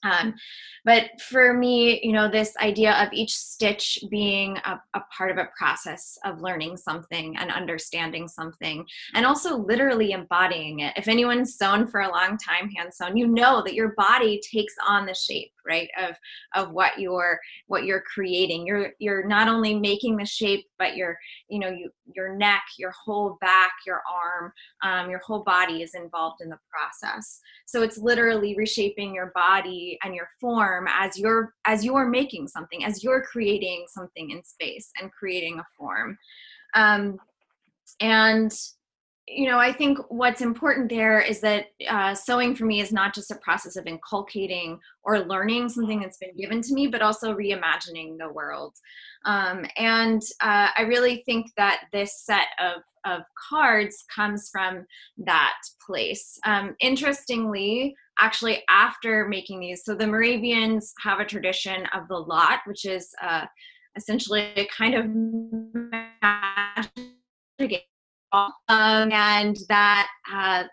um, 0.05 0.35
but 0.85 1.21
for 1.21 1.55
me, 1.55 2.01
you 2.03 2.13
know, 2.13 2.31
this 2.31 2.55
idea 2.59 2.93
of 3.03 3.13
each 3.13 3.35
stitch 3.37 4.05
being 4.11 4.59
a, 4.59 4.81
a, 4.95 5.01
part 5.17 5.31
of 5.31 5.39
a 5.39 5.49
process 5.57 6.19
of 6.25 6.41
learning 6.41 6.77
something 6.77 7.37
and 7.37 7.51
understanding 7.51 8.29
something, 8.29 8.87
and 9.15 9.25
also 9.25 9.57
literally 9.57 10.13
embodying 10.13 10.81
it. 10.81 10.93
If 10.97 11.09
anyone's 11.09 11.57
sewn 11.57 11.87
for 11.87 12.03
a 12.03 12.11
long 12.11 12.37
time, 12.37 12.71
hand 12.71 12.93
sewn, 12.93 13.17
you 13.17 13.27
know 13.27 13.63
that 13.65 13.75
your 13.75 13.95
body 13.97 14.41
takes 14.53 14.75
on 14.87 15.07
the 15.07 15.15
shape 15.15 15.53
right 15.67 15.89
of 16.01 16.17
of 16.55 16.73
what 16.73 16.99
you're 16.99 17.39
what 17.67 17.85
you're 17.85 18.03
creating 18.03 18.67
you're 18.67 18.91
you're 18.99 19.27
not 19.27 19.49
only 19.49 19.79
making 19.79 20.17
the 20.17 20.25
shape 20.25 20.67
but 20.79 20.97
your 20.97 21.17
you 21.49 21.59
know 21.59 21.69
you 21.69 21.91
your 22.15 22.37
neck 22.37 22.63
your 22.79 22.93
whole 22.93 23.39
back 23.41 23.73
your 23.87 24.03
arm 24.13 24.53
um, 24.83 25.11
your 25.11 25.21
whole 25.21 25.43
body 25.43 25.83
is 25.83 25.95
involved 25.95 26.41
in 26.41 26.49
the 26.49 26.59
process 26.71 27.41
so 27.67 27.83
it's 27.83 27.99
literally 27.99 28.55
reshaping 28.57 29.15
your 29.15 29.33
body 29.35 29.94
and 30.03 30.15
your 30.15 30.29
form 30.41 30.87
as 30.89 31.19
you're 31.19 31.55
as 31.67 31.85
you're 31.85 32.09
making 32.09 32.49
something 32.49 32.85
as 32.85 33.05
you're 33.05 33.23
creating 33.23 33.85
something 33.89 34.31
in 34.31 34.43
space 34.45 34.91
and 35.01 35.11
creating 35.13 35.59
a 35.59 35.65
form. 35.77 36.19
Um, 36.75 37.19
and 38.01 38.53
you 39.27 39.47
know, 39.49 39.59
I 39.59 39.73
think 39.73 39.99
what's 40.09 40.43
important 40.43 40.91
there 40.91 41.21
is 41.21 41.41
that 41.41 41.67
uh, 41.89 42.15
sewing 42.15 42.55
for 42.55 42.67
me 42.67 42.81
is 42.81 42.93
not 42.93 43.15
just 43.15 43.31
a 43.31 43.37
process 43.37 43.77
of 43.77 43.87
inculcating 43.87 44.79
or 45.03 45.21
learning 45.21 45.71
something 45.71 46.01
that's 46.01 46.19
been 46.19 46.37
given 46.37 46.61
to 46.63 46.75
me, 46.75 46.89
but 46.89 47.01
also 47.01 47.35
reimagining 47.35 48.19
the 48.19 48.31
world. 48.31 48.75
Um, 49.25 49.65
and 49.79 50.21
uh, 50.43 50.69
I 50.77 50.83
really 50.83 51.23
think 51.25 51.47
that 51.57 51.85
this 51.93 52.23
set 52.25 52.49
of 52.61 52.83
of 53.07 53.21
cards 53.51 54.03
comes 54.15 54.49
from 54.51 54.87
that 55.19 55.57
place. 55.87 56.39
Um, 56.47 56.75
interestingly, 56.81 57.95
actually, 58.19 58.63
after 58.71 59.29
making 59.29 59.61
these, 59.61 59.85
so 59.85 59.95
the 59.95 60.07
Moravians 60.07 60.95
have 61.03 61.21
a 61.21 61.25
tradition 61.27 61.85
of 61.95 62.09
the 62.09 62.17
lot, 62.17 62.61
which 62.65 62.87
is 62.87 63.11
uh, 63.23 63.45
essentially 63.95 64.53
a 64.57 64.67
kind 64.67 64.95
of 64.95 65.05
magic 67.61 67.85
um, 68.69 69.13
and 69.13 69.57
that 69.69 70.09
uh, 70.33 70.65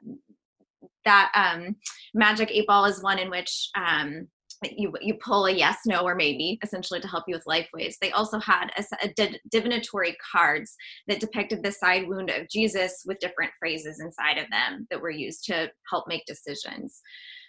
that 1.05 1.31
um, 1.35 1.75
magic 2.13 2.51
eight 2.51 2.67
ball 2.67 2.85
is 2.85 3.01
one 3.01 3.19
in 3.19 3.29
which 3.29 3.69
um, 3.75 4.27
you 4.63 4.93
you 5.01 5.15
pull 5.15 5.45
a 5.45 5.51
yes, 5.51 5.79
no, 5.85 6.01
or 6.01 6.15
maybe 6.15 6.59
essentially 6.63 6.99
to 6.99 7.07
help 7.07 7.23
you 7.27 7.35
with 7.35 7.47
life 7.47 7.67
ways. 7.73 7.97
They 7.99 8.11
also 8.11 8.39
had 8.39 8.71
a, 8.77 8.83
a 9.03 9.39
divinatory 9.49 10.15
cards 10.31 10.75
that 11.07 11.19
depicted 11.19 11.63
the 11.63 11.71
side 11.71 12.07
wound 12.07 12.29
of 12.29 12.49
Jesus 12.49 13.03
with 13.05 13.19
different 13.19 13.51
phrases 13.59 13.99
inside 13.99 14.37
of 14.37 14.49
them 14.51 14.87
that 14.91 15.01
were 15.01 15.09
used 15.09 15.45
to 15.45 15.71
help 15.89 16.07
make 16.07 16.25
decisions. 16.25 17.01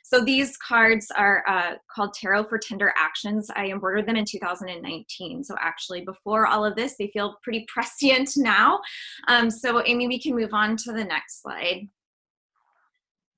So 0.02 0.24
these 0.24 0.56
cards 0.56 1.10
are 1.16 1.44
uh, 1.48 1.74
called 1.90 2.14
Tarot 2.14 2.44
for 2.44 2.58
Tender 2.58 2.92
Actions. 2.98 3.50
I 3.54 3.66
embroidered 3.66 4.06
them 4.06 4.16
in 4.16 4.24
2019. 4.24 5.44
So 5.44 5.54
actually, 5.60 6.02
before 6.02 6.46
all 6.46 6.64
of 6.64 6.76
this, 6.76 6.96
they 6.98 7.10
feel 7.12 7.38
pretty 7.42 7.66
prescient 7.72 8.30
now. 8.36 8.80
Um, 9.28 9.50
so 9.50 9.82
Amy, 9.86 10.08
we 10.08 10.20
can 10.20 10.34
move 10.34 10.52
on 10.52 10.76
to 10.78 10.92
the 10.92 11.04
next 11.04 11.42
slide. 11.42 11.88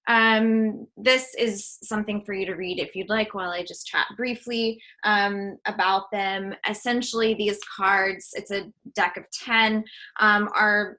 Um, 0.06 0.86
this 0.96 1.34
is 1.38 1.78
something 1.82 2.22
for 2.24 2.34
you 2.34 2.44
to 2.46 2.54
read 2.54 2.78
if 2.78 2.94
you'd 2.94 3.08
like 3.08 3.34
while 3.34 3.50
I 3.50 3.64
just 3.64 3.86
chat 3.86 4.06
briefly 4.16 4.80
um, 5.04 5.56
about 5.66 6.10
them. 6.12 6.54
Essentially, 6.68 7.34
these 7.34 7.58
cards, 7.76 8.30
it's 8.34 8.50
a 8.50 8.70
deck 8.94 9.16
of 9.16 9.24
10, 9.30 9.84
um, 10.20 10.50
are, 10.54 10.98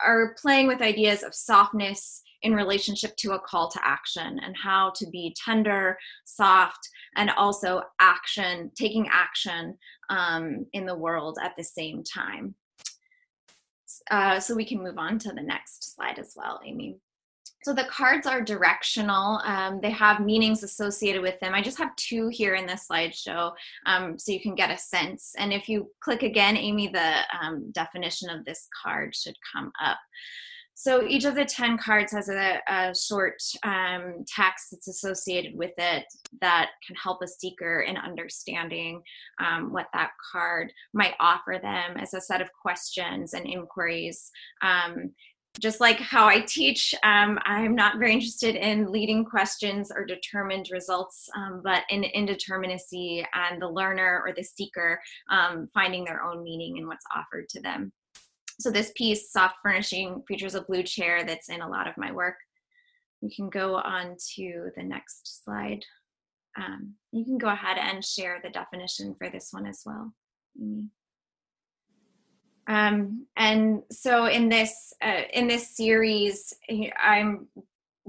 are 0.00 0.34
playing 0.40 0.68
with 0.68 0.80
ideas 0.80 1.22
of 1.22 1.34
softness, 1.34 2.22
in 2.44 2.54
relationship 2.54 3.16
to 3.16 3.32
a 3.32 3.40
call 3.40 3.68
to 3.70 3.80
action 3.82 4.38
and 4.44 4.54
how 4.56 4.92
to 4.96 5.06
be 5.10 5.34
tender, 5.42 5.98
soft, 6.24 6.88
and 7.16 7.30
also 7.30 7.82
action, 8.00 8.70
taking 8.78 9.08
action 9.10 9.76
um, 10.10 10.64
in 10.72 10.86
the 10.86 10.96
world 10.96 11.38
at 11.42 11.54
the 11.56 11.64
same 11.64 12.04
time. 12.04 12.54
Uh, 14.10 14.38
so 14.38 14.54
we 14.54 14.64
can 14.64 14.82
move 14.82 14.98
on 14.98 15.18
to 15.18 15.32
the 15.32 15.42
next 15.42 15.94
slide 15.94 16.18
as 16.18 16.34
well, 16.36 16.60
Amy. 16.64 16.98
So 17.64 17.72
the 17.72 17.84
cards 17.84 18.26
are 18.26 18.42
directional. 18.42 19.40
Um, 19.42 19.80
they 19.80 19.90
have 19.90 20.20
meanings 20.20 20.62
associated 20.62 21.22
with 21.22 21.40
them. 21.40 21.54
I 21.54 21.62
just 21.62 21.78
have 21.78 21.96
two 21.96 22.28
here 22.28 22.56
in 22.56 22.66
this 22.66 22.86
slideshow 22.90 23.52
um, 23.86 24.18
so 24.18 24.32
you 24.32 24.40
can 24.40 24.54
get 24.54 24.70
a 24.70 24.76
sense. 24.76 25.32
And 25.38 25.50
if 25.50 25.66
you 25.66 25.90
click 26.00 26.22
again, 26.22 26.58
Amy, 26.58 26.88
the 26.88 27.20
um, 27.40 27.70
definition 27.72 28.28
of 28.28 28.44
this 28.44 28.68
card 28.82 29.16
should 29.16 29.36
come 29.50 29.72
up. 29.82 29.96
So 30.74 31.06
each 31.06 31.24
of 31.24 31.36
the 31.36 31.44
10 31.44 31.78
cards 31.78 32.12
has 32.12 32.28
a, 32.28 32.60
a 32.68 32.94
short 32.94 33.40
um, 33.62 34.24
text 34.26 34.68
that's 34.72 34.88
associated 34.88 35.56
with 35.56 35.72
it 35.78 36.04
that 36.40 36.70
can 36.84 36.96
help 36.96 37.22
a 37.22 37.28
seeker 37.28 37.82
in 37.82 37.96
understanding 37.96 39.00
um, 39.38 39.72
what 39.72 39.86
that 39.94 40.10
card 40.32 40.72
might 40.92 41.14
offer 41.20 41.58
them 41.62 41.96
as 41.96 42.12
a 42.12 42.20
set 42.20 42.40
of 42.40 42.50
questions 42.60 43.34
and 43.34 43.46
inquiries. 43.46 44.30
Um, 44.62 45.12
just 45.60 45.80
like 45.80 46.00
how 46.00 46.26
I 46.26 46.40
teach, 46.40 46.92
um, 47.04 47.38
I'm 47.44 47.76
not 47.76 47.98
very 47.98 48.12
interested 48.12 48.56
in 48.56 48.90
leading 48.90 49.24
questions 49.24 49.92
or 49.94 50.04
determined 50.04 50.70
results, 50.72 51.28
um, 51.36 51.60
but 51.62 51.84
in 51.90 52.02
indeterminacy 52.02 53.24
and 53.34 53.62
the 53.62 53.68
learner 53.68 54.22
or 54.26 54.34
the 54.34 54.42
seeker 54.42 55.00
um, 55.30 55.68
finding 55.72 56.04
their 56.04 56.24
own 56.24 56.42
meaning 56.42 56.78
in 56.78 56.88
what's 56.88 57.04
offered 57.14 57.48
to 57.50 57.60
them. 57.60 57.92
So 58.60 58.70
this 58.70 58.92
piece, 58.94 59.32
soft 59.32 59.56
furnishing, 59.62 60.22
features 60.28 60.54
a 60.54 60.62
blue 60.62 60.82
chair 60.82 61.24
that's 61.24 61.48
in 61.48 61.60
a 61.60 61.68
lot 61.68 61.88
of 61.88 61.96
my 61.96 62.12
work. 62.12 62.36
We 63.20 63.34
can 63.34 63.48
go 63.48 63.76
on 63.76 64.16
to 64.36 64.70
the 64.76 64.82
next 64.82 65.44
slide. 65.44 65.84
Um, 66.56 66.94
you 67.10 67.24
can 67.24 67.38
go 67.38 67.48
ahead 67.48 67.78
and 67.78 68.04
share 68.04 68.40
the 68.42 68.50
definition 68.50 69.14
for 69.18 69.28
this 69.28 69.48
one 69.50 69.66
as 69.66 69.82
well. 69.84 70.12
Um, 72.66 73.26
and 73.36 73.82
so 73.90 74.26
in 74.26 74.48
this 74.48 74.94
uh, 75.02 75.22
in 75.32 75.48
this 75.48 75.76
series, 75.76 76.54
I'm 76.98 77.48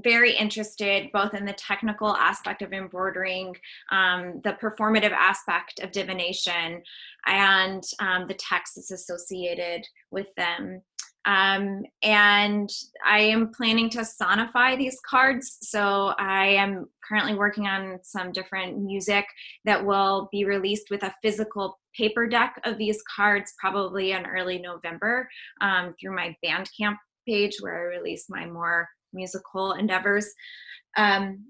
very 0.04 0.36
interested 0.36 1.10
both 1.14 1.34
in 1.34 1.46
the 1.46 1.54
technical 1.54 2.16
aspect 2.16 2.62
of 2.62 2.74
embroidering, 2.74 3.56
um, 3.92 4.42
the 4.44 4.58
performative 4.62 5.12
aspect 5.12 5.80
of 5.80 5.92
divination, 5.92 6.82
and 7.26 7.84
um, 8.00 8.28
the 8.28 8.34
text 8.34 8.76
that's 8.76 8.92
associated 8.92 9.88
with 10.12 10.28
them. 10.36 10.82
Um, 11.26 11.84
and 12.04 12.70
I 13.04 13.20
am 13.22 13.52
planning 13.52 13.90
to 13.92 14.02
sonify 14.02 14.78
these 14.78 15.00
cards. 15.10 15.58
So 15.62 16.14
I 16.20 16.48
am 16.50 16.86
currently 17.08 17.34
working 17.34 17.66
on 17.66 18.00
some 18.04 18.32
different 18.32 18.78
music 18.80 19.26
that 19.66 19.84
will 19.84 20.30
be 20.32 20.46
released 20.46 20.92
with 20.92 21.02
a 21.02 21.16
physical 21.24 21.80
paper 21.98 22.28
deck 22.28 22.62
of 22.64 22.78
these 22.78 23.02
cards 23.16 23.54
probably 23.60 24.12
in 24.12 24.26
early 24.26 24.60
November 24.60 25.28
um, 25.62 25.96
through 26.00 26.16
my 26.16 26.36
Bandcamp 26.46 26.98
page 27.28 27.58
where 27.60 27.76
I 27.76 27.98
release 27.98 28.26
my 28.30 28.46
more 28.46 28.88
musical 29.16 29.74
endeavors. 29.74 30.28
Um, 30.98 31.46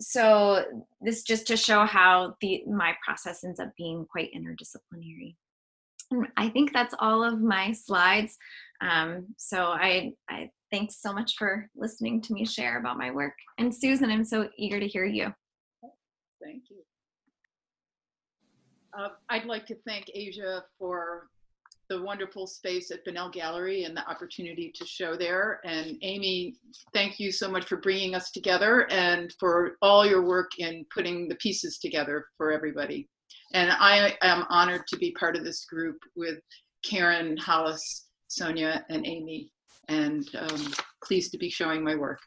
so 0.00 0.64
this 1.00 1.22
just 1.22 1.46
to 1.46 1.56
show 1.56 1.84
how 1.84 2.34
the 2.40 2.64
my 2.66 2.94
process 3.04 3.44
ends 3.44 3.60
up 3.60 3.70
being 3.76 4.04
quite 4.10 4.30
interdisciplinary. 4.34 5.36
I 6.36 6.48
think 6.48 6.72
that's 6.72 6.94
all 6.98 7.24
of 7.24 7.40
my 7.40 7.72
slides. 7.72 8.36
Um, 8.80 9.28
so 9.38 9.66
I, 9.66 10.12
I 10.28 10.50
thanks 10.70 11.00
so 11.00 11.12
much 11.12 11.36
for 11.38 11.70
listening 11.76 12.20
to 12.22 12.34
me 12.34 12.44
share 12.44 12.78
about 12.78 12.98
my 12.98 13.10
work. 13.10 13.34
And 13.58 13.74
Susan, 13.74 14.10
I'm 14.10 14.24
so 14.24 14.48
eager 14.58 14.80
to 14.80 14.86
hear 14.86 15.04
you. 15.04 15.32
Thank 16.42 16.64
you. 16.70 16.78
Uh, 18.98 19.08
I'd 19.30 19.46
like 19.46 19.64
to 19.66 19.76
thank 19.86 20.10
Asia 20.12 20.64
for 20.78 21.28
the 21.92 22.02
wonderful 22.02 22.46
space 22.46 22.90
at 22.90 23.04
Bunnell 23.04 23.28
Gallery 23.28 23.84
and 23.84 23.94
the 23.94 24.08
opportunity 24.08 24.72
to 24.74 24.86
show 24.86 25.14
there. 25.14 25.60
And 25.64 25.98
Amy, 26.00 26.54
thank 26.94 27.20
you 27.20 27.30
so 27.30 27.50
much 27.50 27.66
for 27.66 27.76
bringing 27.76 28.14
us 28.14 28.30
together 28.30 28.90
and 28.90 29.34
for 29.38 29.76
all 29.82 30.06
your 30.06 30.22
work 30.22 30.52
in 30.58 30.86
putting 30.92 31.28
the 31.28 31.34
pieces 31.34 31.78
together 31.78 32.24
for 32.38 32.50
everybody. 32.50 33.08
And 33.52 33.70
I 33.70 34.16
am 34.22 34.44
honored 34.48 34.86
to 34.88 34.96
be 34.96 35.12
part 35.12 35.36
of 35.36 35.44
this 35.44 35.66
group 35.66 35.98
with 36.16 36.38
Karen, 36.82 37.36
Hollis, 37.36 38.06
Sonya, 38.28 38.86
and 38.88 39.06
Amy, 39.06 39.50
and 39.88 40.26
um, 40.38 40.72
pleased 41.04 41.30
to 41.32 41.38
be 41.38 41.50
showing 41.50 41.84
my 41.84 41.94
work. 41.94 42.20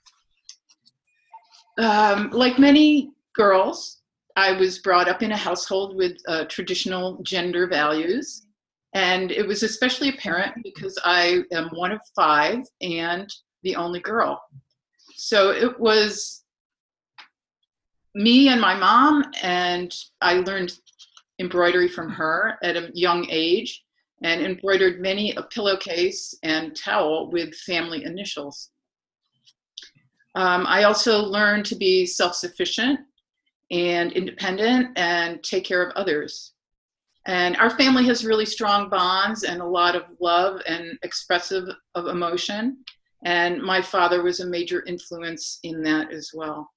Um, 1.79 2.29
like 2.29 2.59
many 2.59 3.11
girls, 3.35 4.01
I 4.35 4.51
was 4.51 4.77
brought 4.77 5.09
up 5.09 5.23
in 5.23 5.31
a 5.31 5.37
household 5.37 5.95
with 5.95 6.17
uh, 6.27 6.45
traditional 6.45 7.21
gender 7.23 7.65
values. 7.67 8.44
And 8.95 9.31
it 9.31 9.45
was 9.45 9.61
especially 9.61 10.09
apparent 10.09 10.55
because 10.63 10.97
I 11.03 11.43
am 11.51 11.69
one 11.73 11.91
of 11.91 12.01
five 12.15 12.63
and 12.81 13.29
the 13.61 13.75
only 13.75 13.99
girl. 13.99 14.41
So 15.15 15.51
it 15.51 15.79
was 15.79 16.43
me 18.15 18.47
and 18.47 18.61
my 18.61 18.73
mom, 18.73 19.25
and 19.43 19.93
I 20.21 20.35
learned 20.35 20.73
embroidery 21.39 21.89
from 21.89 22.09
her 22.09 22.57
at 22.63 22.77
a 22.77 22.89
young 22.93 23.27
age 23.29 23.83
and 24.23 24.41
embroidered 24.41 25.01
many 25.01 25.33
a 25.35 25.43
pillowcase 25.43 26.33
and 26.43 26.75
towel 26.75 27.29
with 27.29 27.53
family 27.53 28.05
initials. 28.05 28.71
Um, 30.35 30.65
I 30.67 30.83
also 30.83 31.19
learned 31.19 31.65
to 31.67 31.75
be 31.75 32.05
self 32.05 32.35
sufficient 32.35 33.01
and 33.71 34.11
independent 34.13 34.97
and 34.97 35.43
take 35.43 35.65
care 35.65 35.83
of 35.83 35.95
others. 35.95 36.54
And 37.27 37.57
our 37.57 37.71
family 37.71 38.05
has 38.05 38.25
really 38.25 38.45
strong 38.45 38.89
bonds 38.89 39.43
and 39.43 39.61
a 39.61 39.65
lot 39.65 39.95
of 39.95 40.03
love 40.19 40.61
and 40.67 40.97
expressive 41.01 41.67
of 41.95 42.07
emotion. 42.07 42.77
And 43.23 43.61
my 43.61 43.81
father 43.81 44.21
was 44.21 44.39
a 44.39 44.45
major 44.45 44.83
influence 44.85 45.59
in 45.63 45.81
that 45.83 46.11
as 46.11 46.31
well. 46.33 46.69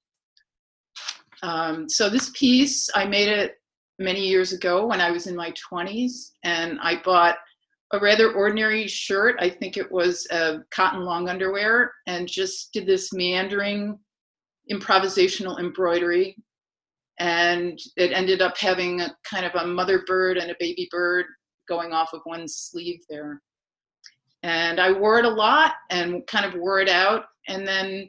Um, 1.42 1.88
so 1.88 2.08
this 2.08 2.30
piece, 2.34 2.88
I 2.94 3.04
made 3.04 3.28
it 3.28 3.56
many 3.98 4.26
years 4.26 4.52
ago 4.52 4.86
when 4.86 5.00
I 5.00 5.10
was 5.10 5.26
in 5.26 5.36
my 5.36 5.52
20s, 5.52 6.32
and 6.44 6.78
I 6.80 7.02
bought 7.04 7.36
a 7.92 7.98
rather 7.98 8.32
ordinary 8.32 8.86
shirt. 8.86 9.36
I 9.40 9.50
think 9.50 9.76
it 9.76 9.90
was 9.90 10.26
a 10.30 10.60
cotton 10.70 11.04
long 11.04 11.28
underwear, 11.28 11.92
and 12.06 12.28
just 12.28 12.72
did 12.72 12.86
this 12.86 13.12
meandering 13.12 13.98
improvisational 14.70 15.58
embroidery. 15.58 16.36
And 17.18 17.78
it 17.96 18.12
ended 18.12 18.42
up 18.42 18.56
having 18.56 19.00
a 19.00 19.16
kind 19.24 19.44
of 19.44 19.54
a 19.54 19.66
mother 19.66 20.04
bird 20.06 20.36
and 20.36 20.50
a 20.50 20.56
baby 20.58 20.88
bird 20.90 21.26
going 21.68 21.92
off 21.92 22.12
of 22.12 22.20
one 22.24 22.46
sleeve 22.46 23.00
there. 23.10 23.42
And 24.42 24.80
I 24.80 24.92
wore 24.92 25.18
it 25.18 25.24
a 25.24 25.30
lot 25.30 25.74
and 25.90 26.26
kind 26.26 26.46
of 26.46 26.54
wore 26.54 26.80
it 26.80 26.88
out. 26.88 27.24
And 27.48 27.66
then 27.66 28.08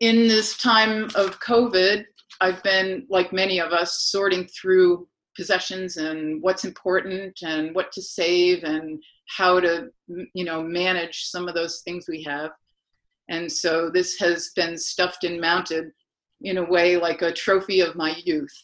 in 0.00 0.26
this 0.26 0.56
time 0.56 1.04
of 1.14 1.38
COVID, 1.40 2.04
I've 2.40 2.62
been, 2.64 3.06
like 3.08 3.32
many 3.32 3.60
of 3.60 3.72
us, 3.72 4.06
sorting 4.10 4.48
through 4.48 5.06
possessions 5.36 5.96
and 5.96 6.42
what's 6.42 6.64
important 6.64 7.38
and 7.42 7.74
what 7.74 7.92
to 7.92 8.02
save 8.02 8.64
and 8.64 9.00
how 9.28 9.60
to, 9.60 9.88
you 10.34 10.44
know, 10.44 10.62
manage 10.62 11.24
some 11.24 11.48
of 11.48 11.54
those 11.54 11.80
things 11.84 12.06
we 12.08 12.22
have. 12.24 12.50
And 13.28 13.50
so 13.50 13.88
this 13.88 14.16
has 14.18 14.50
been 14.54 14.76
stuffed 14.76 15.24
and 15.24 15.40
mounted 15.40 15.92
in 16.42 16.58
a 16.58 16.64
way 16.64 16.96
like 16.96 17.22
a 17.22 17.32
trophy 17.32 17.80
of 17.80 17.96
my 17.96 18.14
youth. 18.24 18.54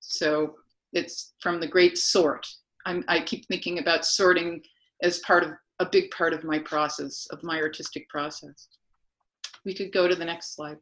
So 0.00 0.54
it's 0.92 1.34
from 1.40 1.60
the 1.60 1.66
great 1.66 1.98
sort. 1.98 2.46
I'm, 2.86 3.04
I 3.08 3.20
keep 3.20 3.46
thinking 3.46 3.78
about 3.78 4.06
sorting 4.06 4.62
as 5.02 5.18
part 5.20 5.44
of 5.44 5.50
a 5.80 5.86
big 5.86 6.10
part 6.10 6.32
of 6.32 6.44
my 6.44 6.58
process, 6.58 7.26
of 7.30 7.42
my 7.42 7.60
artistic 7.60 8.08
process. 8.08 8.68
We 9.64 9.74
could 9.74 9.92
go 9.92 10.08
to 10.08 10.14
the 10.14 10.24
next 10.24 10.54
slide. 10.54 10.78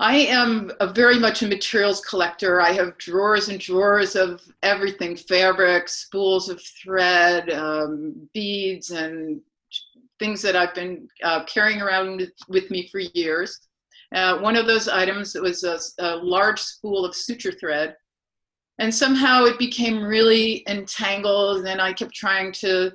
I 0.00 0.16
am 0.16 0.72
a 0.80 0.90
very 0.90 1.18
much 1.18 1.42
a 1.42 1.46
materials 1.46 2.00
collector. 2.00 2.58
I 2.62 2.72
have 2.72 2.96
drawers 2.96 3.50
and 3.50 3.60
drawers 3.60 4.16
of 4.16 4.40
everything 4.62 5.14
fabric, 5.14 5.90
spools 5.90 6.48
of 6.48 6.62
thread, 6.62 7.50
um, 7.50 8.26
beads, 8.32 8.92
and 8.92 9.42
things 10.20 10.40
that 10.42 10.54
I've 10.54 10.74
been 10.74 11.08
uh, 11.24 11.44
carrying 11.44 11.80
around 11.80 12.30
with, 12.48 12.70
me 12.70 12.88
for 12.92 13.00
years. 13.00 13.58
Uh, 14.14 14.38
one 14.38 14.54
of 14.54 14.66
those 14.66 14.86
items 14.86 15.34
was 15.34 15.64
a, 15.64 15.78
a 15.98 16.16
large 16.16 16.60
spool 16.60 17.04
of 17.04 17.16
suture 17.16 17.52
thread. 17.52 17.96
And 18.78 18.94
somehow 18.94 19.44
it 19.44 19.58
became 19.58 20.02
really 20.02 20.64
entangled, 20.68 21.66
and 21.66 21.80
I 21.80 21.92
kept 21.92 22.14
trying 22.14 22.52
to 22.60 22.92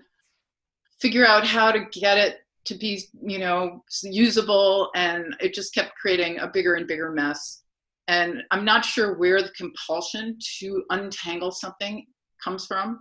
figure 1.02 1.28
out 1.28 1.46
how 1.46 1.72
to 1.72 1.86
get 1.92 2.18
it 2.18 2.38
to 2.66 2.76
be 2.76 3.04
you 3.22 3.40
know 3.40 3.84
usable 4.04 4.90
and 4.96 5.36
it 5.40 5.54
just 5.54 5.74
kept 5.74 5.96
creating 5.96 6.40
a 6.40 6.48
bigger 6.48 6.76
and 6.76 6.88
bigger 6.88 7.12
mess 7.12 7.62
and 8.08 8.42
i'm 8.52 8.66
not 8.66 8.84
sure 8.84 9.18
where 9.18 9.42
the 9.42 9.52
compulsion 9.52 10.38
to 10.60 10.84
untangle 10.90 11.52
something 11.52 12.06
comes 12.44 12.66
from 12.66 13.00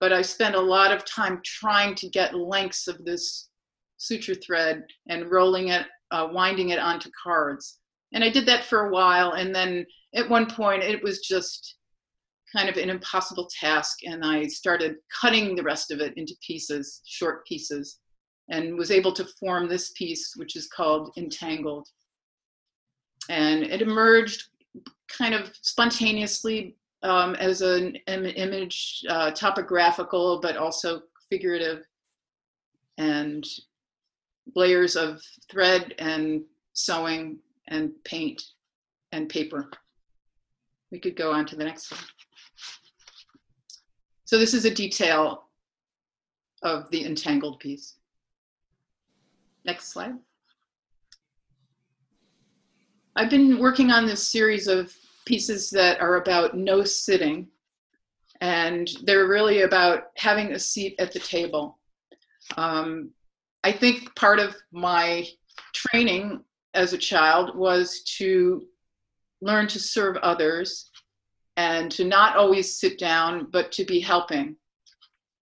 but 0.00 0.12
i 0.12 0.20
spent 0.20 0.54
a 0.54 0.60
lot 0.60 0.92
of 0.92 1.04
time 1.04 1.40
trying 1.44 1.94
to 1.94 2.08
get 2.08 2.34
lengths 2.34 2.88
of 2.88 3.04
this 3.04 3.50
suture 4.06 4.34
thread 4.34 4.84
and 5.08 5.30
rolling 5.30 5.68
it 5.68 5.86
uh, 6.10 6.28
winding 6.30 6.70
it 6.70 6.78
onto 6.78 7.10
cards 7.22 7.78
and 8.12 8.22
i 8.22 8.28
did 8.28 8.46
that 8.46 8.64
for 8.64 8.86
a 8.86 8.90
while 8.90 9.32
and 9.32 9.54
then 9.54 9.84
at 10.14 10.28
one 10.28 10.46
point 10.46 10.82
it 10.82 11.02
was 11.02 11.20
just 11.20 11.76
kind 12.54 12.68
of 12.68 12.76
an 12.76 12.90
impossible 12.90 13.48
task 13.60 13.98
and 14.04 14.24
i 14.24 14.46
started 14.46 14.96
cutting 15.20 15.56
the 15.56 15.62
rest 15.62 15.90
of 15.90 16.00
it 16.00 16.12
into 16.16 16.34
pieces 16.46 17.00
short 17.04 17.44
pieces 17.46 17.98
and 18.50 18.76
was 18.76 18.90
able 18.90 19.12
to 19.12 19.26
form 19.40 19.68
this 19.68 19.90
piece, 19.92 20.34
which 20.36 20.56
is 20.56 20.66
called 20.66 21.12
Entangled. 21.16 21.88
And 23.28 23.62
it 23.62 23.80
emerged 23.80 24.44
kind 25.08 25.34
of 25.34 25.52
spontaneously 25.62 26.76
um, 27.02 27.34
as 27.36 27.62
an, 27.62 27.96
image, 28.06 29.02
uh, 29.08 29.30
topographical, 29.30 30.40
but 30.40 30.56
also 30.56 31.02
figurative, 31.30 31.84
and 32.98 33.44
layers 34.54 34.96
of 34.96 35.20
thread 35.50 35.94
and 35.98 36.42
sewing 36.72 37.38
and 37.68 37.92
paint 38.04 38.42
and 39.12 39.28
paper. 39.28 39.70
We 40.90 40.98
could 40.98 41.16
go 41.16 41.32
on 41.32 41.46
to 41.46 41.56
the 41.56 41.64
next 41.64 41.90
one. 41.90 42.00
So 44.24 44.38
this 44.38 44.54
is 44.54 44.64
a 44.64 44.74
detail 44.74 45.44
of 46.62 46.90
the 46.90 47.04
entangled 47.04 47.60
piece. 47.60 47.96
Next 49.64 49.92
slide. 49.92 50.14
I've 53.16 53.30
been 53.30 53.58
working 53.58 53.90
on 53.92 54.06
this 54.06 54.26
series 54.26 54.66
of 54.66 54.92
pieces 55.24 55.70
that 55.70 56.00
are 56.00 56.16
about 56.16 56.56
no 56.56 56.84
sitting, 56.84 57.48
and 58.40 58.90
they're 59.04 59.28
really 59.28 59.62
about 59.62 60.04
having 60.16 60.52
a 60.52 60.58
seat 60.58 60.96
at 60.98 61.12
the 61.12 61.20
table. 61.20 61.78
Um, 62.56 63.10
I 63.64 63.72
think 63.72 64.14
part 64.14 64.38
of 64.38 64.54
my 64.72 65.26
training 65.72 66.44
as 66.74 66.92
a 66.92 66.98
child 66.98 67.56
was 67.56 68.02
to 68.18 68.66
learn 69.40 69.66
to 69.68 69.80
serve 69.80 70.16
others 70.18 70.90
and 71.56 71.90
to 71.92 72.04
not 72.04 72.36
always 72.36 72.78
sit 72.78 72.98
down, 72.98 73.48
but 73.50 73.72
to 73.72 73.84
be 73.84 74.00
helping. 74.00 74.56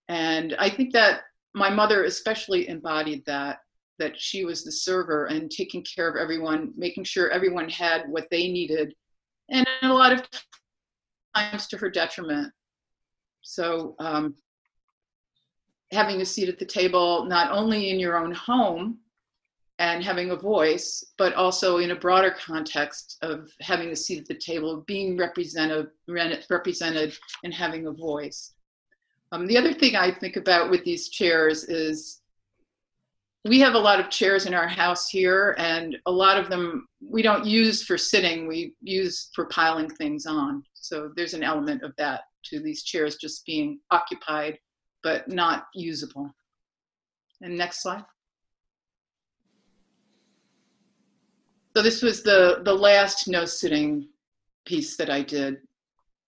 And 0.09 0.55
I 0.59 0.69
think 0.69 0.93
that 0.93 1.23
my 1.55 1.71
mother 1.71 2.05
especially 2.05 2.69
embodied 2.69 3.25
that 3.27 3.61
that 3.99 4.19
she 4.19 4.47
was 4.47 4.65
the 4.65 4.73
server 4.73 5.27
and 5.27 5.51
taking 5.51 5.85
care 5.85 6.09
of 6.09 6.17
everyone, 6.17 6.73
making 6.75 7.05
sure 7.05 7.31
everyone 7.31 7.69
had 7.69 8.09
what 8.09 8.27
they 8.31 8.51
needed, 8.51 8.95
and 9.51 9.67
a 9.83 9.89
lot 9.89 10.13
of 10.13 10.27
times 11.35 11.67
to 11.69 11.77
her 11.77 11.91
detriment. 11.91 12.51
So, 13.43 13.95
um, 13.99 14.37
having 15.93 16.21
a 16.21 16.25
seat 16.25 16.49
at 16.49 16.59
the 16.59 16.65
table, 16.65 17.25
not 17.25 17.51
only 17.51 17.91
in 17.91 17.99
your 17.99 18.17
own 18.17 18.33
home 18.33 18.99
and 19.79 20.05
having 20.05 20.31
a 20.31 20.37
voice, 20.37 21.05
but 21.17 21.35
also 21.35 21.79
in 21.79 21.91
a 21.91 21.97
broader 21.97 22.35
context 22.39 23.17
of 23.23 23.51
having 23.61 23.91
a 23.91 23.97
seat 23.97 24.21
at 24.21 24.27
the 24.27 24.35
table, 24.35 24.85
being 24.87 25.17
represented, 25.17 25.89
represented 26.07 27.17
and 27.45 27.55
having 27.55 27.87
a 27.87 27.93
voice. 27.93 28.53
Um, 29.33 29.47
the 29.47 29.57
other 29.57 29.73
thing 29.73 29.97
I 29.97 30.11
think 30.11 30.37
about 30.37 30.71
with 30.71 30.85
these 30.85 31.09
chairs 31.09 31.65
is 31.65 32.21
we 33.47 33.59
have 33.61 33.75
a 33.75 33.79
lot 33.79 34.01
of 34.01 34.11
chairs 34.11 34.45
in 34.45 34.53
our 34.53 34.69
house 34.69 35.09
here, 35.09 35.55
and 35.57 35.97
a 36.05 36.13
lot 36.13 36.37
of 36.37 36.51
them 36.51 36.87
we 37.01 37.23
don't 37.23 37.47
use 37.47 37.83
for 37.83 37.97
sitting, 37.97 38.47
we 38.47 38.75
use 38.83 39.31
for 39.35 39.47
piling 39.47 39.89
things 39.89 40.27
on. 40.27 40.63
So 40.75 41.11
there's 41.17 41.33
an 41.33 41.43
element 41.43 41.83
of 41.83 41.95
that 41.97 42.23
to 42.45 42.61
these 42.61 42.83
chairs 42.83 43.17
just 43.17 43.47
being 43.47 43.81
occupied 43.91 44.59
but 45.03 45.29
not 45.29 45.69
usable. 45.75 46.31
And 47.41 47.57
next 47.57 47.83
slide. 47.83 48.05
So 51.77 51.83
this 51.83 52.03
was 52.03 52.23
the, 52.23 52.61
the 52.65 52.75
last 52.75 53.29
no 53.29 53.45
sitting 53.45 54.09
piece 54.67 54.97
that 54.97 55.09
I 55.11 55.23
did. 55.23 55.59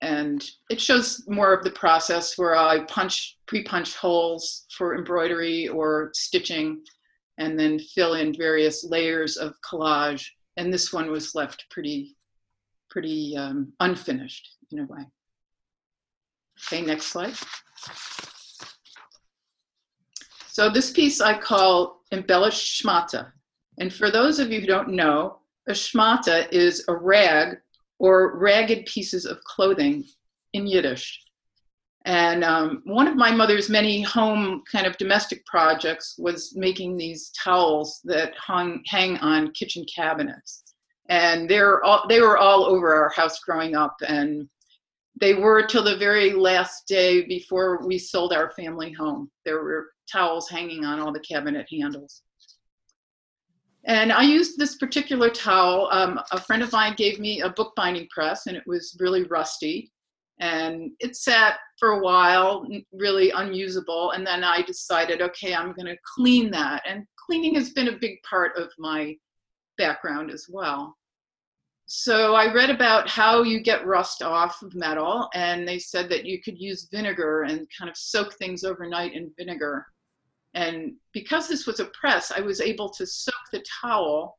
And 0.01 0.45
it 0.71 0.81
shows 0.81 1.25
more 1.29 1.53
of 1.53 1.63
the 1.63 1.71
process 1.71 2.37
where 2.37 2.57
I 2.57 2.81
punch, 2.85 3.39
pre-punch 3.47 3.95
holes 3.97 4.67
for 4.77 4.97
embroidery 4.97 5.69
or 5.69 6.11
stitching 6.13 6.83
and 7.39 7.59
then 7.59 7.79
fill 7.79 8.15
in 8.15 8.35
various 8.35 8.85
layers 8.85 9.37
of 9.37 9.55
collage. 9.69 10.27
And 10.57 10.73
this 10.73 10.93
one 10.93 11.11
was 11.11 11.35
left 11.35 11.67
pretty, 11.71 12.17
pretty 12.91 13.37
um, 13.37 13.73
unfinished 13.81 14.49
in 14.71 14.81
a 14.81 14.85
way. 14.85 15.07
Okay, 16.67 16.83
next 16.83 17.07
slide. 17.07 17.35
So 20.53 20.69
this 20.69 20.91
piece 20.91 21.23
I 21.23 21.39
call 21.39 22.03
embellished 22.13 22.85
schmata. 22.85 23.33
And 23.79 23.91
for 23.91 24.11
those 24.11 24.39
of 24.39 24.53
you 24.53 24.61
who 24.61 24.67
don't 24.67 24.91
know, 24.91 25.39
a 25.67 25.73
schmata 25.73 26.47
is 26.53 26.85
a 26.89 26.95
rag 26.95 27.57
or 27.99 28.37
ragged 28.37 28.85
pieces 28.85 29.25
of 29.25 29.43
clothing 29.45 30.05
in 30.53 30.67
Yiddish. 30.67 31.23
And 32.05 32.45
um, 32.45 32.83
one 32.85 33.09
of 33.09 33.17
my 33.17 33.31
mother's 33.31 33.71
many 33.71 34.03
home 34.03 34.63
kind 34.71 34.87
of 34.87 34.99
domestic 34.99 35.43
projects 35.47 36.17
was 36.19 36.55
making 36.55 36.99
these 36.99 37.31
towels 37.31 38.03
that 38.05 38.37
hung, 38.37 38.83
hang 38.87 39.17
on 39.21 39.53
kitchen 39.53 39.87
cabinets. 39.87 40.65
And 41.09 41.49
they're 41.49 41.83
all, 41.83 42.05
they 42.11 42.21
were 42.21 42.37
all 42.37 42.67
over 42.67 42.93
our 42.95 43.11
house 43.17 43.39
growing 43.41 43.75
up. 43.75 43.97
And 44.07 44.51
they 45.19 45.33
were 45.33 45.67
till 45.67 45.83
the 45.83 45.97
very 45.97 46.35
last 46.35 46.87
day 46.87 47.25
before 47.25 47.87
we 47.87 47.97
sold 47.97 48.35
our 48.35 48.51
family 48.51 48.93
home. 48.93 49.31
There 49.47 49.65
were 49.65 49.92
towels 50.11 50.49
hanging 50.49 50.85
on 50.85 51.01
all 51.01 51.13
the 51.13 51.21
cabinet 51.21 51.67
handles. 51.71 52.23
And 53.85 54.13
I 54.13 54.23
used 54.23 54.59
this 54.59 54.77
particular 54.77 55.29
towel. 55.29 55.89
Um, 55.91 56.21
a 56.31 56.41
friend 56.41 56.63
of 56.63 56.71
mine 56.71 56.95
gave 56.97 57.19
me 57.19 57.41
a 57.41 57.51
bookbinding 57.51 58.09
press, 58.11 58.47
and 58.47 58.57
it 58.57 58.63
was 58.67 58.97
really 59.01 59.25
rusty. 59.25 59.91
And 60.39 60.93
it 61.01 61.17
sat 61.17 61.59
for 61.79 61.91
a 61.91 62.03
while, 62.03 62.67
really 62.93 63.31
unusable. 63.31 64.13
And 64.13 64.27
then 64.27 64.45
I 64.45 64.63
decided, 64.63 65.21
okay, 65.21 65.55
I'm 65.55 65.73
going 65.73 65.87
to 65.87 65.97
clean 66.17 66.51
that. 66.53 66.83
And 66.89 67.05
cleaning 67.17 67.55
has 67.57 67.71
been 67.71 67.89
a 67.89 67.99
big 67.99 68.23
part 68.29 68.57
of 68.57 68.71
my 68.79 69.17
background 69.79 70.31
as 70.31 70.47
well. 70.49 70.97
So 71.95 72.35
I 72.35 72.51
read 72.51 72.71
about 72.71 73.07
how 73.07 73.43
you 73.43 73.61
get 73.61 73.87
rust 73.87 74.23
off 74.23 74.63
of 74.63 74.75
metal, 74.75 75.29
and 75.35 75.69
they 75.69 75.79
said 75.79 76.09
that 76.09 76.25
you 76.25 76.41
could 76.41 76.59
use 76.59 76.89
vinegar 76.91 77.43
and 77.43 77.69
kind 77.79 77.91
of 77.91 77.99
soak 77.99 78.33
things 78.39 78.65
overnight 78.65 79.13
in 79.13 79.31
vinegar. 79.37 79.85
And 80.55 80.95
because 81.13 81.49
this 81.49 81.67
was 81.67 81.81
a 81.81 81.91
press, 82.01 82.33
I 82.35 82.41
was 82.41 82.63
able 82.63 82.89
to 82.89 83.05
soak 83.05 83.35
the 83.53 83.63
towel 83.83 84.39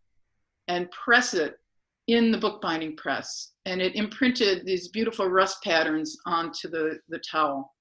and 0.68 0.90
press 0.90 1.36
it 1.36 1.60
in 2.08 2.32
the 2.32 2.40
bookbinding 2.40 2.98
press. 2.98 3.52
And 3.68 3.84
it 3.84 3.96
imprinted 3.96 4.66
these 4.66 4.88
beautiful 4.88 5.28
rust 5.28 5.62
patterns 5.64 6.18
onto 6.26 6.68
the, 6.72 6.98
the 7.10 7.20
towel. 7.20 7.72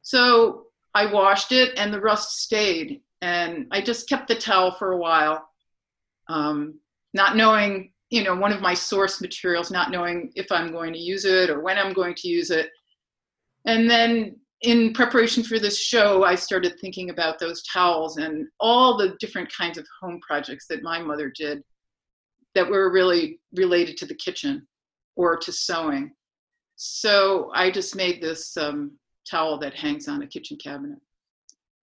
So 0.00 0.68
I 0.94 1.12
washed 1.12 1.52
it 1.52 1.78
and 1.78 1.92
the 1.92 2.00
rust 2.00 2.38
stayed. 2.40 3.02
And 3.20 3.66
I 3.70 3.82
just 3.82 4.08
kept 4.08 4.28
the 4.28 4.34
towel 4.34 4.70
for 4.78 4.92
a 4.92 4.98
while, 4.98 5.46
um, 6.30 6.78
not 7.12 7.36
knowing, 7.36 7.90
you 8.14 8.22
know, 8.22 8.36
one 8.36 8.52
of 8.52 8.60
my 8.60 8.74
source 8.74 9.20
materials, 9.20 9.72
not 9.72 9.90
knowing 9.90 10.30
if 10.36 10.52
I'm 10.52 10.70
going 10.70 10.92
to 10.92 11.00
use 11.00 11.24
it 11.24 11.50
or 11.50 11.58
when 11.58 11.76
I'm 11.76 11.92
going 11.92 12.14
to 12.14 12.28
use 12.28 12.52
it. 12.52 12.70
And 13.64 13.90
then 13.90 14.36
in 14.60 14.92
preparation 14.92 15.42
for 15.42 15.58
this 15.58 15.80
show, 15.80 16.22
I 16.22 16.36
started 16.36 16.78
thinking 16.80 17.10
about 17.10 17.40
those 17.40 17.64
towels 17.64 18.18
and 18.18 18.46
all 18.60 18.96
the 18.96 19.16
different 19.18 19.52
kinds 19.52 19.78
of 19.78 19.86
home 20.00 20.20
projects 20.24 20.68
that 20.68 20.84
my 20.84 21.02
mother 21.02 21.28
did 21.36 21.64
that 22.54 22.70
were 22.70 22.92
really 22.92 23.40
related 23.56 23.96
to 23.96 24.06
the 24.06 24.14
kitchen 24.14 24.64
or 25.16 25.36
to 25.36 25.50
sewing. 25.50 26.12
So 26.76 27.50
I 27.52 27.68
just 27.68 27.96
made 27.96 28.22
this 28.22 28.56
um, 28.56 28.92
towel 29.28 29.58
that 29.58 29.74
hangs 29.74 30.06
on 30.06 30.22
a 30.22 30.28
kitchen 30.28 30.56
cabinet. 30.56 31.00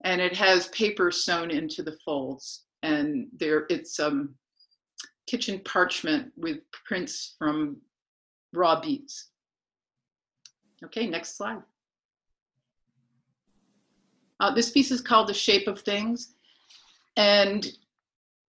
And 0.04 0.18
it 0.18 0.34
has 0.34 0.68
paper 0.68 1.10
sewn 1.10 1.50
into 1.50 1.82
the 1.82 1.98
folds. 2.02 2.64
And 2.82 3.26
there 3.38 3.66
it's 3.68 4.00
um, 4.00 4.34
kitchen 5.32 5.58
parchment 5.64 6.30
with 6.36 6.58
prints 6.84 7.36
from 7.38 7.78
raw 8.52 8.78
beads. 8.78 9.30
Okay, 10.84 11.06
next 11.06 11.38
slide. 11.38 11.62
Uh, 14.40 14.54
this 14.54 14.68
piece 14.68 14.90
is 14.90 15.00
called 15.00 15.28
The 15.28 15.32
Shape 15.32 15.68
of 15.68 15.80
Things. 15.80 16.34
And 17.16 17.66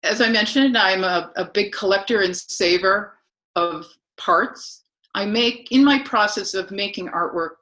as 0.03 0.21
I 0.21 0.29
mentioned, 0.29 0.77
I'm 0.77 1.03
a, 1.03 1.33
a 1.37 1.47
big 1.47 1.73
collector 1.73 2.21
and 2.21 2.37
saver 2.37 3.15
of 3.55 3.87
parts. 4.19 4.85
I 5.15 5.25
make, 5.25 5.73
in 5.73 5.83
my 5.83 6.01
process 6.01 6.53
of 6.53 6.71
making 6.71 7.09
artwork, 7.09 7.53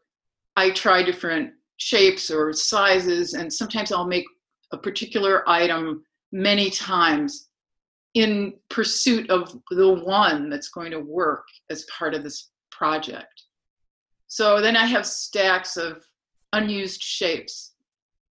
I 0.57 0.71
try 0.71 1.05
different 1.05 1.53
shapes 1.77 2.33
or 2.33 2.53
sizes, 2.53 3.35
and 3.35 3.53
sometimes 3.53 3.93
I'll 3.93 4.09
make 4.09 4.27
a 4.73 4.77
particular 4.77 5.49
item 5.49 6.05
many 6.33 6.69
times 6.69 7.51
in 8.15 8.55
pursuit 8.69 9.29
of 9.31 9.57
the 9.71 9.93
one 9.93 10.49
that's 10.49 10.69
going 10.69 10.91
to 10.93 11.01
work 11.01 11.47
as 11.71 11.87
part 11.97 12.15
of 12.15 12.23
this 12.23 12.51
project. 12.71 13.43
So 14.29 14.61
then 14.61 14.77
I 14.77 14.87
have 14.87 15.07
stacks 15.07 15.77
of 15.77 16.05
unused 16.53 17.03
shapes 17.03 17.75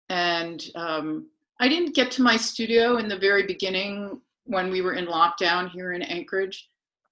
and 0.08 0.64
um, 0.74 1.28
I 1.60 1.68
didn't 1.68 1.94
get 1.94 2.10
to 2.12 2.22
my 2.22 2.36
studio 2.36 2.98
in 2.98 3.08
the 3.08 3.18
very 3.18 3.46
beginning 3.46 4.20
when 4.44 4.70
we 4.70 4.82
were 4.82 4.94
in 4.94 5.06
lockdown 5.06 5.70
here 5.70 5.92
in 5.92 6.02
Anchorage. 6.02 6.68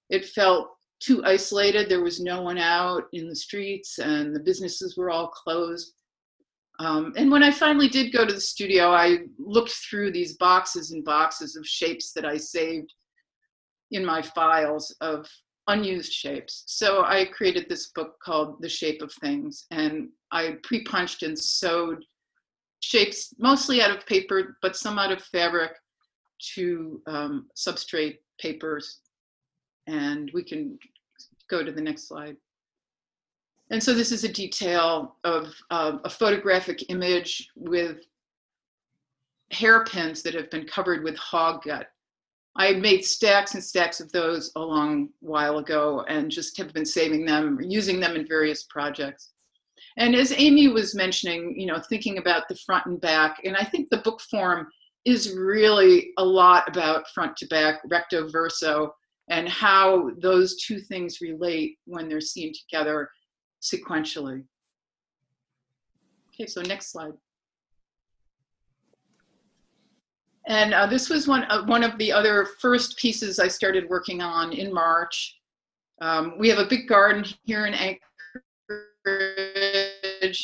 It 0.09 0.25
felt 0.25 0.69
too 0.99 1.23
isolated. 1.25 1.89
There 1.89 2.03
was 2.03 2.21
no 2.21 2.41
one 2.41 2.57
out 2.57 3.05
in 3.11 3.27
the 3.27 3.35
streets, 3.35 3.99
and 3.99 4.35
the 4.35 4.39
businesses 4.39 4.95
were 4.95 5.09
all 5.09 5.27
closed. 5.27 5.93
Um, 6.79 7.13
and 7.15 7.31
when 7.31 7.43
I 7.43 7.51
finally 7.51 7.87
did 7.87 8.11
go 8.11 8.25
to 8.25 8.33
the 8.33 8.41
studio, 8.41 8.91
I 8.91 9.19
looked 9.37 9.71
through 9.71 10.11
these 10.11 10.37
boxes 10.37 10.91
and 10.91 11.05
boxes 11.05 11.55
of 11.55 11.65
shapes 11.65 12.11
that 12.13 12.25
I 12.25 12.37
saved 12.37 12.93
in 13.91 14.05
my 14.05 14.21
files 14.21 14.95
of 15.01 15.27
unused 15.67 16.11
shapes. 16.11 16.63
So 16.67 17.03
I 17.03 17.25
created 17.25 17.67
this 17.69 17.91
book 17.95 18.15
called 18.23 18.61
The 18.61 18.69
Shape 18.69 19.01
of 19.01 19.11
Things, 19.13 19.65
and 19.71 20.09
I 20.31 20.57
pre 20.63 20.83
punched 20.83 21.23
and 21.23 21.37
sewed 21.37 22.03
shapes 22.81 23.33
mostly 23.39 23.81
out 23.81 23.95
of 23.95 24.05
paper, 24.05 24.57
but 24.61 24.75
some 24.75 24.99
out 24.99 25.11
of 25.11 25.23
fabric 25.23 25.71
to 26.55 27.01
um, 27.07 27.47
substrate 27.55 28.17
papers. 28.39 28.99
And 29.87 30.29
we 30.33 30.43
can 30.43 30.77
go 31.49 31.63
to 31.63 31.71
the 31.71 31.81
next 31.81 32.07
slide. 32.07 32.35
And 33.71 33.81
so 33.81 33.93
this 33.93 34.11
is 34.11 34.23
a 34.23 34.31
detail 34.31 35.15
of 35.23 35.53
uh, 35.71 35.97
a 36.03 36.09
photographic 36.09 36.89
image 36.89 37.49
with 37.55 38.05
hairpins 39.51 40.21
that 40.23 40.33
have 40.33 40.49
been 40.51 40.65
covered 40.65 41.03
with 41.03 41.17
hog 41.17 41.63
gut. 41.63 41.87
I 42.57 42.73
made 42.73 43.03
stacks 43.03 43.53
and 43.53 43.63
stacks 43.63 43.99
of 43.99 44.11
those 44.11 44.51
a 44.55 44.61
long 44.61 45.09
while 45.19 45.57
ago 45.57 46.05
and 46.07 46.31
just 46.31 46.57
have 46.57 46.73
been 46.73 46.85
saving 46.85 47.25
them, 47.25 47.59
using 47.61 47.99
them 47.99 48.15
in 48.15 48.27
various 48.27 48.63
projects. 48.63 49.31
And 49.97 50.15
as 50.15 50.33
Amy 50.35 50.69
was 50.69 50.95
mentioning, 50.95 51.59
you 51.59 51.65
know, 51.65 51.81
thinking 51.89 52.17
about 52.17 52.47
the 52.47 52.55
front 52.65 52.85
and 52.85 52.99
back, 52.99 53.41
and 53.43 53.57
I 53.57 53.63
think 53.63 53.89
the 53.89 53.97
book 53.97 54.21
form 54.21 54.67
is 55.05 55.33
really 55.33 56.11
a 56.17 56.25
lot 56.25 56.67
about 56.67 57.09
front 57.09 57.35
to 57.37 57.47
back, 57.47 57.81
recto 57.87 58.27
verso, 58.29 58.93
and 59.29 59.49
how 59.49 60.11
those 60.21 60.61
two 60.61 60.79
things 60.79 61.21
relate 61.21 61.77
when 61.85 62.07
they're 62.07 62.21
seen 62.21 62.53
together 62.53 63.09
sequentially. 63.73 64.43
Okay, 66.33 66.45
so 66.45 66.61
next 66.61 66.91
slide. 66.91 67.13
And 70.47 70.73
uh, 70.73 70.85
this 70.85 71.09
was 71.09 71.27
one, 71.27 71.43
uh, 71.49 71.65
one 71.65 71.83
of 71.83 71.97
the 71.97 72.11
other 72.11 72.45
first 72.59 72.97
pieces 72.97 73.39
I 73.39 73.47
started 73.47 73.89
working 73.89 74.21
on 74.21 74.53
in 74.53 74.71
March. 74.71 75.39
Um, 76.01 76.35
we 76.37 76.49
have 76.49 76.59
a 76.59 76.67
big 76.67 76.87
garden 76.87 77.25
here 77.43 77.65
in 77.65 77.73
Anchorage 77.73 78.01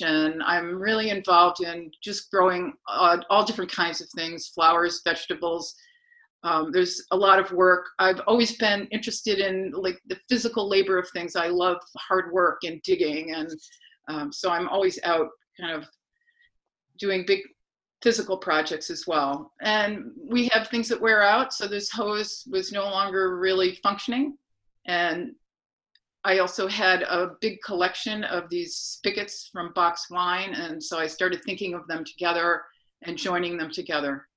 and 0.01 0.41
I'm 0.43 0.81
really 0.81 1.09
involved 1.09 1.61
in 1.61 1.91
just 2.01 2.31
growing 2.31 2.73
uh, 2.87 3.17
all 3.29 3.45
different 3.45 3.71
kinds 3.71 4.01
of 4.01 4.07
things 4.15 4.47
flowers, 4.47 5.01
vegetables. 5.03 5.75
Um, 6.43 6.71
there's 6.71 7.05
a 7.11 7.17
lot 7.17 7.39
of 7.39 7.51
work. 7.51 7.89
I've 7.99 8.21
always 8.27 8.57
been 8.57 8.87
interested 8.87 9.39
in 9.39 9.71
like 9.71 9.99
the 10.07 10.17
physical 10.27 10.67
labor 10.67 10.97
of 10.97 11.07
things. 11.09 11.35
I 11.35 11.47
love 11.47 11.77
hard 11.97 12.31
work 12.31 12.59
and 12.63 12.81
digging, 12.81 13.33
and 13.33 13.51
um, 14.07 14.31
so 14.33 14.49
I'm 14.49 14.67
always 14.67 14.99
out 15.03 15.27
kind 15.59 15.73
of 15.73 15.87
doing 16.97 17.25
big 17.25 17.41
physical 18.01 18.37
projects 18.37 18.89
as 18.89 19.05
well. 19.05 19.51
And 19.61 20.11
we 20.17 20.49
have 20.51 20.67
things 20.67 20.87
that 20.89 20.99
wear 20.99 21.21
out. 21.21 21.53
So 21.53 21.67
this 21.67 21.91
hose 21.91 22.47
was 22.49 22.71
no 22.71 22.83
longer 22.83 23.37
really 23.37 23.75
functioning. 23.83 24.37
And 24.87 25.33
I 26.23 26.39
also 26.39 26.67
had 26.67 27.03
a 27.03 27.31
big 27.41 27.61
collection 27.63 28.23
of 28.23 28.49
these 28.49 28.75
spigots 28.75 29.49
from 29.51 29.73
box 29.73 30.09
wine. 30.09 30.53
And 30.53 30.83
so 30.83 30.99
I 30.99 31.07
started 31.07 31.43
thinking 31.43 31.73
of 31.73 31.87
them 31.87 32.03
together 32.03 32.63
and 33.03 33.17
joining 33.17 33.57
them 33.57 33.71
together. 33.71 34.27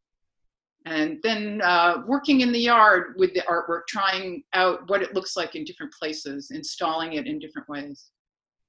And 0.87 1.19
then 1.23 1.63
uh, 1.63 2.03
working 2.07 2.43
in 2.43 2.53
the 2.53 2.59
yard 2.59 3.15
with 3.17 3.33
the 3.33 3.41
artwork, 3.43 3.87
trying 3.89 4.45
out 4.53 4.89
what 4.89 5.03
it 5.03 5.15
looks 5.15 5.35
like 5.35 5.55
in 5.55 5.65
different 5.65 5.93
places, 5.93 6.51
installing 6.51 7.15
it 7.15 7.27
in 7.27 7.39
different 7.39 7.69
ways. 7.69 8.11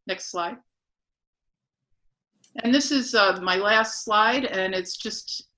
Next 0.08 0.32
slide. 0.32 0.58
And 2.64 2.74
this 2.74 2.92
is 2.92 3.16
uh, 3.16 3.40
my 3.42 3.58
last 3.58 4.06
slide, 4.06 4.46
and 4.46 4.74
it's 4.74 4.96
just 4.96 5.50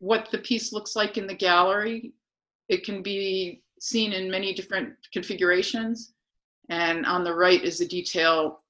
what 0.00 0.28
the 0.30 0.38
piece 0.38 0.72
looks 0.72 0.94
like 0.94 1.16
in 1.16 1.26
the 1.26 1.34
gallery. 1.34 2.12
It 2.68 2.84
can 2.84 3.02
be 3.02 3.62
seen 3.80 4.12
in 4.12 4.30
many 4.30 4.52
different 4.52 4.94
configurations. 5.12 6.12
And 6.68 7.06
on 7.06 7.24
the 7.24 7.34
right 7.34 7.62
is 7.62 7.80
a 7.80 7.88
detail 7.88 8.60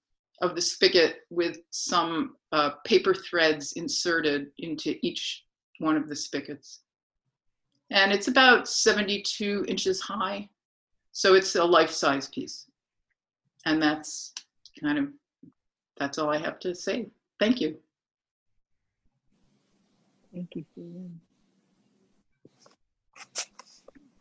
of 0.42 0.54
the 0.54 0.62
spigot 0.62 1.16
with 1.28 1.58
some 1.70 2.36
uh, 2.52 2.70
paper 2.84 3.14
threads 3.14 3.72
inserted 3.72 4.46
into 4.58 4.94
each 5.02 5.44
one 5.78 5.96
of 5.96 6.08
the 6.08 6.16
spigots. 6.16 6.80
And 7.90 8.12
it's 8.12 8.28
about 8.28 8.68
72 8.68 9.64
inches 9.68 10.00
high. 10.00 10.48
So 11.12 11.34
it's 11.34 11.56
a 11.56 11.64
life-size 11.64 12.28
piece. 12.28 12.66
And 13.66 13.82
that's 13.82 14.32
kind 14.80 14.98
of, 14.98 15.08
that's 15.98 16.18
all 16.18 16.30
I 16.30 16.38
have 16.38 16.58
to 16.60 16.74
say. 16.74 17.08
Thank 17.38 17.60
you. 17.60 17.76
Thank 20.32 20.54
you, 20.54 20.64
Susan. 20.74 21.20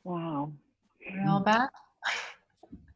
Wow. 0.03 0.51
We're 1.11 1.29
all 1.29 1.39
back. 1.39 1.69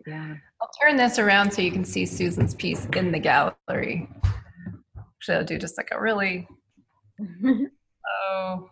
Yeah. 0.08 0.36
I'll 0.62 0.70
turn 0.82 0.98
this 0.98 1.20
around 1.20 1.52
so 1.52 1.62
you 1.62 1.72
can 1.72 1.86
see 1.86 2.06
Susan's 2.06 2.56
piece 2.56 2.88
in 2.96 3.12
the 3.12 3.20
gallery. 3.20 4.10
Actually, 4.98 5.38
I'll 5.38 5.46
do 5.46 5.58
just 5.58 5.78
like 5.78 5.90
a 5.92 6.02
really, 6.02 6.48
oh, 7.46 8.70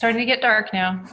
starting 0.00 0.18
to 0.18 0.24
get 0.24 0.40
dark 0.40 0.72
now. 0.72 1.04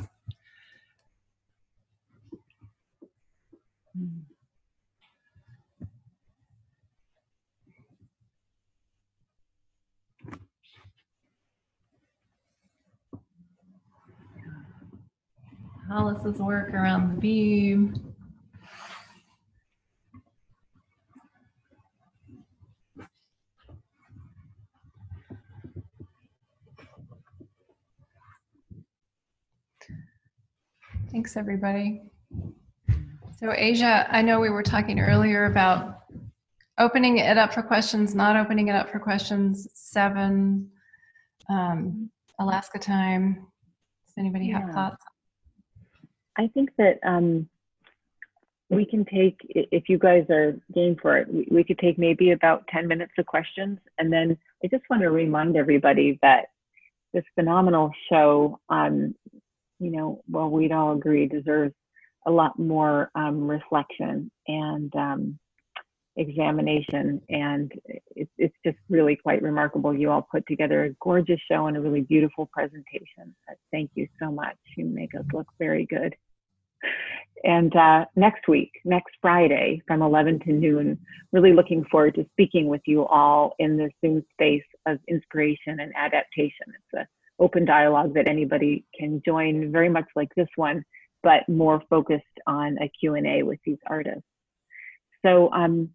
Alice's 15.92 16.40
work 16.40 16.74
around 16.74 17.14
the 17.14 17.20
beam. 17.20 18.07
Thanks, 31.18 31.36
everybody. 31.36 32.04
So 33.40 33.52
Asia, 33.52 34.06
I 34.12 34.22
know 34.22 34.40
we 34.40 34.52
were 34.52 34.62
talking 34.62 35.00
earlier 35.00 35.46
about 35.46 36.02
opening 36.78 37.18
it 37.18 37.40
up 37.40 37.52
for 37.52 37.64
questions, 37.64 38.14
not 38.14 38.38
opening 38.38 38.68
it 38.68 38.74
up 38.74 38.92
for 38.92 39.00
questions, 39.00 39.68
seven, 39.74 40.70
um, 41.50 42.12
Alaska 42.38 42.78
time. 42.78 43.48
Does 44.06 44.14
anybody 44.20 44.48
have 44.52 44.70
thoughts? 44.70 45.04
I 46.38 46.50
think 46.54 46.70
that 46.78 47.00
um, 47.04 47.50
we 48.70 48.86
can 48.86 49.04
take, 49.04 49.38
if 49.50 49.90
you 49.90 49.98
guys 49.98 50.28
are 50.30 50.56
game 50.76 50.98
for 51.02 51.18
it, 51.18 51.34
we, 51.34 51.48
we 51.50 51.64
could 51.64 51.80
take 51.80 51.98
maybe 51.98 52.30
about 52.30 52.68
10 52.68 52.88
minutes 52.88 53.14
of 53.18 53.26
questions. 53.26 53.80
And 53.98 54.14
then 54.14 54.38
I 54.64 54.68
just 54.68 54.84
want 54.88 55.02
to 55.02 55.10
remind 55.10 55.58
everybody 55.58 56.20
that 56.22 56.50
this 57.12 57.24
phenomenal 57.34 57.92
show, 58.08 58.60
um, 58.70 59.16
you 59.80 59.92
know, 59.92 60.22
well, 60.30 60.50
we'd 60.50 60.72
all 60.72 60.94
agree 60.94 61.28
deserves 61.28 61.74
a 62.26 62.32
lot 62.32 62.58
more 62.60 63.10
um, 63.16 63.48
reflection 63.48 64.30
and 64.48 64.94
um, 64.96 65.40
examination. 66.18 67.22
And 67.30 67.72
it's, 68.16 68.32
it's 68.38 68.56
just 68.66 68.78
really 68.90 69.16
quite 69.16 69.42
remarkable. 69.42 69.94
You 69.94 70.12
all 70.12 70.28
put 70.30 70.46
together 70.48 70.86
a 70.86 70.94
gorgeous 71.02 71.40
show 71.50 71.68
and 71.68 71.78
a 71.78 71.82
really 71.82 72.02
beautiful 72.02 72.50
presentation. 72.52 73.36
Thank 73.72 73.92
you 73.96 74.08
so 74.20 74.32
much. 74.32 74.58
You 74.76 74.86
make 74.86 75.16
us 75.16 75.26
look 75.32 75.48
very 75.60 75.86
good. 75.86 76.16
And 77.44 77.76
uh, 77.76 78.06
next 78.16 78.48
week, 78.48 78.72
next 78.84 79.14
Friday 79.22 79.82
from 79.88 80.02
11 80.02 80.40
to 80.42 80.52
noon, 80.52 80.98
really 81.32 81.54
looking 81.54 81.86
forward 81.92 82.16
to 82.16 82.26
speaking 82.32 82.68
with 82.68 82.82
you 82.86 83.06
all 83.06 83.54
in 83.60 83.78
this 83.78 83.92
Zoom 84.04 84.24
space 84.34 84.64
of 84.88 84.98
inspiration 85.08 85.80
and 85.80 85.94
adaptation. 85.96 86.66
It's 86.70 86.94
an 86.94 87.06
open 87.40 87.66
dialogue 87.66 88.14
that 88.16 88.28
anybody 88.28 88.86
can 88.98 89.22
join, 89.26 89.72
very 89.72 89.90
much 89.90 90.08
like 90.16 90.34
this 90.36 90.48
one, 90.56 90.84
but 91.24 91.48
more 91.48 91.82
focused 91.90 92.24
on 92.46 92.78
a 92.82 92.90
Q&A 93.00 93.44
with 93.44 93.60
these 93.66 93.78
artists. 93.88 94.24
So 95.26 95.52
um, 95.52 95.90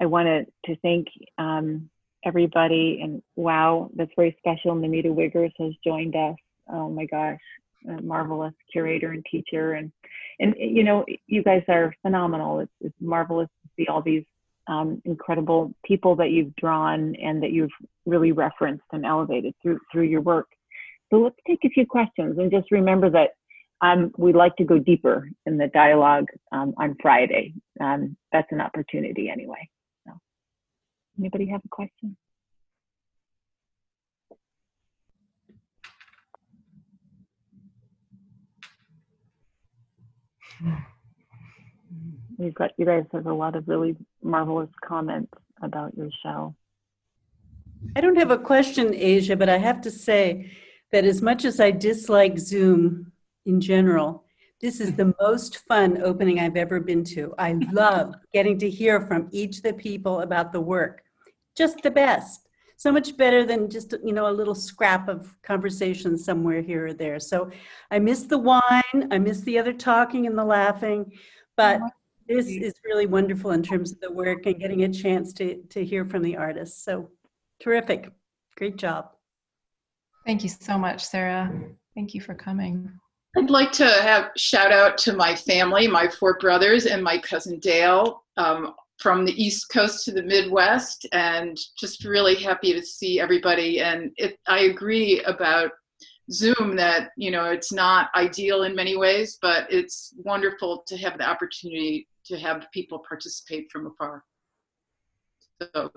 I 0.00 0.06
wanted 0.06 0.46
to 0.66 0.76
thank 0.76 1.08
um, 1.38 1.88
everybody 2.24 3.00
and 3.02 3.22
wow, 3.36 3.90
that's 3.94 4.12
very 4.16 4.36
special. 4.38 4.74
Namita 4.74 5.06
Wiggers 5.06 5.52
has 5.58 5.72
joined 5.84 6.16
us. 6.16 6.36
Oh 6.72 6.88
my 6.88 7.06
gosh, 7.06 7.40
a 7.88 8.00
marvelous 8.02 8.54
curator 8.72 9.10
and 9.10 9.24
teacher. 9.30 9.74
And, 9.74 9.90
and 10.38 10.54
you 10.58 10.84
know, 10.84 11.04
you 11.26 11.42
guys 11.42 11.62
are 11.68 11.94
phenomenal. 12.02 12.60
It's, 12.60 12.72
it's 12.80 12.94
marvelous 13.00 13.48
to 13.62 13.68
see 13.76 13.88
all 13.88 14.02
these 14.02 14.24
um, 14.66 15.02
incredible 15.04 15.74
people 15.84 16.16
that 16.16 16.30
you've 16.30 16.54
drawn 16.56 17.14
and 17.16 17.42
that 17.42 17.50
you've 17.50 17.70
really 18.06 18.32
referenced 18.32 18.84
and 18.92 19.04
elevated 19.04 19.54
through, 19.62 19.80
through 19.90 20.04
your 20.04 20.20
work. 20.20 20.48
So 21.10 21.18
let's 21.18 21.36
take 21.46 21.64
a 21.64 21.68
few 21.68 21.86
questions 21.86 22.38
and 22.38 22.50
just 22.50 22.70
remember 22.70 23.10
that 23.10 23.30
um, 23.82 24.12
we'd 24.16 24.36
like 24.36 24.54
to 24.56 24.64
go 24.64 24.78
deeper 24.78 25.28
in 25.46 25.58
the 25.58 25.66
dialogue 25.68 26.26
um, 26.52 26.74
on 26.78 26.96
Friday. 27.02 27.54
Um, 27.80 28.16
that's 28.30 28.50
an 28.52 28.60
opportunity 28.60 29.28
anyway. 29.28 29.68
So, 30.06 30.12
anybody 31.18 31.46
have 31.46 31.62
a 31.64 31.68
question? 31.68 32.16
You've 42.38 42.54
got 42.54 42.72
you 42.76 42.86
guys 42.86 43.04
have 43.12 43.26
a 43.26 43.32
lot 43.32 43.56
of 43.56 43.66
really 43.66 43.96
marvelous 44.22 44.68
comments 44.84 45.32
about 45.62 45.96
your 45.96 46.10
show. 46.22 46.54
I 47.96 48.00
don't 48.02 48.16
have 48.16 48.30
a 48.30 48.38
question, 48.38 48.94
Asia, 48.94 49.36
but 49.36 49.48
I 49.48 49.56
have 49.58 49.80
to 49.82 49.90
say 49.90 50.52
that 50.92 51.04
as 51.04 51.22
much 51.22 51.44
as 51.44 51.60
I 51.60 51.70
dislike 51.70 52.38
Zoom 52.38 53.12
in 53.46 53.60
general, 53.60 54.24
this 54.60 54.80
is 54.80 54.92
the 54.92 55.14
most 55.20 55.58
fun 55.66 56.02
opening 56.02 56.38
I've 56.38 56.56
ever 56.56 56.80
been 56.80 57.02
to. 57.04 57.34
I 57.38 57.52
love 57.72 58.14
getting 58.32 58.58
to 58.58 58.68
hear 58.68 59.00
from 59.00 59.28
each 59.32 59.58
of 59.58 59.62
the 59.62 59.72
people 59.72 60.20
about 60.20 60.52
the 60.52 60.60
work. 60.60 61.02
Just 61.56 61.82
the 61.82 61.90
best. 61.90 62.46
So 62.76 62.92
much 62.92 63.16
better 63.16 63.44
than 63.44 63.70
just, 63.70 63.94
you 64.04 64.12
know, 64.12 64.28
a 64.28 64.32
little 64.32 64.54
scrap 64.54 65.08
of 65.08 65.34
conversation 65.42 66.16
somewhere 66.16 66.60
here 66.60 66.86
or 66.86 66.92
there. 66.92 67.20
So 67.20 67.50
I 67.90 67.98
miss 67.98 68.24
the 68.24 68.38
wine, 68.38 69.08
I 69.10 69.18
miss 69.18 69.40
the 69.42 69.58
other 69.58 69.72
talking 69.72 70.26
and 70.26 70.36
the 70.36 70.44
laughing, 70.44 71.12
but 71.56 71.80
oh, 71.82 71.88
this 72.28 72.46
is 72.46 72.74
really 72.84 73.06
wonderful 73.06 73.50
in 73.50 73.62
terms 73.62 73.92
of 73.92 74.00
the 74.00 74.12
work 74.12 74.46
and 74.46 74.58
getting 74.58 74.84
a 74.84 74.92
chance 74.92 75.32
to, 75.34 75.56
to 75.70 75.84
hear 75.84 76.04
from 76.04 76.22
the 76.22 76.36
artists. 76.36 76.84
So 76.84 77.10
terrific. 77.60 78.10
Great 78.56 78.76
job. 78.76 79.10
Thank 80.30 80.44
you 80.44 80.48
so 80.48 80.78
much, 80.78 81.04
Sarah. 81.04 81.52
Thank 81.96 82.14
you 82.14 82.20
for 82.20 82.36
coming. 82.36 82.88
I'd 83.36 83.50
like 83.50 83.72
to 83.72 83.84
have 83.84 84.30
shout 84.36 84.70
out 84.70 84.96
to 84.98 85.12
my 85.12 85.34
family, 85.34 85.88
my 85.88 86.06
four 86.06 86.38
brothers, 86.38 86.86
and 86.86 87.02
my 87.02 87.18
cousin 87.18 87.58
Dale 87.58 88.22
um, 88.36 88.74
from 89.00 89.24
the 89.24 89.32
East 89.32 89.70
Coast 89.70 90.04
to 90.04 90.12
the 90.12 90.22
Midwest, 90.22 91.04
and 91.10 91.58
just 91.76 92.04
really 92.04 92.36
happy 92.36 92.72
to 92.72 92.80
see 92.80 93.18
everybody. 93.18 93.80
And 93.80 94.12
it, 94.18 94.38
I 94.46 94.66
agree 94.66 95.20
about 95.24 95.72
Zoom 96.30 96.76
that 96.76 97.10
you 97.16 97.32
know 97.32 97.46
it's 97.46 97.72
not 97.72 98.10
ideal 98.14 98.62
in 98.62 98.72
many 98.76 98.96
ways, 98.96 99.36
but 99.42 99.66
it's 99.68 100.14
wonderful 100.18 100.84
to 100.86 100.96
have 100.96 101.18
the 101.18 101.28
opportunity 101.28 102.06
to 102.26 102.38
have 102.38 102.68
people 102.72 103.00
participate 103.00 103.68
from 103.72 103.88
afar. 103.88 104.22
So, 105.74 105.90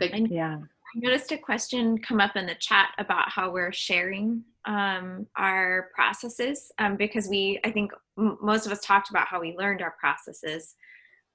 thank 0.00 0.30
you. 0.30 0.36
Yeah. 0.36 0.58
I 0.94 0.98
noticed 0.98 1.32
a 1.32 1.38
question 1.38 1.98
come 1.98 2.20
up 2.20 2.36
in 2.36 2.46
the 2.46 2.54
chat 2.54 2.90
about 2.98 3.30
how 3.30 3.50
we're 3.50 3.72
sharing 3.72 4.44
um, 4.66 5.26
our 5.36 5.88
processes 5.94 6.70
um, 6.78 6.96
because 6.96 7.28
we, 7.28 7.58
I 7.64 7.70
think 7.70 7.92
m- 8.18 8.38
most 8.42 8.66
of 8.66 8.72
us 8.72 8.84
talked 8.84 9.10
about 9.10 9.26
how 9.26 9.40
we 9.40 9.56
learned 9.56 9.80
our 9.80 9.94
processes. 9.98 10.74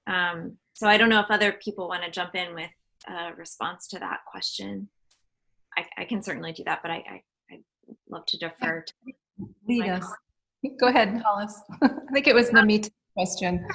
Um, 0.05 0.57
so 0.73 0.87
I 0.87 0.97
don't 0.97 1.09
know 1.09 1.19
if 1.19 1.31
other 1.31 1.53
people 1.53 1.87
want 1.87 2.03
to 2.03 2.11
jump 2.11 2.35
in 2.35 2.53
with 2.53 2.69
a 3.09 3.33
response 3.35 3.87
to 3.87 3.99
that 3.99 4.19
question. 4.29 4.89
I, 5.75 5.85
I 5.97 6.05
can 6.05 6.21
certainly 6.21 6.53
do 6.53 6.63
that, 6.65 6.81
but 6.81 6.91
I, 6.91 6.95
I, 6.95 7.21
I'd 7.51 7.63
love 8.09 8.25
to 8.27 8.37
defer 8.37 8.85
to 8.85 8.93
Lead 9.67 9.89
us. 9.89 10.05
Go 10.79 10.87
ahead, 10.87 11.21
Hollis. 11.23 11.61
I 11.81 11.89
think 12.13 12.27
it 12.27 12.35
was 12.35 12.49
Namita's 12.49 12.91
question. 13.15 13.65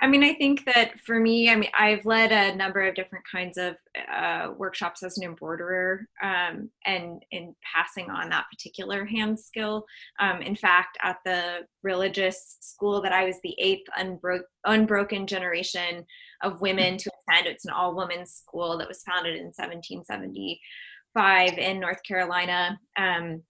I 0.00 0.06
mean, 0.06 0.22
I 0.22 0.34
think 0.34 0.64
that 0.66 1.00
for 1.00 1.18
me, 1.18 1.50
I 1.50 1.56
mean, 1.56 1.70
I've 1.76 2.06
led 2.06 2.30
a 2.30 2.54
number 2.54 2.86
of 2.86 2.94
different 2.94 3.24
kinds 3.30 3.58
of 3.58 3.74
uh, 4.12 4.52
workshops 4.56 5.02
as 5.02 5.18
an 5.18 5.24
embroiderer 5.24 6.06
um, 6.22 6.70
and 6.86 7.24
in 7.32 7.56
passing 7.74 8.08
on 8.08 8.28
that 8.28 8.44
particular 8.48 9.04
hand 9.04 9.40
skill. 9.40 9.84
Um, 10.20 10.40
in 10.40 10.54
fact, 10.54 10.98
at 11.02 11.16
the 11.24 11.66
religious 11.82 12.58
school 12.60 13.02
that 13.02 13.12
I 13.12 13.24
was 13.24 13.40
the 13.42 13.56
eighth 13.58 13.88
unbro- 13.98 14.42
unbroken 14.64 15.26
generation 15.26 16.06
of 16.44 16.60
women 16.60 16.96
to 16.98 17.10
attend, 17.28 17.48
it's 17.48 17.64
an 17.64 17.72
all 17.72 17.96
women's 17.96 18.34
school 18.34 18.78
that 18.78 18.86
was 18.86 19.02
founded 19.02 19.34
in 19.34 19.46
1775 19.46 21.58
in 21.58 21.80
North 21.80 22.04
Carolina. 22.04 22.78
Um, 22.96 23.42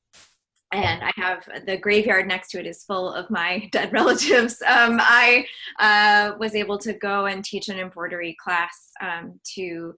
and 0.72 1.02
I 1.02 1.10
have 1.16 1.48
the 1.66 1.78
graveyard 1.78 2.28
next 2.28 2.50
to 2.50 2.60
it 2.60 2.66
is 2.66 2.84
full 2.84 3.12
of 3.12 3.30
my 3.30 3.68
dead 3.72 3.92
relatives. 3.92 4.60
Um, 4.66 4.98
I 5.00 5.46
uh, 5.78 6.36
was 6.38 6.54
able 6.54 6.78
to 6.78 6.92
go 6.92 7.26
and 7.26 7.44
teach 7.44 7.68
an 7.68 7.78
embroidery 7.78 8.36
class 8.42 8.90
um, 9.00 9.40
to 9.54 9.94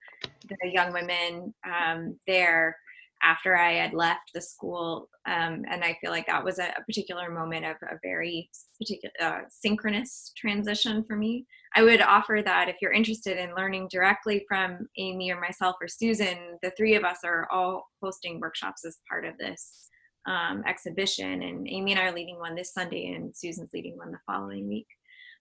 the 0.48 0.70
young 0.70 0.92
women 0.92 1.52
um, 1.66 2.18
there 2.26 2.76
after 3.22 3.54
I 3.54 3.72
had 3.72 3.92
left 3.92 4.30
the 4.32 4.40
school, 4.40 5.10
um, 5.26 5.62
and 5.70 5.84
I 5.84 5.94
feel 6.00 6.10
like 6.10 6.26
that 6.26 6.42
was 6.42 6.58
a, 6.58 6.68
a 6.78 6.84
particular 6.86 7.30
moment 7.30 7.66
of 7.66 7.76
a 7.82 7.98
very 8.02 8.48
particular 8.80 9.12
uh, 9.20 9.40
synchronous 9.50 10.32
transition 10.38 11.04
for 11.04 11.16
me. 11.16 11.44
I 11.76 11.82
would 11.82 12.00
offer 12.00 12.40
that 12.42 12.70
if 12.70 12.76
you're 12.80 12.92
interested 12.92 13.36
in 13.36 13.54
learning 13.54 13.88
directly 13.90 14.46
from 14.48 14.88
Amy 14.96 15.30
or 15.30 15.38
myself 15.38 15.76
or 15.82 15.88
Susan, 15.88 16.58
the 16.62 16.72
three 16.78 16.94
of 16.94 17.04
us 17.04 17.18
are 17.22 17.46
all 17.52 17.88
hosting 18.02 18.40
workshops 18.40 18.86
as 18.86 18.96
part 19.06 19.26
of 19.26 19.36
this 19.36 19.90
um, 20.30 20.62
exhibition, 20.66 21.42
and 21.42 21.66
Amy 21.68 21.92
and 21.92 22.00
I 22.00 22.04
are 22.04 22.14
leading 22.14 22.38
one 22.38 22.54
this 22.54 22.72
Sunday, 22.72 23.12
and 23.12 23.34
Susan's 23.36 23.72
leading 23.72 23.96
one 23.96 24.12
the 24.12 24.20
following 24.26 24.68
week. 24.68 24.86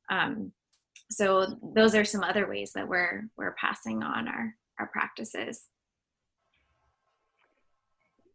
Um, 0.10 0.52
so 1.12 1.60
those 1.76 1.94
are 1.94 2.04
some 2.04 2.24
other 2.24 2.48
ways 2.48 2.72
that 2.74 2.88
we're 2.88 3.26
we're 3.38 3.56
passing 3.60 4.02
on 4.02 4.28
our 4.28 4.56
our 4.80 4.88
practices. 4.88 5.66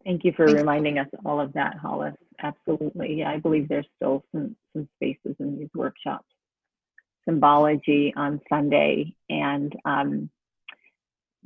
Thank 0.05 0.25
you 0.25 0.33
for 0.33 0.47
Thank 0.47 0.59
you. 0.59 0.63
reminding 0.63 0.99
us 0.99 1.09
all 1.25 1.41
of 1.41 1.53
that, 1.55 1.77
Hollis. 1.79 2.15
Absolutely. 2.41 3.15
Yeah, 3.15 3.31
I 3.31 3.39
believe 3.39 3.69
there's 3.69 3.89
still 3.97 4.23
some, 4.33 4.55
some 4.75 4.87
spaces 4.97 5.35
in 5.41 5.59
these 5.59 5.71
workshops. 5.75 6.27
Symbology 7.27 8.13
on 8.15 8.39
Sunday 8.51 9.15
and 9.31 9.75
um, 9.87 10.29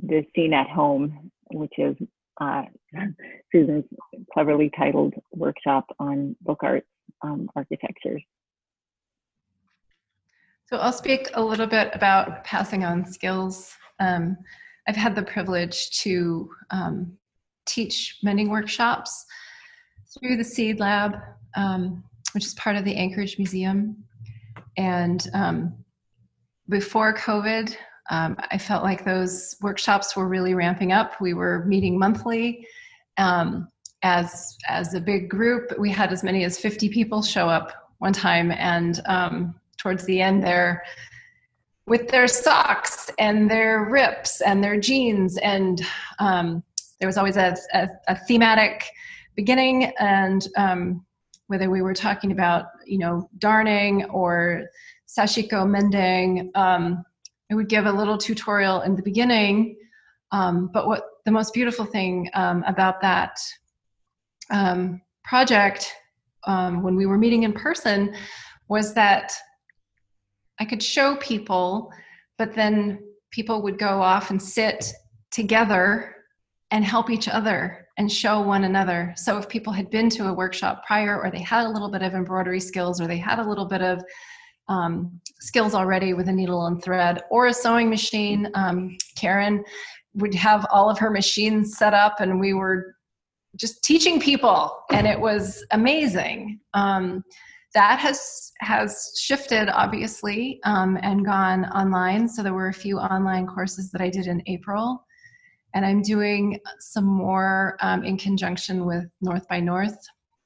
the 0.02 0.26
scene 0.34 0.52
at 0.54 0.68
home, 0.68 1.30
which 1.52 1.74
is 1.78 1.94
uh, 2.40 2.62
Susan's 3.52 3.84
cleverly 4.32 4.70
titled 4.76 5.14
workshop 5.32 5.86
on 5.98 6.36
book 6.42 6.60
arts 6.62 6.86
um, 7.22 7.48
architectures. 7.56 8.22
So 10.66 10.76
I'll 10.76 10.92
speak 10.92 11.30
a 11.34 11.42
little 11.42 11.66
bit 11.66 11.90
about 11.94 12.44
passing 12.44 12.84
on 12.84 13.04
skills. 13.04 13.74
Um, 14.00 14.36
I've 14.86 14.96
had 14.96 15.14
the 15.14 15.22
privilege 15.22 15.90
to 16.02 16.50
um, 16.70 17.12
teach 17.66 18.18
mending 18.22 18.50
workshops 18.50 19.24
through 20.18 20.36
the 20.36 20.44
Seed 20.44 20.78
Lab, 20.78 21.16
um, 21.56 22.04
which 22.32 22.44
is 22.44 22.54
part 22.54 22.76
of 22.76 22.84
the 22.84 22.94
Anchorage 22.94 23.38
Museum. 23.38 23.96
And 24.76 25.26
um, 25.34 25.74
before 26.68 27.14
COVID, 27.14 27.74
um, 28.10 28.36
I 28.50 28.58
felt 28.58 28.82
like 28.82 29.04
those 29.04 29.56
workshops 29.60 30.16
were 30.16 30.28
really 30.28 30.54
ramping 30.54 30.92
up. 30.92 31.20
We 31.20 31.34
were 31.34 31.64
meeting 31.66 31.98
monthly 31.98 32.66
um, 33.16 33.68
as 34.02 34.56
as 34.68 34.94
a 34.94 35.00
big 35.00 35.28
group. 35.28 35.72
We 35.78 35.90
had 35.90 36.12
as 36.12 36.22
many 36.22 36.44
as 36.44 36.58
50 36.58 36.88
people 36.88 37.22
show 37.22 37.48
up 37.48 37.92
one 37.98 38.12
time, 38.12 38.50
and 38.52 39.00
um, 39.06 39.54
towards 39.76 40.04
the 40.04 40.20
end, 40.20 40.42
there 40.42 40.82
with 41.86 42.08
their 42.08 42.28
socks 42.28 43.10
and 43.18 43.50
their 43.50 43.88
rips 43.90 44.40
and 44.42 44.62
their 44.62 44.78
jeans, 44.78 45.38
and 45.38 45.84
um, 46.18 46.62
there 47.00 47.08
was 47.08 47.16
always 47.16 47.36
a, 47.36 47.56
a, 47.74 47.88
a 48.08 48.16
thematic 48.16 48.90
beginning 49.38 49.92
and 50.00 50.48
um, 50.56 51.04
whether 51.46 51.70
we 51.70 51.80
were 51.80 51.94
talking 51.94 52.32
about 52.32 52.66
you 52.84 52.98
know 52.98 53.30
darning 53.38 54.04
or 54.06 54.64
sashiko 55.06 55.64
mending 55.68 56.50
um, 56.56 57.04
I 57.50 57.54
would 57.54 57.68
give 57.68 57.86
a 57.86 57.92
little 57.92 58.18
tutorial 58.18 58.82
in 58.82 58.94
the 58.94 59.02
beginning. 59.02 59.76
Um, 60.32 60.70
but 60.72 60.86
what 60.86 61.04
the 61.24 61.30
most 61.30 61.54
beautiful 61.54 61.84
thing 61.84 62.30
um, 62.34 62.62
about 62.66 63.00
that 63.00 63.38
um, 64.50 65.00
project 65.24 65.92
um, 66.46 66.82
when 66.82 66.96
we 66.96 67.06
were 67.06 67.18
meeting 67.18 67.42
in 67.42 67.52
person 67.52 68.14
was 68.68 68.94
that 68.94 69.32
I 70.60 70.64
could 70.64 70.82
show 70.82 71.16
people, 71.16 71.92
but 72.36 72.54
then 72.54 73.00
people 73.30 73.62
would 73.62 73.78
go 73.78 74.02
off 74.02 74.30
and 74.30 74.40
sit 74.40 74.92
together 75.30 76.14
and 76.70 76.84
help 76.84 77.10
each 77.10 77.28
other 77.28 77.86
and 77.96 78.10
show 78.10 78.40
one 78.40 78.64
another. 78.64 79.12
So 79.16 79.38
if 79.38 79.48
people 79.48 79.72
had 79.72 79.90
been 79.90 80.08
to 80.10 80.28
a 80.28 80.32
workshop 80.32 80.86
prior 80.86 81.20
or 81.20 81.30
they 81.30 81.40
had 81.40 81.66
a 81.66 81.70
little 81.70 81.90
bit 81.90 82.02
of 82.02 82.14
embroidery 82.14 82.60
skills 82.60 83.00
or 83.00 83.06
they 83.06 83.16
had 83.16 83.38
a 83.38 83.48
little 83.48 83.64
bit 83.64 83.82
of 83.82 84.02
um, 84.68 85.20
skills 85.40 85.74
already 85.74 86.14
with 86.14 86.28
a 86.28 86.32
needle 86.32 86.66
and 86.66 86.82
thread 86.82 87.22
or 87.30 87.46
a 87.46 87.54
sewing 87.54 87.88
machine. 87.88 88.50
Um, 88.54 88.96
Karen 89.16 89.64
would 90.14 90.34
have 90.34 90.66
all 90.72 90.90
of 90.90 90.98
her 90.98 91.10
machines 91.10 91.76
set 91.76 91.94
up, 91.94 92.20
and 92.20 92.40
we 92.40 92.54
were 92.54 92.94
just 93.56 93.82
teaching 93.82 94.20
people, 94.20 94.78
and 94.92 95.06
it 95.06 95.18
was 95.18 95.64
amazing. 95.70 96.60
Um, 96.74 97.24
that 97.74 97.98
has 97.98 98.52
has 98.60 99.12
shifted 99.18 99.68
obviously 99.68 100.58
um, 100.64 100.98
and 101.02 101.24
gone 101.24 101.66
online. 101.66 102.28
So 102.28 102.42
there 102.42 102.54
were 102.54 102.68
a 102.68 102.74
few 102.74 102.98
online 102.98 103.46
courses 103.46 103.90
that 103.90 104.00
I 104.00 104.08
did 104.08 104.26
in 104.26 104.42
April, 104.46 105.04
and 105.74 105.84
I'm 105.84 106.02
doing 106.02 106.58
some 106.80 107.04
more 107.04 107.76
um, 107.80 108.04
in 108.04 108.16
conjunction 108.16 108.84
with 108.84 109.04
North 109.20 109.46
by 109.48 109.60
North 109.60 109.98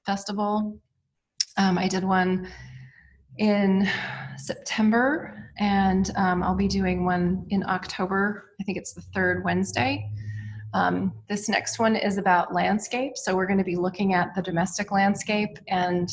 Festival. 0.05 0.79
Um, 1.57 1.79
I 1.79 1.87
did 1.87 2.05
one 2.05 2.49
in 3.39 3.89
September, 4.37 5.51
and 5.59 6.11
um, 6.17 6.43
I'll 6.43 6.55
be 6.55 6.69
doing 6.69 7.05
one 7.05 7.47
in 7.51 7.63
October. 7.65 8.51
I 8.61 8.65
think 8.65 8.79
it's 8.79 8.93
the 8.93 9.03
third 9.15 9.45
Wednesday. 9.45 10.11
Um, 10.75 11.13
this 11.29 11.49
next 11.49 11.79
one 11.79 11.97
is 11.97 12.17
about 12.17 12.55
landscape. 12.55 13.17
So 13.17 13.37
we're 13.37 13.47
going 13.47 13.59
to 13.59 13.65
be 13.65 13.77
looking 13.77 14.15
at 14.15 14.35
the 14.35 14.43
domestic 14.43 14.91
landscape 14.91 15.59
and 15.69 16.09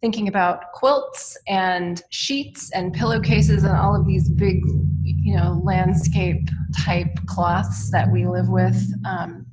thinking 0.00 0.28
about 0.28 0.72
quilts 0.72 1.36
and 1.48 2.02
sheets 2.10 2.70
and 2.72 2.92
pillowcases 2.94 3.64
and 3.64 3.76
all 3.76 3.98
of 3.98 4.06
these 4.06 4.28
big, 4.28 4.62
you 5.02 5.36
know, 5.36 5.60
landscape 5.64 6.48
type 6.78 7.18
cloths 7.26 7.90
that 7.90 8.10
we 8.10 8.26
live 8.26 8.48
with. 8.48 8.80
Um, 9.04 9.44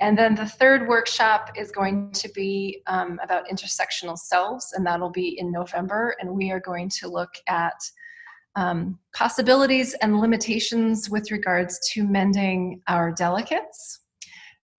and 0.00 0.16
then 0.16 0.34
the 0.34 0.46
third 0.46 0.88
workshop 0.88 1.50
is 1.56 1.70
going 1.70 2.10
to 2.12 2.28
be 2.30 2.82
um, 2.86 3.20
about 3.22 3.48
intersectional 3.48 4.16
selves, 4.16 4.72
and 4.74 4.86
that'll 4.86 5.10
be 5.10 5.38
in 5.38 5.52
November. 5.52 6.16
And 6.20 6.30
we 6.30 6.50
are 6.50 6.60
going 6.60 6.88
to 7.00 7.08
look 7.08 7.34
at 7.48 7.78
um, 8.56 8.98
possibilities 9.14 9.94
and 10.00 10.18
limitations 10.20 11.10
with 11.10 11.30
regards 11.30 11.78
to 11.92 12.04
mending 12.04 12.80
our 12.88 13.12
delicates. 13.12 14.00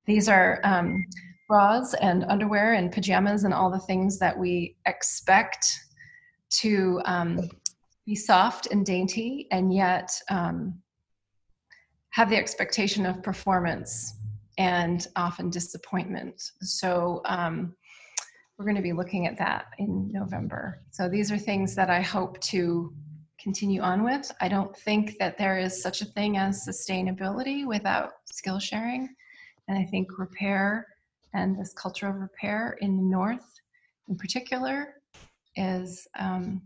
These 0.07 0.27
are 0.27 0.59
um, 0.63 1.05
bras 1.47 1.93
and 1.95 2.25
underwear 2.25 2.73
and 2.73 2.91
pajamas 2.91 3.43
and 3.43 3.53
all 3.53 3.69
the 3.69 3.79
things 3.79 4.17
that 4.19 4.37
we 4.37 4.75
expect 4.87 5.65
to 6.49 6.99
um, 7.05 7.47
be 8.07 8.15
soft 8.15 8.67
and 8.71 8.85
dainty 8.85 9.47
and 9.51 9.73
yet 9.73 10.11
um, 10.29 10.81
have 12.09 12.29
the 12.29 12.35
expectation 12.35 13.05
of 13.05 13.21
performance 13.21 14.15
and 14.61 15.07
often 15.15 15.49
disappointment. 15.49 16.39
So 16.61 17.23
um, 17.25 17.75
we're 18.55 18.65
going 18.65 18.75
to 18.75 18.83
be 18.83 18.93
looking 18.93 19.25
at 19.25 19.35
that 19.39 19.65
in 19.79 20.11
November. 20.11 20.83
So 20.91 21.09
these 21.09 21.31
are 21.31 21.37
things 21.39 21.73
that 21.73 21.89
I 21.89 21.99
hope 21.99 22.39
to 22.41 22.93
continue 23.39 23.81
on 23.81 24.03
with. 24.03 24.31
I 24.39 24.47
don't 24.47 24.77
think 24.77 25.17
that 25.17 25.39
there 25.39 25.57
is 25.57 25.81
such 25.81 26.03
a 26.03 26.05
thing 26.05 26.37
as 26.37 26.63
sustainability 26.63 27.65
without 27.65 28.11
skill 28.25 28.59
sharing. 28.59 29.09
And 29.67 29.79
I 29.79 29.83
think 29.85 30.19
repair 30.19 30.85
and 31.33 31.59
this 31.59 31.73
culture 31.73 32.07
of 32.07 32.17
repair 32.17 32.77
in 32.81 32.97
the 32.97 33.03
North 33.03 33.59
in 34.09 34.15
particular 34.15 34.93
is 35.55 36.07
um, 36.19 36.61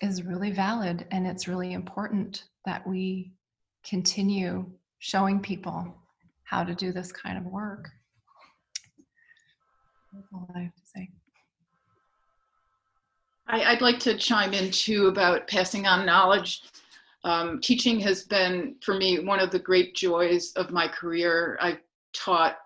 is 0.00 0.22
really 0.22 0.52
valid 0.52 1.06
and 1.10 1.26
it's 1.26 1.48
really 1.48 1.74
important 1.74 2.44
that 2.64 2.86
we 2.86 3.32
continue 3.84 4.66
showing 5.00 5.40
people 5.40 5.94
how 6.46 6.64
to 6.64 6.74
do 6.74 6.92
this 6.92 7.12
kind 7.12 7.36
of 7.36 7.44
work. 7.44 7.90
That's 10.12 10.28
all 10.32 10.48
I 10.54 10.60
have 10.60 10.74
to 10.74 10.82
say. 10.84 11.10
I, 13.48 13.64
I'd 13.64 13.82
like 13.82 13.98
to 14.00 14.16
chime 14.16 14.54
in 14.54 14.70
too 14.70 15.08
about 15.08 15.46
passing 15.48 15.86
on 15.86 16.06
knowledge. 16.06 16.62
Um, 17.24 17.60
teaching 17.60 17.98
has 18.00 18.24
been, 18.24 18.76
for 18.82 18.94
me, 18.94 19.18
one 19.18 19.40
of 19.40 19.50
the 19.50 19.58
great 19.58 19.94
joys 19.94 20.52
of 20.52 20.70
my 20.70 20.88
career. 20.88 21.58
I've 21.60 21.80
taught 22.14 22.56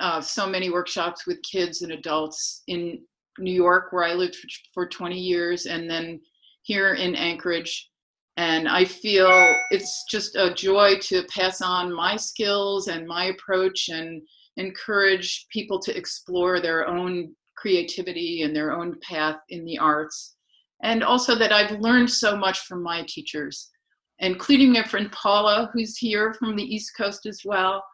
uh, 0.00 0.20
so 0.20 0.46
many 0.48 0.70
workshops 0.70 1.26
with 1.26 1.42
kids 1.42 1.82
and 1.82 1.92
adults 1.92 2.62
in 2.66 3.00
New 3.38 3.52
York, 3.52 3.92
where 3.92 4.04
I 4.04 4.14
lived 4.14 4.36
for 4.72 4.88
20 4.88 5.18
years, 5.18 5.66
and 5.66 5.88
then 5.88 6.20
here 6.62 6.94
in 6.94 7.14
Anchorage. 7.14 7.90
And 8.36 8.68
I 8.68 8.84
feel 8.84 9.56
it's 9.70 10.04
just 10.10 10.34
a 10.34 10.52
joy 10.52 10.98
to 11.02 11.24
pass 11.24 11.60
on 11.60 11.92
my 11.92 12.16
skills 12.16 12.88
and 12.88 13.06
my 13.06 13.26
approach 13.26 13.88
and 13.88 14.22
encourage 14.56 15.46
people 15.52 15.78
to 15.80 15.96
explore 15.96 16.60
their 16.60 16.88
own 16.88 17.34
creativity 17.56 18.42
and 18.42 18.54
their 18.54 18.72
own 18.72 18.98
path 19.00 19.38
in 19.50 19.64
the 19.64 19.78
arts. 19.78 20.36
And 20.82 21.04
also 21.04 21.36
that 21.36 21.52
I've 21.52 21.80
learned 21.80 22.10
so 22.10 22.36
much 22.36 22.60
from 22.60 22.82
my 22.82 23.04
teachers, 23.08 23.70
including 24.18 24.72
my 24.72 24.82
friend 24.82 25.10
Paula, 25.12 25.70
who's 25.72 25.96
here 25.96 26.34
from 26.34 26.56
the 26.56 26.62
East 26.62 26.92
Coast 26.96 27.26
as 27.26 27.42
well. 27.44 27.84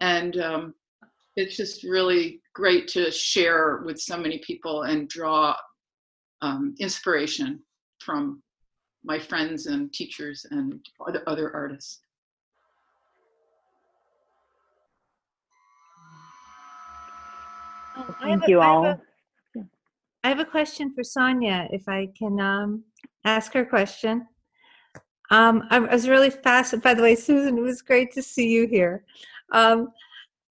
And 0.00 0.38
um, 0.38 0.74
it's 1.36 1.56
just 1.56 1.84
really 1.84 2.40
great 2.54 2.86
to 2.88 3.10
share 3.10 3.82
with 3.84 3.98
so 3.98 4.16
many 4.18 4.38
people 4.46 4.82
and 4.82 5.08
draw 5.08 5.56
um, 6.42 6.74
inspiration 6.78 7.60
from 8.00 8.42
my 9.06 9.18
friends 9.20 9.66
and 9.66 9.92
teachers 9.92 10.44
and 10.50 10.84
other, 11.06 11.22
other 11.26 11.54
artists. 11.54 12.00
Um, 17.96 18.16
Thank 18.20 18.42
a- 18.44 18.50
you 18.50 18.60
I 18.60 18.64
have 18.64 18.74
all. 18.74 18.84
a- 18.86 19.00
I 20.24 20.28
have 20.28 20.40
a 20.40 20.44
question 20.44 20.92
for 20.92 21.04
Sonya, 21.04 21.68
if 21.70 21.88
I 21.88 22.08
can 22.18 22.40
um, 22.40 22.82
ask 23.24 23.52
her 23.52 23.60
a 23.60 23.66
question. 23.66 24.26
Um, 25.30 25.62
I 25.70 25.76
I 25.76 25.78
was 25.94 26.08
really 26.08 26.30
fascinated, 26.30 26.82
by 26.82 26.94
the 26.94 27.02
way, 27.02 27.14
Susan, 27.14 27.56
it 27.56 27.60
was 27.60 27.80
great 27.80 28.10
to 28.14 28.22
see 28.22 28.48
you 28.48 28.66
here. 28.66 29.04
Um, 29.52 29.92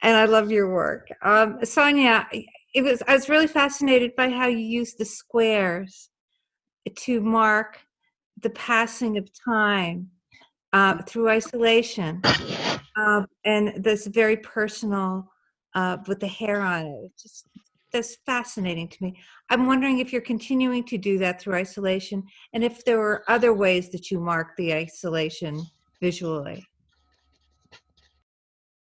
and 0.01 0.15
I 0.15 0.25
love 0.25 0.49
your 0.49 0.71
work. 0.71 1.09
Um, 1.21 1.59
Sonya, 1.65 2.25
it 2.73 2.83
was, 2.83 3.03
I 3.05 3.15
was 3.15 3.27
really 3.27 3.47
fascinated 3.47 4.15
by 4.15 4.29
how 4.29 4.47
you 4.47 4.59
used 4.59 4.97
the 4.97 5.03
squares 5.05 6.09
to 6.95 7.19
mark 7.19 7.79
the 8.41 8.49
passing 8.51 9.17
of 9.17 9.29
time 9.43 10.09
uh, 10.73 11.01
through 11.03 11.29
isolation. 11.29 12.21
Um, 12.97 13.27
and 13.43 13.83
this 13.83 14.07
very 14.07 14.37
personal 14.37 15.31
uh, 15.73 15.97
with 16.07 16.19
the 16.19 16.27
hair 16.27 16.61
on 16.61 16.85
it. 16.85 16.99
It's 17.05 17.23
just 17.23 17.47
that's 17.91 18.17
fascinating 18.25 18.89
to 18.89 19.03
me. 19.03 19.17
I'm 19.49 19.67
wondering 19.67 19.99
if 19.99 20.11
you're 20.11 20.21
continuing 20.21 20.83
to 20.85 20.97
do 20.97 21.17
that 21.19 21.39
through 21.39 21.55
isolation, 21.55 22.23
and 22.53 22.63
if 22.63 22.83
there 22.83 22.97
were 22.97 23.23
other 23.27 23.53
ways 23.53 23.89
that 23.91 24.11
you 24.11 24.19
mark 24.19 24.55
the 24.57 24.73
isolation 24.73 25.65
visually. 26.01 26.65